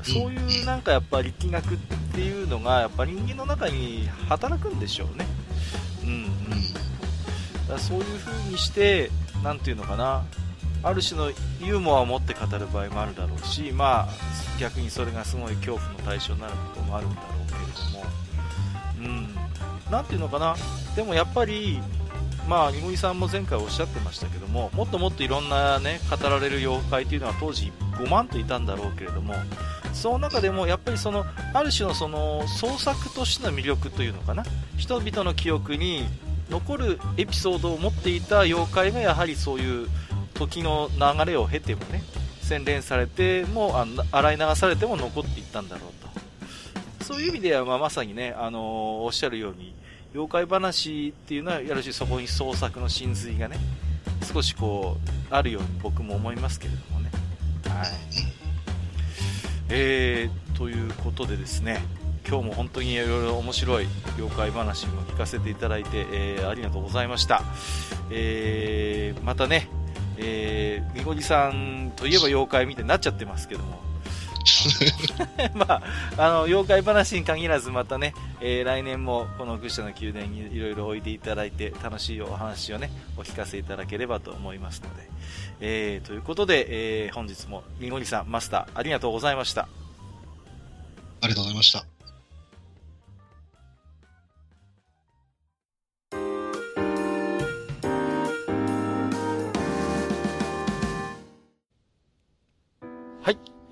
[0.05, 1.77] そういうなんかやっぱ力学っ
[2.15, 5.27] ていうのが、やっぱ人間の中に働くんでしょうね。
[6.03, 6.29] うん、うん。
[7.69, 9.11] だそういう風にして、
[9.43, 10.25] なんていうのかな、
[10.85, 11.31] ある種の
[11.61, 14.09] ユーモアを持って語る場合もあるだろうし、まあ、
[14.61, 18.05] 逆にそれがすごい恐怖の対象になることもあるんだろうけれども、
[18.99, 20.55] うん、なていうのかな、
[20.95, 21.81] でもやっぱり、
[22.47, 29.35] まあ、ニゴリさんも前回おっしゃってましたけども、もっともっといろんなね、語られる妖怪というのは当時5万といたんだろうけれども、
[29.95, 31.25] その中でもやっぱりその、
[31.55, 34.45] ある種のその創作としての魅力というのかな、
[34.77, 36.07] 人々の記憶に
[36.51, 39.89] 残るエピソードを持っていた妖怪がやはりそういう
[40.35, 42.03] 時の流れを経てもね、
[42.43, 47.05] 洗練されても、あ洗い流されても残っていったんだろうと。
[47.05, 48.63] そういう意味では、まあ、まさにね、あのー、
[49.05, 49.75] おっしゃるように、
[50.15, 53.59] 妖怪話っていうのは、やるしそこに創作の真髄がね、
[54.33, 57.11] 少しこう、あるように僕も思いますけれどもね。
[57.69, 57.89] はい。
[59.69, 61.83] えー、ということでですね、
[62.27, 63.87] 今日も本当にいろいろ面白い
[64.17, 67.43] 妖怪話も聞かせていただいて、えー、ありがとうございました。
[68.11, 69.69] えー、またね、
[70.19, 73.83] えー、みごりさんといえば妖怪みたいになっちゃってますけども、
[75.55, 75.83] まあ、
[76.19, 85.09] あの、妖怪話に限らずまたね、えー、来年もこの愚者の宮殿にいろいろおいでいただいて楽しいお話をね、お聞かせいただければと思いますので、
[85.61, 89.69] えー、ということで、えー、本日もみごりさん、マスター、ありがとうございました。
[91.23, 91.94] ありがとうございました。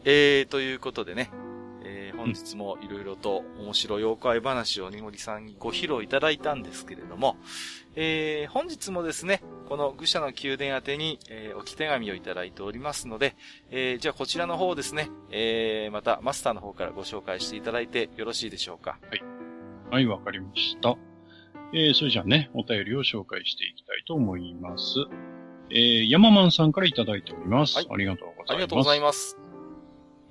[0.05, 1.31] えー、ということでね、
[1.85, 7.37] えー、本日もいろいろと面白い妖怪話をにごりさんにご披露いただいたんですけれども、
[7.95, 13.37] えー、本日もですね、この愚者の宮殿宛てに、えー、置き手紙をいただいておりますので、
[13.71, 18.99] えー、じゃあこちらの方ですね、えー、またマスターの方からご紹介していただいてよろしいでしょうか？
[19.11, 19.23] はい。
[19.91, 20.97] はい、わかりました。
[21.75, 24.97] えー、それじゃあね、お便りを紹介していきたいと思います。
[25.71, 27.77] えー、ヤママンさんからいただいております。
[27.77, 27.87] はい。
[27.91, 28.53] ありがとうございます。
[28.53, 29.42] ありがとうございます。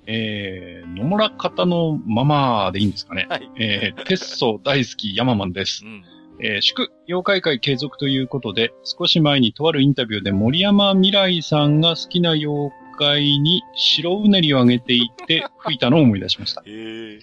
[0.06, 3.26] えー、野村方のままでいいんですかね。
[3.28, 3.50] はい。
[3.56, 5.84] えー、テッソ大好きヤママンです。
[5.84, 6.04] うん。
[6.40, 16.62] えー、祝、妖怪会継続ということで、少し前にとあるインタビューで森山未来さんが好きな妖怪に白うねりをあげていって 吹いたのを思い出しました。
[16.66, 17.20] へー。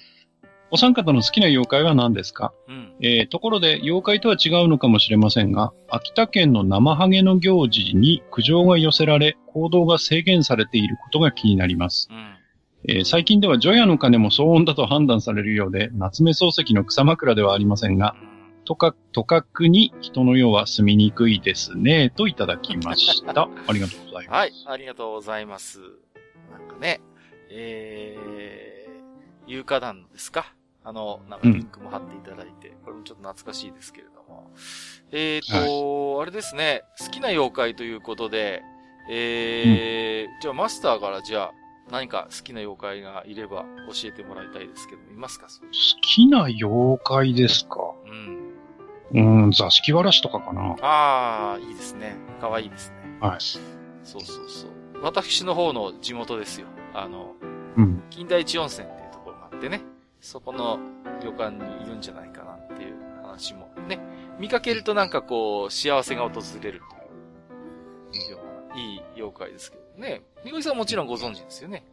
[0.71, 12.07] お三方の好きな妖怪は何ですか、うん、えー、ところで、妖怪とは違うのかもしれませんが、秋田県の生ハゲの行事に苦情が寄せられ、行動が制限されていることが気になります。
[12.11, 12.38] うん
[12.87, 18.15] えー、最近では除夜の鐘も騒音だと判断されるようで、夏目漱石の草枕ではありませんが、
[18.65, 23.49] とか、とかくに人の世は住みにくいですね、といただきました。
[23.67, 24.37] ありがとうございます。
[24.37, 25.79] はい、ありがとうございます。
[26.51, 27.01] なんかね、
[27.49, 30.53] えー、有価団ですか？
[30.83, 34.51] あの、なんかリンクも貼っていただいて、うん、これもちょっと懐かしいですけれども。
[35.11, 38.61] えーと、はい、あれですね、好きな妖怪ということで、
[39.09, 41.51] えー、うん、じゃあマスターからじゃあ、
[41.91, 45.47] 何か好きな妖怪がいれば教えてもらいたいですけど、いますか？
[45.47, 45.51] 好
[46.01, 47.93] きな妖怪ですか？
[48.05, 49.43] うん。
[49.45, 50.75] うん、座敷わらしとかかな。
[50.81, 52.15] ああ、いいですね。
[52.39, 53.17] かわいいですね。
[53.19, 53.39] はい。
[53.39, 54.69] そうそうそう。
[55.01, 56.67] 私の方の地元ですよ。
[56.93, 57.33] あの、
[57.75, 58.03] うん。
[58.11, 59.81] 金田一温泉っていうところがあってね、
[60.21, 60.77] そこの
[61.23, 63.99] 旅館にいるんじゃないかなっていう話もね、
[64.39, 66.85] 見かけるとなんかこう、幸せが訪れると
[68.75, 70.21] いいい妖怪ですけどね。
[70.43, 71.83] みごりさんもちろんご存知ですよね。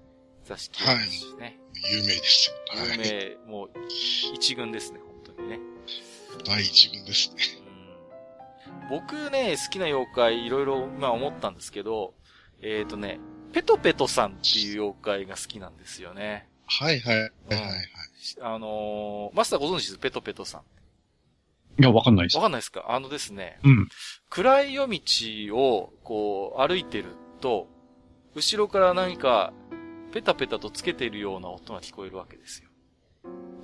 [0.44, 0.96] 座敷はい。
[1.40, 1.58] ね。
[1.92, 2.56] 有名ですよ。
[2.92, 3.70] 有名、もう、
[4.34, 5.60] 一軍ですね、本当にね。
[6.44, 7.42] 第一軍ですね。
[8.88, 12.14] 僕ね、好きな妖怪いろいろ、まあ思ったんですけど、
[12.62, 13.18] えっ、ー、とね、
[13.52, 16.48] ペトペトさんっていう妖怪が好きなんですよね。
[16.66, 17.16] はいはい。
[17.16, 17.82] はいはいはい。
[18.42, 19.98] あのー、マスターご存知です？
[19.98, 20.62] ペトペトさん。
[21.78, 22.36] いや、わかんないです。
[22.36, 22.86] わかんないですか？
[22.88, 23.58] あのですね。
[23.64, 23.88] うん。
[24.30, 25.00] 暗い夜道
[25.56, 27.68] を、こう、歩いてると、
[28.34, 29.52] 後ろから何か、
[30.12, 32.70] ペタペタとつけているような音が聞こえるわけですよ。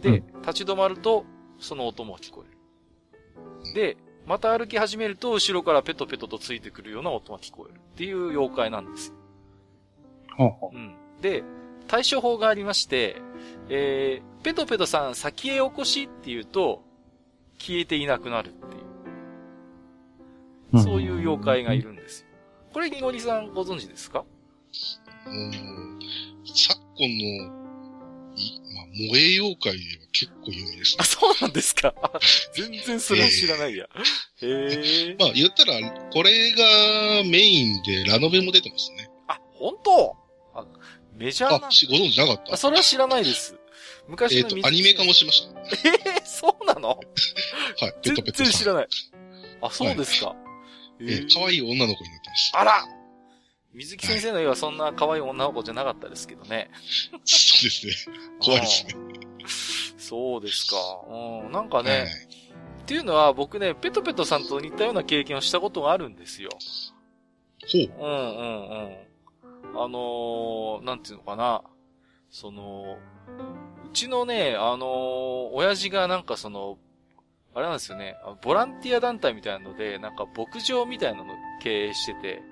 [0.03, 1.25] で、うん、立ち止まると、
[1.59, 3.75] その音も聞こえる。
[3.75, 9.15] で、また歩き始めると、後ろからペトペトとついてくるような音が聞こえるっていう妖怪なんですよ。
[10.37, 10.77] ほうほう。
[10.77, 10.95] うん。
[11.21, 11.43] で、
[11.89, 13.17] 対処法がありまして、
[13.69, 16.85] えー、ペトペトさん先へ起こしって言うと、
[17.63, 18.79] 消えていなくなるってい
[20.81, 20.83] う。
[20.83, 22.27] そういう妖怪がいるんですよ。
[22.73, 24.25] これ、ニゴリさんご存知ですか？
[25.27, 25.99] うん、
[26.55, 27.09] 昨今
[27.47, 27.63] の、
[28.35, 30.97] い、まあ、萌え妖怪では結構有名ですね。
[31.01, 31.95] あ、そうなんですか？
[32.55, 33.85] 全然それは知らないや。
[33.85, 33.89] へ
[34.43, 35.17] え。
[35.21, 35.75] まあ、言ったら、
[36.11, 36.65] これが
[37.25, 39.11] メインでラノベも出てますね。
[39.29, 40.17] あ、本当？
[40.55, 40.67] あ、
[41.15, 42.57] メジャーなあ、ご存知なかった？
[42.57, 43.59] それは知らないです。
[44.09, 45.61] 昔のえっ、と、アニメ化もしました。
[45.61, 46.89] えー、そうなの？
[46.89, 47.01] はい、
[48.03, 48.89] ペトペト全然知らない。
[49.61, 50.31] あ、そうですか。
[50.31, 50.37] はい、
[51.01, 52.53] えー、可愛い女の子になってます。
[52.55, 52.85] あら
[53.74, 56.70] 水木先生の絵はそんな可愛い女の子じゃなかったですけどね。
[57.24, 57.93] そうですね。
[58.41, 58.95] 怖いですね。
[59.97, 60.77] そうですか。
[61.09, 62.09] うん、なんかね、はい、
[62.83, 66.51] っていうのは僕ね、ペトペトさんと似たような経験をしたことがあるんですよ。
[67.66, 68.07] ほう。
[68.07, 69.83] うんうんうん。
[69.83, 71.62] あのー、なんていうのかな。
[72.29, 72.99] その、
[73.29, 76.78] うちのね、あのー、親父がなんかその、
[77.55, 82.43] あれなんですよね、ボランティア団体みたいなので、なんか牧場みたいなの経営してて、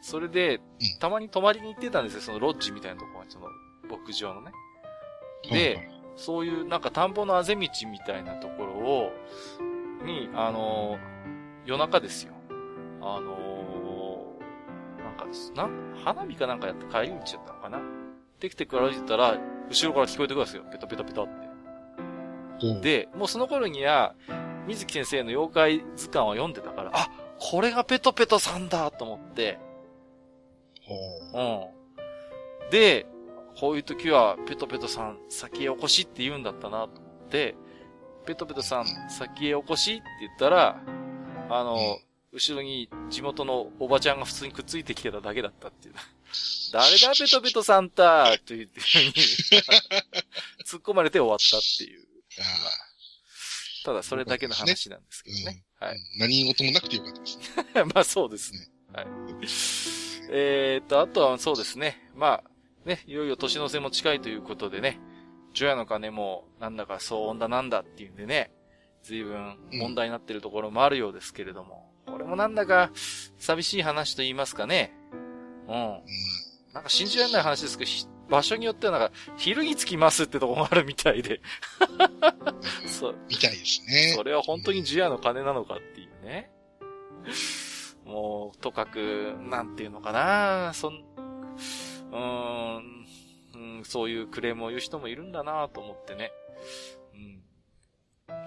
[0.00, 0.60] それで、
[1.00, 3.46] たまに泊まりに行ってたんですよ、そのロッジみたいなところに、その、
[3.88, 4.52] 牧場のね。
[5.50, 9.12] で、そういうなんか田んぼのあぜ道みたいなところを、
[10.04, 10.98] に、あのー、
[11.66, 12.34] 夜中ですよ。
[13.00, 17.95] あのー、なんか、なん、花火かなんかやって帰り道だったのかな。
[18.40, 19.38] テクテク歩いてたら、
[19.68, 20.64] 後ろから聞こえてくるんですよ。
[20.70, 22.80] ペトペトペトって。
[22.80, 24.14] で、もうその頃には、
[24.66, 27.08] 水木先生の妖怪図鑑を読んでたから、あ、
[27.38, 29.58] これがペトペトさんだと思って、
[31.34, 31.40] う
[32.68, 32.70] ん。
[32.70, 33.06] で、
[33.58, 37.56] こういう時は、ペトペトさん、先へお越しって言うんだったなと思って、
[38.26, 40.80] ペトペトさん、先へお越しって言ったら、
[41.48, 41.98] あの、
[42.32, 45.94] 後ろに地元のおばちゃんが普通にくっついてきてただけだったっていう。
[46.72, 48.80] 誰だ、ペトペトサンタと言って、
[50.66, 52.06] 突っ込まれて終わったっていう。
[53.84, 55.44] ただ、それだけの話なんですけどね。
[55.44, 55.98] ねうん、はい。
[56.18, 57.84] 何事もなくてよかったですね。
[57.94, 58.68] まあ、そうですね。
[58.92, 59.06] はい。
[60.30, 62.10] えー、っと、あとはそうですね。
[62.14, 62.50] まあ、
[62.88, 64.98] ね、いよいよ年の瀬も近いということでね、
[65.54, 68.50] 除夜の鐘もなんだか騒音だなんだっていうんでね、
[69.02, 72.90] 随分問題になってるところもあるようですけれども、うん、これもなんだか
[73.38, 74.95] 寂しい話と言いますかね。
[75.68, 76.00] うん。
[76.72, 77.90] なんか信じられない話ですけど、
[78.28, 81.40] 場所によってはなんか、昼に着きますってとこがあるみたいで。
[82.86, 83.16] そう。
[83.28, 84.14] みたいですね。
[84.16, 86.50] それは本当にジアの金なのかっていうね。
[88.04, 93.06] もう、とかく、なんていうのかな、そん、うーん、
[93.78, 96.32] うん、そういうクレームを言う人もいるんだなと思ってね。
[97.14, 97.42] うん。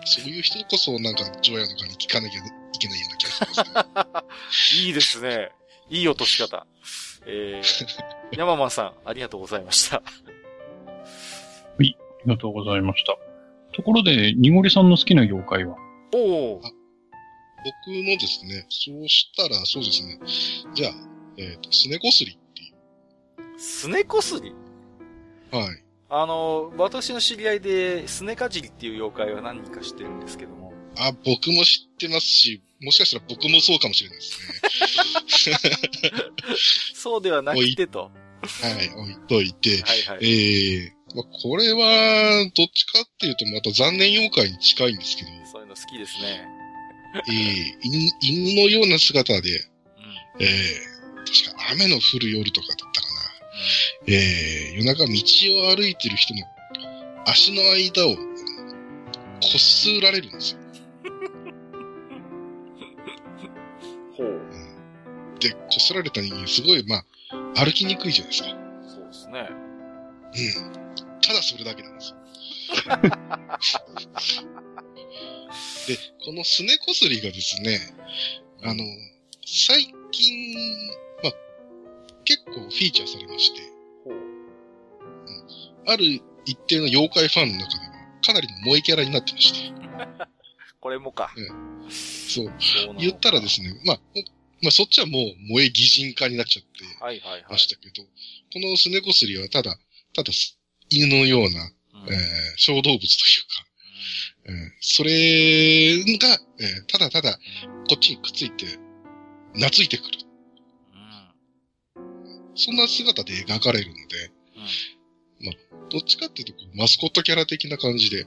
[0.05, 2.43] そういう人こそ、なんか、ジョヤのかに聞かなきゃい
[2.79, 3.47] けないような気がしま
[4.67, 4.85] す、ね。
[4.87, 5.51] いいですね。
[5.89, 6.65] いい落とし方。
[7.25, 9.97] えー、山間さん、ありがとうございました。
[9.97, 10.05] はい、
[11.79, 13.17] ありがとうございました。
[13.73, 15.75] ところで、にごりさんの好きな妖怪は？
[16.13, 16.61] おお。
[16.61, 16.65] 僕
[17.87, 20.19] のですね、そうしたら、そうですね。
[20.73, 20.91] じゃあ、
[21.37, 22.73] えっ、ー、と、すねこすりってい
[23.55, 23.59] う。
[23.59, 24.55] すねこすり？
[25.51, 25.83] はい。
[26.09, 30.73] あの、私の知り合いで、すねかじりっていう妖怪は何人か知ってるんですけども。
[30.97, 34.39] あ、僕も知ってますし、 もしかしたら僕もそうかもしれないです
[35.49, 35.57] ね。
[36.93, 38.11] そうではなくてと。
[38.41, 39.81] はい、置いといて。
[39.83, 40.17] はいはい。
[40.21, 45.29] ええー、まあ、これは、どっちかっていうとまた残念妖怪に近いんですけど。
[45.51, 46.45] そういうの好きですね。
[47.27, 49.45] ええー、犬のような姿で、うん、
[50.39, 53.13] ええー、確か雨の降る夜とかだったかな。
[54.07, 56.45] うん、ええ夜中道を歩いてる人の
[57.25, 58.15] 足の間を
[59.41, 60.58] こすられるんですよ。
[65.39, 67.05] で、こすられた人間、すごい、まあ、
[67.65, 68.49] 歩きにくいじゃないですか。
[68.87, 69.49] そうですね。
[69.49, 69.55] う
[70.75, 71.19] ん。
[71.21, 72.17] ただそれだけなんですよ。
[75.87, 77.79] で、このすねこすりがですね、
[78.63, 78.83] あの、
[79.45, 80.55] 最近、
[81.23, 81.33] まあ、
[82.25, 83.61] 結構フィーチャーされまして、
[84.07, 84.13] う
[85.89, 89.73] ん、ある一定の妖怪ファンの中では、かなりの萌えキャラになってまして。
[90.79, 91.33] これもか。
[91.35, 92.53] うん、そう。
[92.97, 93.99] 言ったらですね、まあ、
[94.61, 96.69] まあそっちはもう萌え擬人化になっちゃって
[97.49, 98.27] ましたけど、はいはいは
[98.59, 99.77] い、このすねこすりはただ、
[100.13, 100.31] ただ
[100.89, 102.21] 犬のような、うん、えー、
[102.57, 102.99] 小動物という
[103.47, 103.69] か、
[104.47, 107.37] うん、それが、えー、ただただ
[107.87, 108.65] こっちにくっついて、
[109.53, 110.09] 懐いてくる。
[111.97, 114.31] うん、そんな姿で描かれるので、
[115.39, 118.23] うん、まあ、どっちかっていうとマスコットキャラ的な感じで。
[118.23, 118.25] う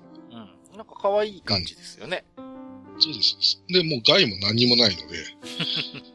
[0.75, 0.77] ん。
[0.77, 2.25] なんか可愛い感じですよね。
[2.99, 3.63] そうです。
[3.69, 5.19] で、もう害も何もないので、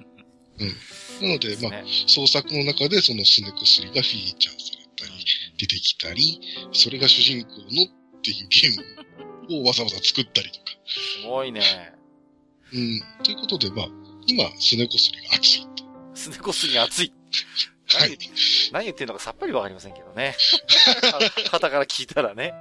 [0.59, 1.27] うん。
[1.27, 5.25] なので、でまあ、創作の中でそのすねこすりがフィーチャーされたり、
[5.57, 6.41] 出てきたり、
[6.73, 10.65] それが主人公のっていうゲームをわざわざ作ったりとか。
[11.21, 11.61] すごいね。
[12.73, 13.23] うん。
[13.23, 13.87] ということで、まあ、
[14.27, 15.83] 今、すねこすりが熱いと。
[16.15, 17.13] すねこすりが熱い。
[17.89, 18.17] はい。
[18.73, 20.35] 何言ってんのかさっぱりわかりませんけどね。
[21.51, 22.53] 方から聞いたらね。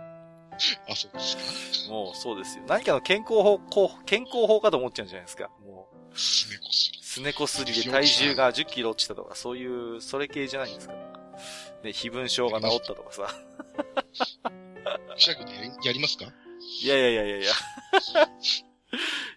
[0.89, 1.36] あ、そうです
[1.86, 1.93] か。
[1.93, 2.64] もうそうですよ。
[2.68, 3.60] 何かの健康法、
[4.06, 5.51] 健康法かと思っちゃうんじゃないですか。
[5.64, 5.95] もう。
[6.16, 7.02] すねこすり。
[7.02, 10.94] すねこすりで体重が10キロ落ちたとか、そういう、それ系じゃないんですか？
[11.84, 13.28] ね、非分症が治ったとかさ。
[15.14, 15.52] くしゃくで
[15.84, 16.26] やりますか？
[16.82, 17.47] いやいやいやいやいや。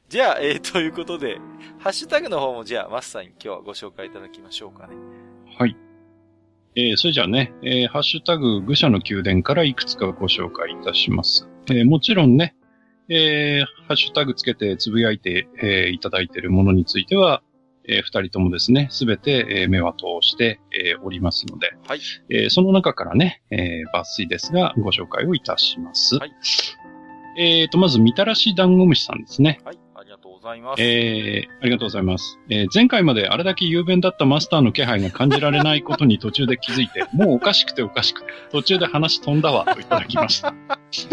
[0.08, 1.38] じゃあ、えー、ということで、
[1.80, 4.96] ハッシュタグの方もじゃあ、マスターに今日はご紹介いただきましょうかね。
[5.58, 5.76] はい。
[6.76, 11.48] えー、それじゃあね、えー、ハッシュタグ、愚者の宮殿からいくつかご紹介いたします。
[11.70, 12.56] えー、もちろんね、
[13.10, 17.42] えー、ハッシュタグつけてつぶやいて、えー、いただいているものについては、
[17.88, 22.02] えー、二人ともですね、すべて、えー、目は通して、えー、おりますので、はい。
[22.30, 26.18] えー、その中からね、えー、抜粋ですが、ご紹介をいたします。
[26.18, 26.32] はい。
[27.38, 29.60] えーと、まず、みたらしダンゴムシさんですね。
[29.64, 29.89] はい。
[30.40, 30.82] ありがとうございます。
[30.82, 32.40] えー、ありがとうございます。
[32.50, 40.54] えー、前回まであれだけ雄弁だったマスターの気配が感じられないことに途中で気づいて、 もうおかしくておかしくて、途中で話飛んだわ、といただきました。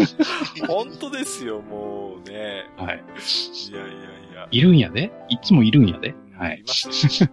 [0.67, 2.65] 本当ですよ、もうね。
[2.77, 3.03] はい。
[3.69, 4.47] いやいやいや。
[4.49, 5.11] いるんやで？
[5.29, 6.15] いつもいるんやで？
[6.37, 6.59] はい。
[6.59, 7.31] いますね。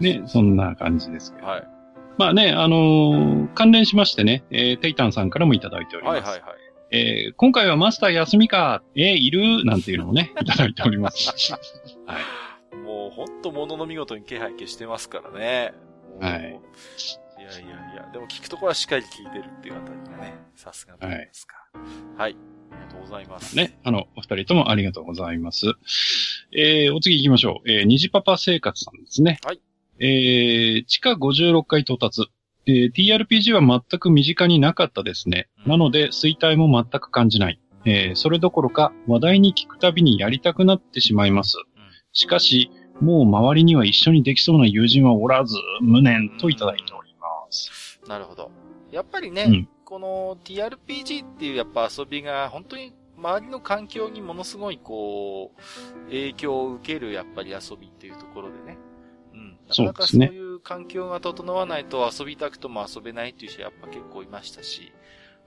[0.00, 1.46] ね、そんな感じですけど。
[1.46, 1.68] はい。
[2.16, 6.22] まあね、あのー、関連しましてね、えー、テイタンさんからもいただいております。
[6.22, 6.69] はいはいはい。
[6.92, 11.52] えー、今回はマスター休みか、えー、いるなんていうのもね、 いただいております。
[12.06, 12.18] は
[12.72, 12.76] い。
[12.76, 15.72] もう、ほんと物の見事に気配消してますからね。
[16.20, 16.60] はい。
[17.38, 21.56] いやいやいや、でも聞くところはしっかり聞いてるっていうあたりがね、さすがと言いますか。
[22.16, 22.36] はい。
[22.72, 23.56] ありがとうございます。
[23.56, 25.66] ね、あの、お二人ともありがとうございます。
[26.52, 27.70] えー、お次行きましょう。
[27.70, 29.38] えー、虹パパ生活さんですね。
[29.44, 29.60] はい。
[30.00, 32.30] えー、地下56階到達。
[32.66, 35.48] えー、TRPG は全く身近になかったですね。
[35.64, 37.60] うん、なので、衰退も全く感じない。
[37.84, 41.56] えー、それどころか、話題に聞くたびにやりたくなってしまいます。
[41.58, 41.82] うん、
[42.12, 42.70] しかし、
[43.00, 48.00] もう周りには一緒にできそうな友人はおらず、無念といただいております。
[48.06, 48.50] なるほど。
[48.92, 58.78] やっぱりね、うん、この TRPG っていうやっぱ遊びが本当に周りの環境にものすごいこう、影響を受けるやっぱり遊びっていうところでね。
[59.78, 59.86] うん。
[59.86, 64.92] なかなかそういう環境が整わないと遊びたくとも遊べないっていう人はやっぱ結構いましたし、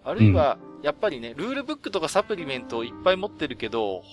[0.04, 4.04] あるいは、やっぱりね、ルールブックとかサプリメントをいっぱい持ってるけど、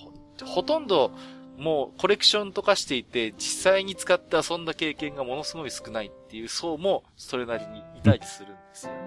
[0.43, 1.11] ほとんど
[1.57, 8.99] もうコレクションとかしていて、実際に使って遊んだ経験がものすごい少ないっていう層もそれなりにいたりするんですよね。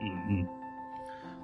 [0.00, 0.10] うんう
[0.42, 0.48] ん。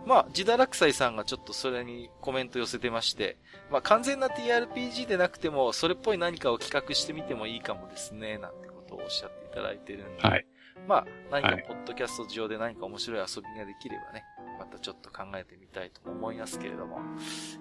[0.06, 3.36] まあ、ジダラクサイさんがちょっとそれにコメント寄せてまして、
[3.72, 10.22] まあ、完全な TRPG でなくても、それっぽい何かを企画してみてもいいかもですね、なんてことをおっしゃっていただいてるんで。
[10.22, 10.46] はい。
[10.86, 14.24] まあ、何かポッドキャスト上で何か面白い遊びができればね、
[14.58, 17.00] またちょっと考えてみたいと思いますけれども。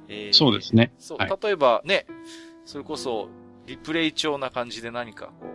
[0.09, 0.93] えー、そうですね。
[0.97, 2.05] そう、はい、例えばね、
[2.65, 3.29] それこそ、
[3.65, 5.47] リプレイ調な感じで何かこ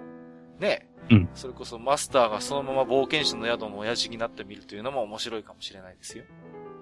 [0.59, 1.29] う、ね、うん。
[1.35, 6.25] それこそマスターがそのまま冒険者の宿の親父になってみるというのも面白いかもしれないですよ。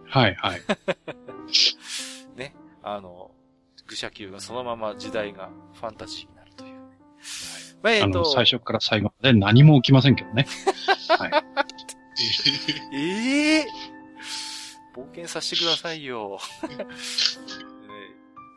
[0.06, 0.60] はいはい。
[2.36, 2.55] ね。
[2.82, 3.32] あの、
[3.86, 6.78] 愚者級がそのまま時代がファンタジーになるという、ね。
[6.78, 6.89] はい。
[7.82, 8.24] まあ、えっ、ー、と。
[8.32, 10.47] 最初から最後まで何も起きませんけどね。
[11.09, 11.31] はい。
[12.93, 13.65] え えー、
[14.97, 16.39] 冒険させてくださいよ。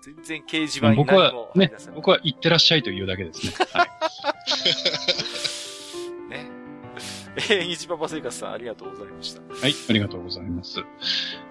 [0.03, 3.53] 全然掲示板に僕はね、僕は行ってらっしゃいというだけですね。
[3.73, 3.87] はい。
[7.49, 9.41] えー、日パパ生活さん、ありがとうございました。
[9.41, 10.79] はい、ありがとうございます。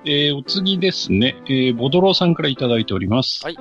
[0.09, 3.45] えー、お次ですね、えー、ボドローさんからいただいております。
[3.45, 3.57] はい。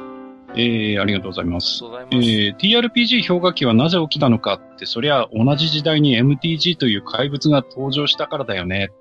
[0.56, 1.84] えー、ありがとうございます。
[1.84, 2.06] ます。
[2.12, 8.92] えー、TRPG 氷河期はなぜ起きたのかって、そりゃ同じ時代に MTG という怪物が登場したからだよね。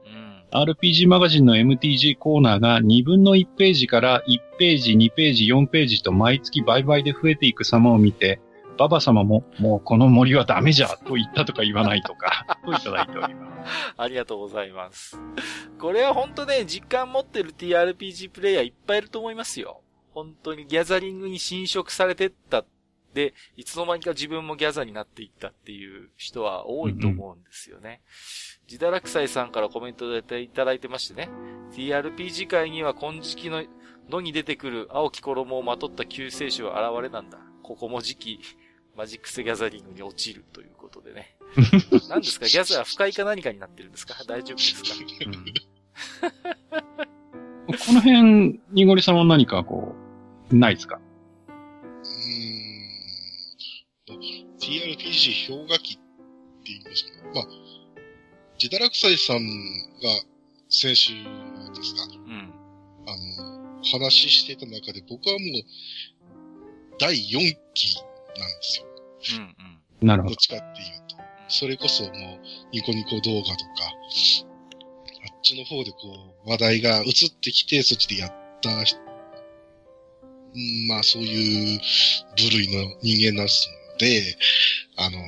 [0.52, 8.40] うん、RPG マガジンの MTG コーナーが2分の1ページから1ページ、2ページ、4ページと毎月倍々で増えていく様を見て、
[8.76, 13.94] ババ様も、もうこの森はダメじゃ、と言ったとか言わないとか、 といただいております。
[13.96, 15.18] ありがとうございます。
[15.78, 19.80] これは本当ね、実感持ってる TRPG プレイヤーいっぱいいると思いますよ。
[20.12, 22.64] 本当にギャザリングに侵食されてった
[23.14, 28.02] で、いつの間にか自分もギャザになっていったっていう人は多いと思うんですよね。
[28.62, 31.30] うん、ジダラクサイさんからコメントでいただいてましてね。
[31.72, 33.64] TRPG 界には金色の
[34.10, 37.38] 野に出てくる青き衣をまとった救世主は現れなんだ。
[37.62, 38.40] ここも時期、
[38.96, 41.36] マジックスギャザリングに落ちるということでね。
[42.08, 42.46] 何ですか？
[42.46, 44.14] ギャザー不快か何かになってるんですか？
[44.26, 44.90] 大丈夫ですか、
[45.26, 45.34] うん、
[47.66, 49.94] この辺、ニゴリさんは何かこ
[50.50, 51.00] う、ないですか？
[51.48, 54.20] うーん。
[54.58, 56.02] TRPG 氷河期って
[56.66, 57.44] 言いますかまあ、
[58.58, 59.50] ジダラクサイさんが
[60.68, 62.52] 先週ですか、うん、
[63.06, 65.62] あの、話してた中で僕はもう、
[66.98, 67.96] 第4期
[68.38, 68.86] なんですよ。
[69.38, 69.56] うん
[70.02, 70.06] うん。
[70.06, 70.34] なるほど。
[70.34, 71.16] どっちかっていうと。
[71.48, 72.12] それこそもう、
[72.72, 75.98] ニコニコ動画とか、あっちの方でこ
[76.46, 78.70] う、話題が移ってきて、そっちでやった
[80.88, 81.80] まあそういう
[82.36, 84.36] 部類の人間なんですので、
[84.96, 85.18] あの、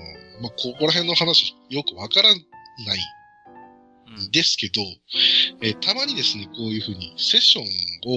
[0.40, 2.36] まあここら辺の話よくわからん
[2.86, 2.98] ない
[4.28, 4.82] んですけど、
[5.62, 7.64] えー、たまにですね、こういうふうにセッション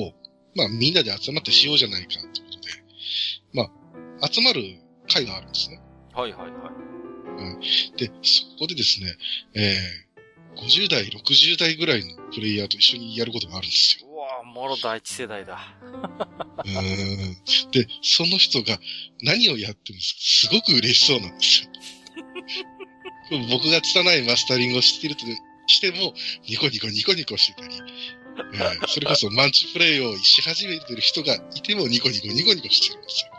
[0.07, 0.13] を、
[0.55, 2.67] まあみんなで集まってしようじゃないかということで、
[3.53, 3.71] まあ、
[4.31, 4.61] 集まる
[5.07, 5.81] 会があるんですね。
[6.13, 6.51] はいはいはい。
[7.37, 7.59] うん、
[7.97, 9.15] で、そこでですね、
[9.55, 14.07] えー、50代、60代ぐらいのプレイヤーと一緒にやることがあるんですよ。
[14.09, 15.57] うわもろ第一世代だ。
[16.65, 17.71] うん。
[17.71, 18.77] で、その人が
[19.21, 20.49] 何をやってるんですか？
[20.51, 21.69] すごく嬉しそうなんですよ。
[23.51, 25.25] 僕が拙いマスタリングをしていると
[25.67, 26.13] しても、
[26.47, 27.75] ニコニコニコニコしてたり、
[28.53, 33.31] えー、それこそマンチプレイをし始めてる人がいてもニコニコニコニコしてるんですよ。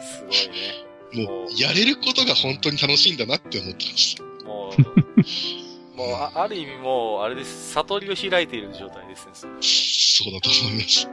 [0.00, 0.88] すごいね。
[1.26, 4.16] もう、やれることが本当に楽しいんだなって思ってます。
[4.44, 11.08] もう、もうあ、ある意味もう、あれです、悟りを開いている状態ですね、そうだと思います。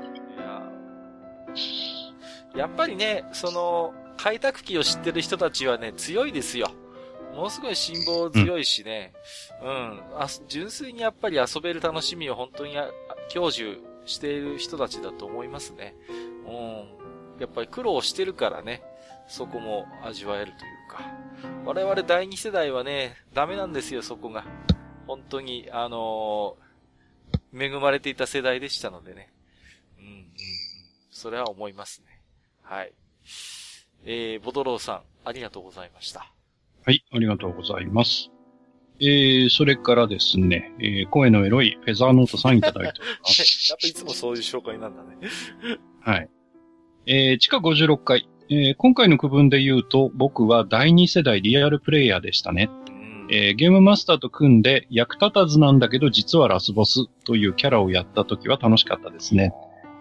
[2.55, 6.71] いや、やっぱりね、その、開拓機を知ってる人たちはね、強いですよ。
[7.33, 9.13] ものすごい辛抱強いしね、
[9.61, 12.75] うん、うん、あ、純粋にやっぱり遊べる楽しみを本当に
[13.29, 15.95] 享受している人たちだと思いますね。
[16.47, 17.39] うん。
[17.39, 18.83] やっぱり苦労してるからね、
[19.27, 21.11] そこも味わえるというか。
[21.65, 24.45] 我々第二世代はね、ダメなんですよ、そこが。
[25.07, 29.31] 本当に、あのー、恵まれていた世代でしたのでね。
[29.97, 30.27] うん。
[31.11, 32.21] それは思いますね。
[32.61, 32.93] はい。
[34.03, 36.31] えー、ボドローさん、ありがとうございました。
[36.85, 38.34] はい、ありがとうございます。
[38.99, 43.69] えー、それからですね、えー、声のエロいフェザーノートさんいただいております。
[43.71, 45.17] やっぱいつもそういう紹介なんだね。
[46.01, 46.29] はい。
[47.05, 52.69] えー、地下56階、えー、今回の区分で言うと、僕は第2世代リアルプレイヤーでしたね。
[53.29, 59.53] えー、ゲームマスターと組んで役立たずなんだけど実はラスボスというキャラをやった時は楽しかったですね。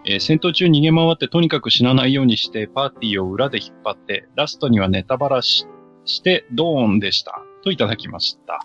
[0.04, 5.66] えー、戦闘中逃げ回ってとにかく死なないようにしてパーティーを裏で引っ張ってラストにはネタバラし
[6.04, 8.60] してドーンでしたといただきました。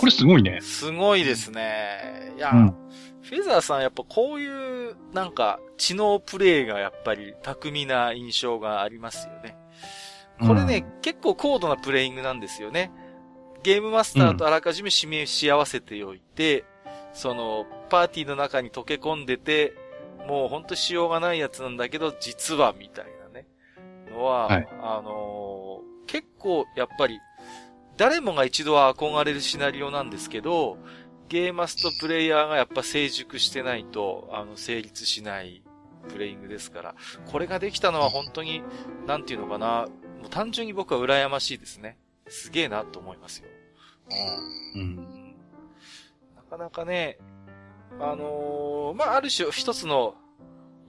[0.00, 0.60] これすごいね。
[0.60, 2.32] すごいですね。
[2.36, 2.74] いや、うん、
[3.22, 9.56] フェザーさんやっぱこういう、なんか、知能プレイがやっぱり巧みな印象がありますよね。
[10.40, 12.90] これね、うん、結構高度なプレイングなんですよね。
[13.62, 16.66] ゲームマスターとあらかじめ指名し合わせておいて、うん、
[17.14, 19.74] その、パーティーの中に溶け込んでて、
[20.28, 23.46] もうほんとしようがないやつなんだけど、実は、みたいなね。
[24.10, 27.18] のは、はい、あのー、結構、やっぱり、
[27.96, 30.78] 誰もが一度は憧れるシナリオなんですけど、
[31.28, 35.62] ゲーマスとプレイヤーがやっぱ成熟してないと、あの、成立しない
[36.08, 36.94] プレイングですから、
[37.26, 38.62] これができたのは本当に、
[39.06, 39.86] なんていうのかな、
[40.20, 41.96] もう単純に僕は羨ましいですね。
[42.28, 43.48] すげえなと思いますよ。
[44.74, 44.96] うん。
[46.36, 47.18] なかなかね、
[48.00, 50.14] あのー、まあ、ある種一つの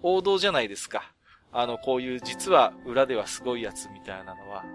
[0.02, 1.11] 王道じゃないですか。
[1.52, 4.65] あの、こういう実は裏ではすごいやつみたいなのは、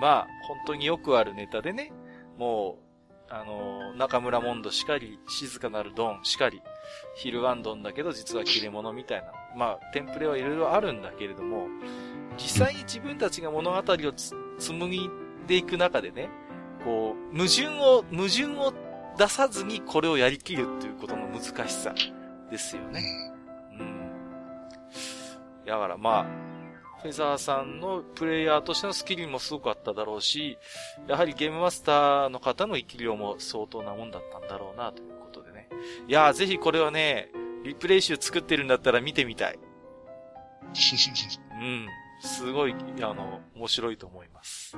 [0.00, 1.92] まあ、本当によくあるネタでね、
[2.38, 2.86] もう、
[3.28, 6.62] あの、中村モンドしかり、静かなるドンしかり、
[7.16, 9.32] ヒルワンドンだけど実は切れ者みたいな。
[9.56, 11.66] まあ、テンプレはいろいろあるんだけれども、
[12.36, 13.82] 実際に自分たちが物語を
[14.58, 15.10] 紡ぎ
[15.46, 16.28] でいく中でね、
[16.84, 18.72] こう、矛盾を、矛盾を
[19.18, 21.94] 出さずにこれをやりきるっていうことの難しさ
[22.50, 23.32] ですよね。
[23.72, 24.10] うん。
[25.66, 26.45] だからまあ、
[27.06, 30.58] フェザーさんのプレイヤーとしてのスキルもすごくあっただろうし、
[31.06, 35.68] やはりゲームマスターの方の生き量も相当なもんだったんだろうな、ということでね。
[36.08, 37.30] いやー、ぜひこれはね、
[37.64, 39.58] リプレイ集作ってるんだったら見てみたい。
[41.60, 41.88] うん。
[42.20, 44.76] すごい、あの、面白いと思います。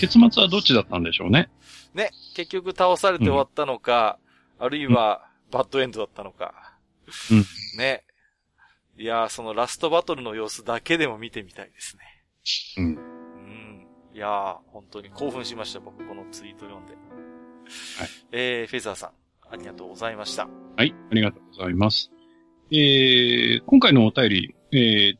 [0.00, 1.50] 結末はどっちだったんでしょうね。
[1.94, 4.18] ね、結局倒されて終わったのか、
[4.58, 6.74] うん、あるいは、バッドエンドだったのか。
[7.30, 7.44] うん。
[7.78, 8.04] ね、
[8.98, 12.02] いやー、そのラストバトルの様子だけでも見てみたいですね。
[12.78, 12.84] うん。
[12.84, 13.86] うん。
[14.12, 16.94] いやー、本当に興奮しました、僕、このツイート読んで。
[16.94, 17.00] はい。
[18.32, 19.10] えー、フェザーさん、
[19.52, 20.48] ありがとうございました。
[20.76, 22.10] はい、ありがとうございます。
[22.72, 25.16] えー、今回のお便り、えー、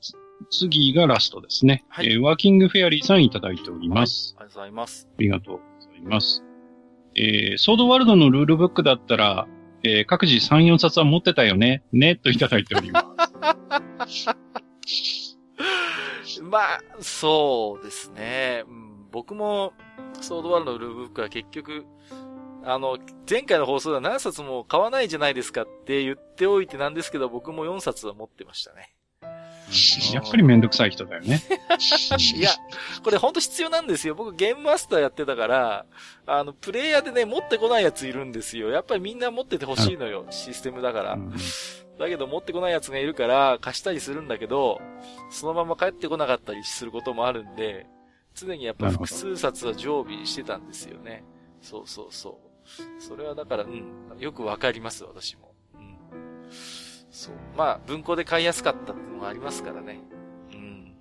[0.50, 1.84] 次がラストですね。
[1.88, 2.12] はい。
[2.12, 4.34] えー、ワーキングフェアリーさんいただいております。
[4.36, 5.08] はい、ありがとうございます。
[5.08, 5.60] ありがとうご
[5.92, 6.44] ざいます。
[7.14, 9.46] えー、ソードワールドのルールブックだったら、
[9.84, 13.07] えー、各自3、4冊は持ってたよね、ね、といただいております。
[16.42, 18.64] まあ、そうですね。
[18.66, 19.72] うん、僕も、
[20.20, 21.86] ソードワールドのルールブックは結局、
[22.64, 22.98] あの、
[23.28, 28.94] 前回の放送では何冊も買わないじゃないですかって言っておいてなんですけど、僕も4冊は持ってましたね。
[30.14, 31.42] やっぱりめんどくさい人だよね。
[32.34, 32.50] いや、
[33.02, 34.14] これほんと必要なんですよ。
[34.14, 35.86] 僕ゲームマスターやってたから、
[36.26, 38.70] あの、プレイヤーでね、持ってこないやついるんですよ。
[38.70, 40.26] やっぱりみんな持っててほしいのよ。
[40.30, 41.12] システムだから。
[41.14, 41.34] うん、
[41.98, 44.80] だけど持ってこないやつがいるから貸したりするんだけど、
[45.30, 47.86] そのまま帰ってこなかったりすることもあるんで、
[48.34, 51.24] 常にやっぱ複数冊は常備してたんですよね。
[51.60, 52.48] そうそうそう。
[53.02, 55.54] それはだから、うん、よくわかります、私も。
[55.74, 55.96] うん。
[57.10, 57.34] そう。
[57.56, 60.00] まあ、文庫で買いやすかったっていうのがありますからね。
[60.52, 60.92] うん。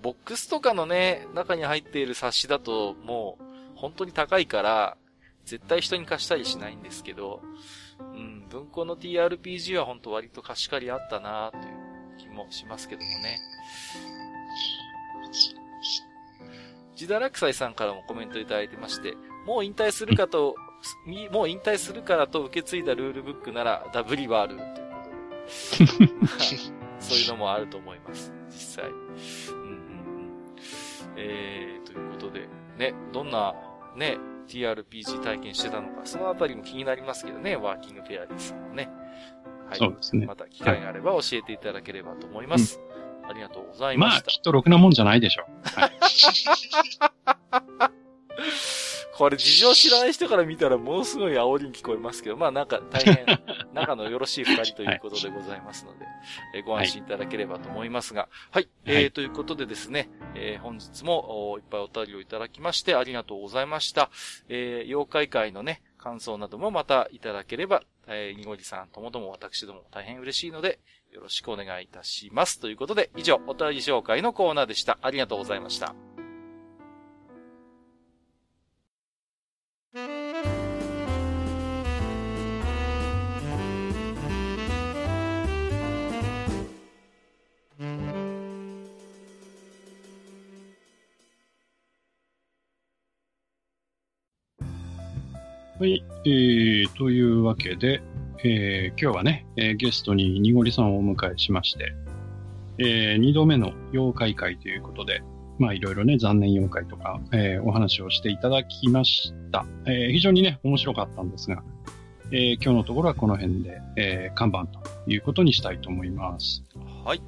[0.00, 3.44] ボックスとかのね、中に入っている冊子だと、もう、
[3.74, 4.96] 本当に高いから、
[5.44, 7.42] 絶対人に貸したりしないんですけど、
[8.14, 11.64] うん、文庫の TRPG は本当割と貸し借りあったなという
[12.18, 13.38] 気もしますけどもね。
[16.94, 19.14] ジダラクサイさんからもコメントいただいてまして、
[19.46, 20.54] もう引退するかと、
[21.30, 26.08] もう引退するからと受け継いだルールブックならダブリはあるということで。
[27.00, 28.32] そういうのもあると思います。
[28.48, 28.90] 実際。
[28.90, 29.70] うんうんう
[30.28, 30.44] ん。
[31.16, 32.48] えー、ということで、
[32.78, 33.54] ね、どんな、
[33.96, 34.18] ね、
[34.52, 38.88] TRPG 体験してたのか、そのあたりも気になりますけどね、ワーキングフェアリーさんもね。
[39.68, 39.78] はい。
[39.78, 40.26] そうですね。
[40.26, 42.78] また機会があれば教えていただければと思います。
[42.78, 42.92] はい
[43.24, 44.16] ありがとうございました。
[44.16, 45.80] まあ、きっとろくなもんじゃないでしょう。
[45.80, 45.92] はい、
[49.16, 53.26] これ事情知らない人から見たらものすごい煽りに聞こえますけど、まあなんか大変
[53.74, 56.14] 仲のよろしい二人ということでございますので、はい、
[56.54, 64.10] えご安心いただければと思いますが、はい、はい、えー、ということでですね、えー、本日もいっぱいお便りをいただきましてありがとうございました。
[64.48, 70.80] えー、妖怪会のね、感想などもまたいただければ、えー、にごりさんともども私ども大変嬉しいので、
[71.12, 72.58] よろしくお願いいたします。
[72.58, 74.98] ということで、以上、お便り紹介のコーナーでした。
[75.02, 75.94] ありがとうございました。
[95.82, 98.04] はい、えー、というわけで、
[98.44, 101.92] えー、今日はね、えー、ゲストににごりさんをお迎えしまして、
[102.78, 105.24] えー、2度目の妖怪会ということで、
[105.58, 109.66] まあいろいろね、残念妖怪とか、えー、お話をしていただきました。
[109.86, 111.64] えー、非常にね、面白かったんですが、
[112.30, 116.62] えー、今日のところはこの辺で、えー、看板ということにしたいと思います。
[117.04, 117.22] はい。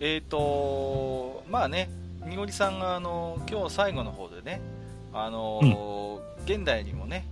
[0.00, 1.90] えっ、ー、とまあね、
[2.26, 4.62] にごりさんがあの、今日最後の方でね、
[5.12, 7.26] あの、うん、現代にもね、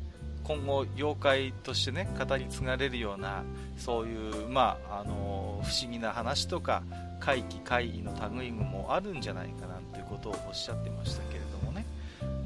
[0.49, 3.45] 今後妖怪としてね語り継がれるような
[3.77, 6.83] そういうまああの不思議な話とか
[7.21, 11.85] 怪奇怪異の類もあるんじゃないかなっていうことをおっしゃってましたけれどもね、
[12.23, 12.45] うんうん、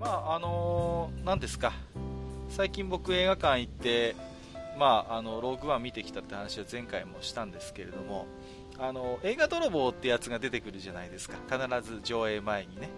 [0.00, 1.72] まああの何ですか。
[2.50, 4.16] 最近僕映画館行って
[4.76, 8.26] まああのローグワン見てきたって話は前回もしたんですけれども
[8.78, 11.36] あの映画泥棒ってやつが出てくるじゃないですか。
[11.48, 12.88] 必ず上映前にね。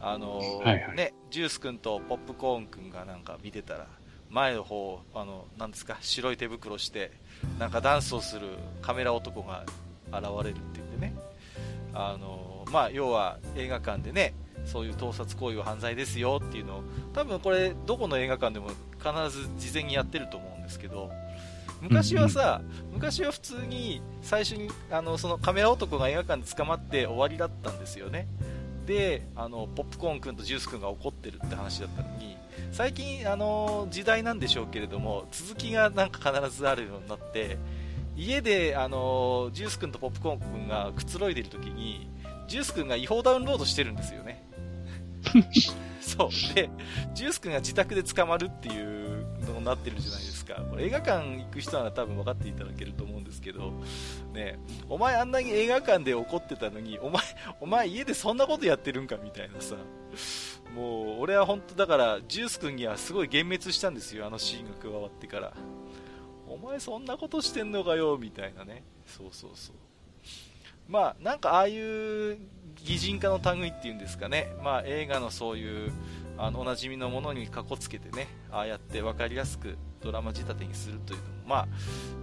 [0.00, 3.86] あのーはいはい、ね、ジュース君とポップコーン君がなんか見てたら、
[4.30, 7.12] 前の方、あの、なんですか、白い手袋して、
[7.58, 8.48] なんかダンスをする
[8.82, 9.64] カメラ男が
[10.12, 11.14] 現れるって言ってね、
[11.94, 14.34] あのー、まあ、要は映画館でね、
[14.64, 16.82] そういう盗撮行為は犯罪ですよっていうのを、
[17.14, 18.68] 多分これ、どこの映画館でも
[18.98, 21.10] 必ず事前にやってると思うんですけど、
[21.80, 22.60] 昔はさ、
[22.92, 28.26] 昔は普通に最初にあのそのカメラ男が映画館で捕まって終わりだったんですよね。
[28.88, 32.38] であのポップコーン君とジュース君が怒ってるって話だったのに
[32.72, 37.58] 最近あの時代なんでしょうけれども続きがなんか必ずあるようになって
[38.16, 42.08] 家であのジュース君とポップコーン君がくつろいでる時に
[42.48, 44.42] ジュース君が違法ダウンロードしてるんですよね。
[46.00, 46.54] そう。
[46.54, 46.70] で
[47.12, 49.17] ジュース君が自宅で捕まるっていう
[49.52, 50.54] のなってるじゃないですか。
[50.70, 53.72] これ映画館行く人なら多分分かっていただけると思うんですけど。
[54.32, 54.58] ね。
[54.88, 57.22] お前あんなに映画館で怒ってたのにお前
[57.60, 59.76] お前家でそんなことやってるんかみたいなさ。
[60.74, 64.26] もう俺は本当だからジュース君にはすごい幻滅したんですよ。
[64.26, 65.52] あのシーンが加わってから。
[66.46, 68.82] お前そんなことしてんのかよみたいなね。
[69.06, 69.76] そうそうそう。
[70.88, 72.38] まあなんかああいう
[72.84, 75.92] 擬人化の類っていうんですかね、まあ、映画のそういう
[76.38, 81.66] あのおなじみのものにかこつけてねああやって分かりやすくドラマ仕立てにするというのもまあ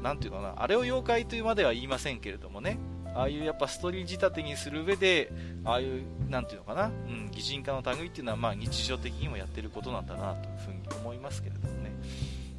[0.01, 2.79] なんていうかなあれを妖怪というまでは言いませんけれどもね
[3.13, 5.31] ああいうやっぱストーリー仕立てにする上で
[5.63, 11.93] ああいうなんていうのかな、うん、擬人化の類っていうのはまあ日常的にもやってることなんだなというふうに思いますけれどもね。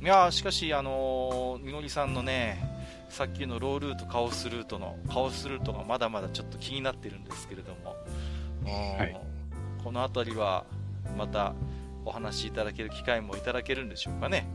[0.00, 2.62] いやしかしあのみのりさんのね
[3.08, 7.96] さっきのロールートカオスルートのカオスルートがまだまだちょっと気になってるんですけれども、
[8.98, 9.20] はい、
[9.82, 10.64] この辺りは
[11.16, 11.54] また
[12.04, 14.48] お話しいただける機会もいただけるんでしょうかね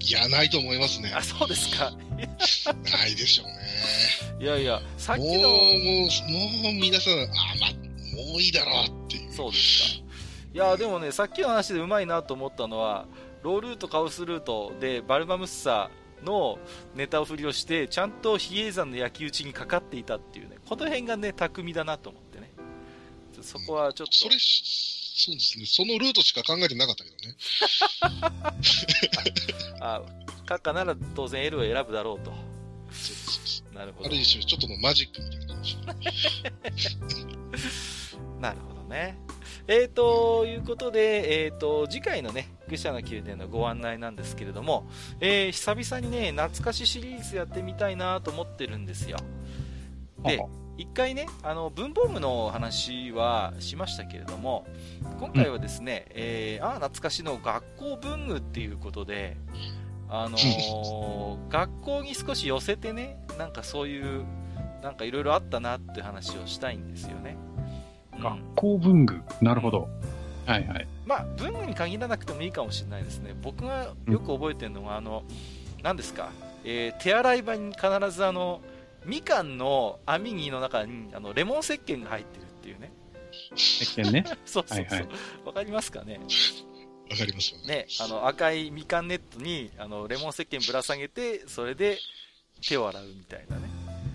[0.00, 1.10] いや、ないと思いますね。
[1.14, 1.90] あ、そうですか。
[1.90, 4.44] ないでしょうね。
[4.44, 5.26] いやいや、さっきの。
[5.26, 7.26] もう、もう、もう皆さん、あ、
[7.60, 9.32] ま、もういいだろうっていう。
[9.32, 10.06] そうですか。
[10.54, 13.06] いや、でもね、さっきの話でうまいなと思ったのは、
[13.42, 15.90] ロールート、カオスルートで、バルバムッサ
[16.24, 16.58] の
[16.94, 22.52] ネタを振りをして、ちゃんと比叡山の焼き討ちにかかっていたっていうね、この辺がね、巧みだなと思ってね。
[23.42, 24.12] そこはちょっと。
[24.12, 24.36] それ、
[25.18, 25.64] そうですね。
[25.64, 27.36] そのルートしか考えてなかったけどね。
[29.80, 30.02] あ、
[30.44, 32.34] 閣下なら当然 L を選ぶだろうと。
[32.92, 33.74] そう。
[33.74, 34.10] なるほど。
[34.10, 35.78] ある種、ちょっとのマジックみたいな感じ。
[38.40, 39.16] なるほどね。
[39.66, 44.86] えー、ということで、えー、と次回のね、愚者の宮殿のご案内なんですけれども、
[45.20, 49.16] えー、久々にね、懐かしシリーズやってみたいなと思ってるんですよ。
[50.24, 50.38] で、
[50.78, 54.66] 一回ね、あの文房具の話はしましたけれども、
[55.18, 59.38] 今回はですね、うん、えー、ああ、懐かしの学校文具っていうことで、
[60.08, 64.24] あのー、 学校に少し寄せてね、なんかそういう、
[64.82, 67.38] なんかいろいろあったなって話をしたいんですよね。
[68.18, 69.88] 学校文具、なるほど。
[70.44, 70.86] はいはい。
[71.06, 73.34] まあ、文具に限らなくてもいいかもしれないですね。
[73.42, 75.22] 僕がよく覚えてるのは、うん、あの、
[75.82, 76.30] 何ですか、
[76.64, 78.60] えー、手洗い場に必ずあの、
[79.06, 82.92] みかんの網にの中にあのレモン石鹸が入ってるっていうね。
[83.54, 84.24] 石鹸ね。
[84.44, 84.84] そうそうそう。
[84.84, 86.20] わ、はいはい、かりますかね？
[87.10, 87.86] わかりますね。
[88.00, 91.98] あの赤いみかんネットにあのレモン石鹸ぶら下げて、それで
[92.66, 93.68] 手を洗うみたいなね。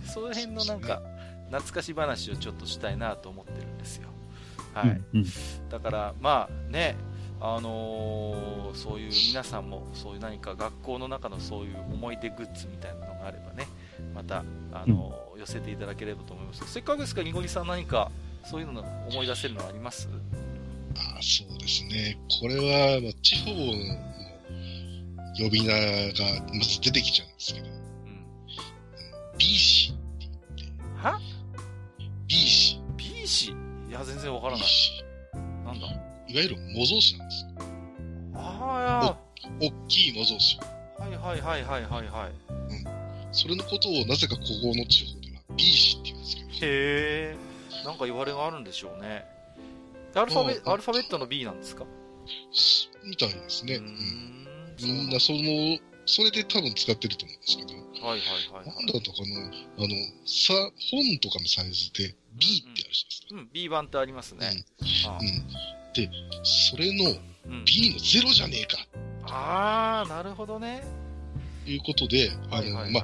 [0.06, 1.02] その辺のなんか、
[1.52, 4.10] 懐かし話をちょっとしたいなと思ってるんですよ。
[4.74, 4.90] はい。
[4.90, 6.96] うんうん、だから、まあね、
[7.40, 13.68] あのー、そういう皆さんもそういう何か学校の中のそういう思い出グッズみたいなのがあればね、
[14.22, 16.64] また、あのーうん、寄せていただければと思います。
[16.72, 18.12] せっかくですから、にごりさん何か
[18.46, 20.08] そういうの思い出せるのあります？
[20.96, 22.18] あそうですね。
[22.40, 23.56] これは、まあ、地方の
[25.38, 25.74] 呼び名
[26.14, 28.26] がまず出てきちゃうんですけど、うん、
[29.40, 31.08] B 氏って言って。
[31.08, 31.20] は
[32.28, 32.80] ?B 氏。
[32.98, 33.56] B 氏い
[33.92, 34.68] や、全然わからない。
[35.66, 35.88] なんだ？
[35.88, 37.50] いわゆる模造紙なんですよ。
[38.36, 39.18] ああ、
[39.60, 40.72] 大きい模造紙。
[41.02, 42.32] はいはいはいはいはいはい。
[43.32, 43.36] うん。
[43.36, 46.50] それのことをなぜかここの地方では B 氏って言うんですけど。
[46.50, 47.38] へえ。
[47.86, 49.26] なんか言われがあるんでしょうね。
[50.14, 51.86] アルファベアルファベットの B なんですか？
[53.06, 53.76] みたいですね。
[53.76, 54.48] うん。
[54.84, 57.74] みんなその、それで多分使ってると思うんですけど。
[58.06, 58.20] はいはい
[58.54, 59.96] はい、なんだとかの、あの、
[60.26, 60.54] さ、
[60.92, 63.28] 本とかのサイズで B ってあるじゃないですか。
[63.32, 64.50] うん、うん、B 版ってありますね。
[64.50, 64.58] うん。
[64.58, 65.48] うん、
[65.94, 66.10] で、
[66.44, 67.12] それの
[67.64, 68.78] B のゼロじゃねえか。
[69.24, 70.84] ああ、なるほどね。
[71.66, 73.04] いうことで、あの、まあ、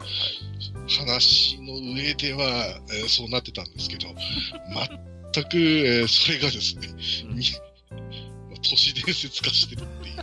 [0.90, 4.08] 話の上では、えー、そうなってたんですけど、
[5.34, 6.88] 全く、えー、それがですね、
[7.30, 7.42] うん、
[8.62, 10.18] 都市伝説化してるっていう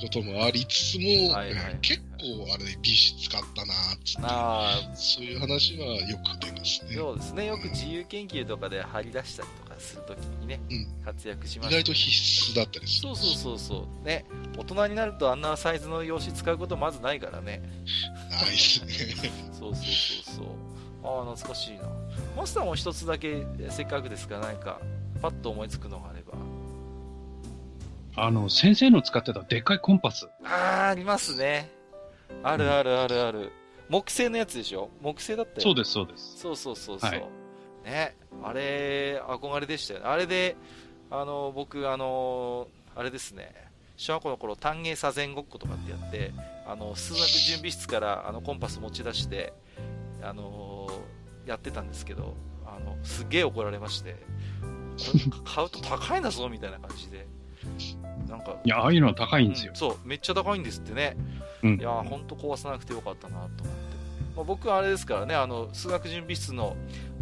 [0.00, 6.94] こともありつつも、 はいはい、結構あれ、美術使ったなっって、そういう話はよく出ますね。
[6.96, 13.08] そうですね、よく自由研究とかで張り出したりとかするときにね、うん、活躍します、ね、意外と必須だったりする。
[13.08, 14.06] そうそうそうそう。
[14.06, 14.24] ね、
[14.56, 17.62] 大人になるとあんなサイズの用紙使うことまずないからね。
[18.30, 18.92] ないですね。
[19.52, 20.46] そうそうそうそう。
[21.04, 21.88] ああ、懐かしいな。
[22.36, 24.80] マスターも一つだけ、せっかくですから、何か、
[25.22, 26.34] パッと思いつくのがあれば。
[28.16, 30.28] あの、先生の使ってたでっかいコンパス。
[30.44, 31.70] ああ、ありますね。
[32.42, 33.38] あるあるあるある。
[33.38, 33.50] うん、
[33.90, 34.90] 木製のやつでしょ？
[35.00, 35.60] 木製だったよ。
[35.60, 36.38] そうです、そうです。
[36.38, 37.10] そうそうそうそう。
[37.10, 37.24] はい、
[37.84, 38.16] ね。
[38.42, 40.06] あれ、憧れでしたよね。
[40.06, 40.56] あれで、
[41.10, 43.68] あの、僕、あの、あれですね。
[43.96, 46.32] 小学校の頃、単芸左前ごっことかってやって、
[46.66, 49.52] あの、数学準備室からあのコンパス持ち出して、
[50.22, 50.88] あの
[51.46, 54.16] やってたんですけど、あの、すげえ怒られまして、
[55.44, 57.26] 買うと高いんだぞ、みたいな感じで。
[58.28, 58.56] なんか。
[58.64, 59.72] いや、ああいうのは高いんですよ。
[59.72, 61.16] うん、そう、めっちゃ高いんですってね。
[61.62, 63.87] うん、いや、ほんと壊さなくてよかったなと思って。
[64.38, 66.76] まあ、僕はあれですからね、あの、数学準備室の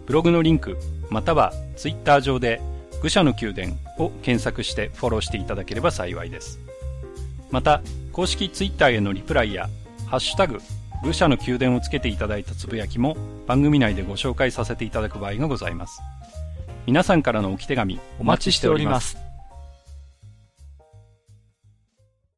[0.07, 0.79] ブログのリンク、
[1.11, 2.63] またはツイッター上で
[3.05, 6.59] 愚者の宮殿を検索してフォローしていただければ幸いです。
[7.51, 7.83] また、
[8.13, 9.69] 公式ツイッターへのリプライや、
[10.07, 10.59] ハッシュタグ、
[11.05, 13.15] 愚者の宮殿をつけていただいたつぶやきも
[13.47, 16.01] 番組内でご紹介させていただく場合がございます。
[16.87, 19.24] 皆さんからの置き手紙お待ちしております。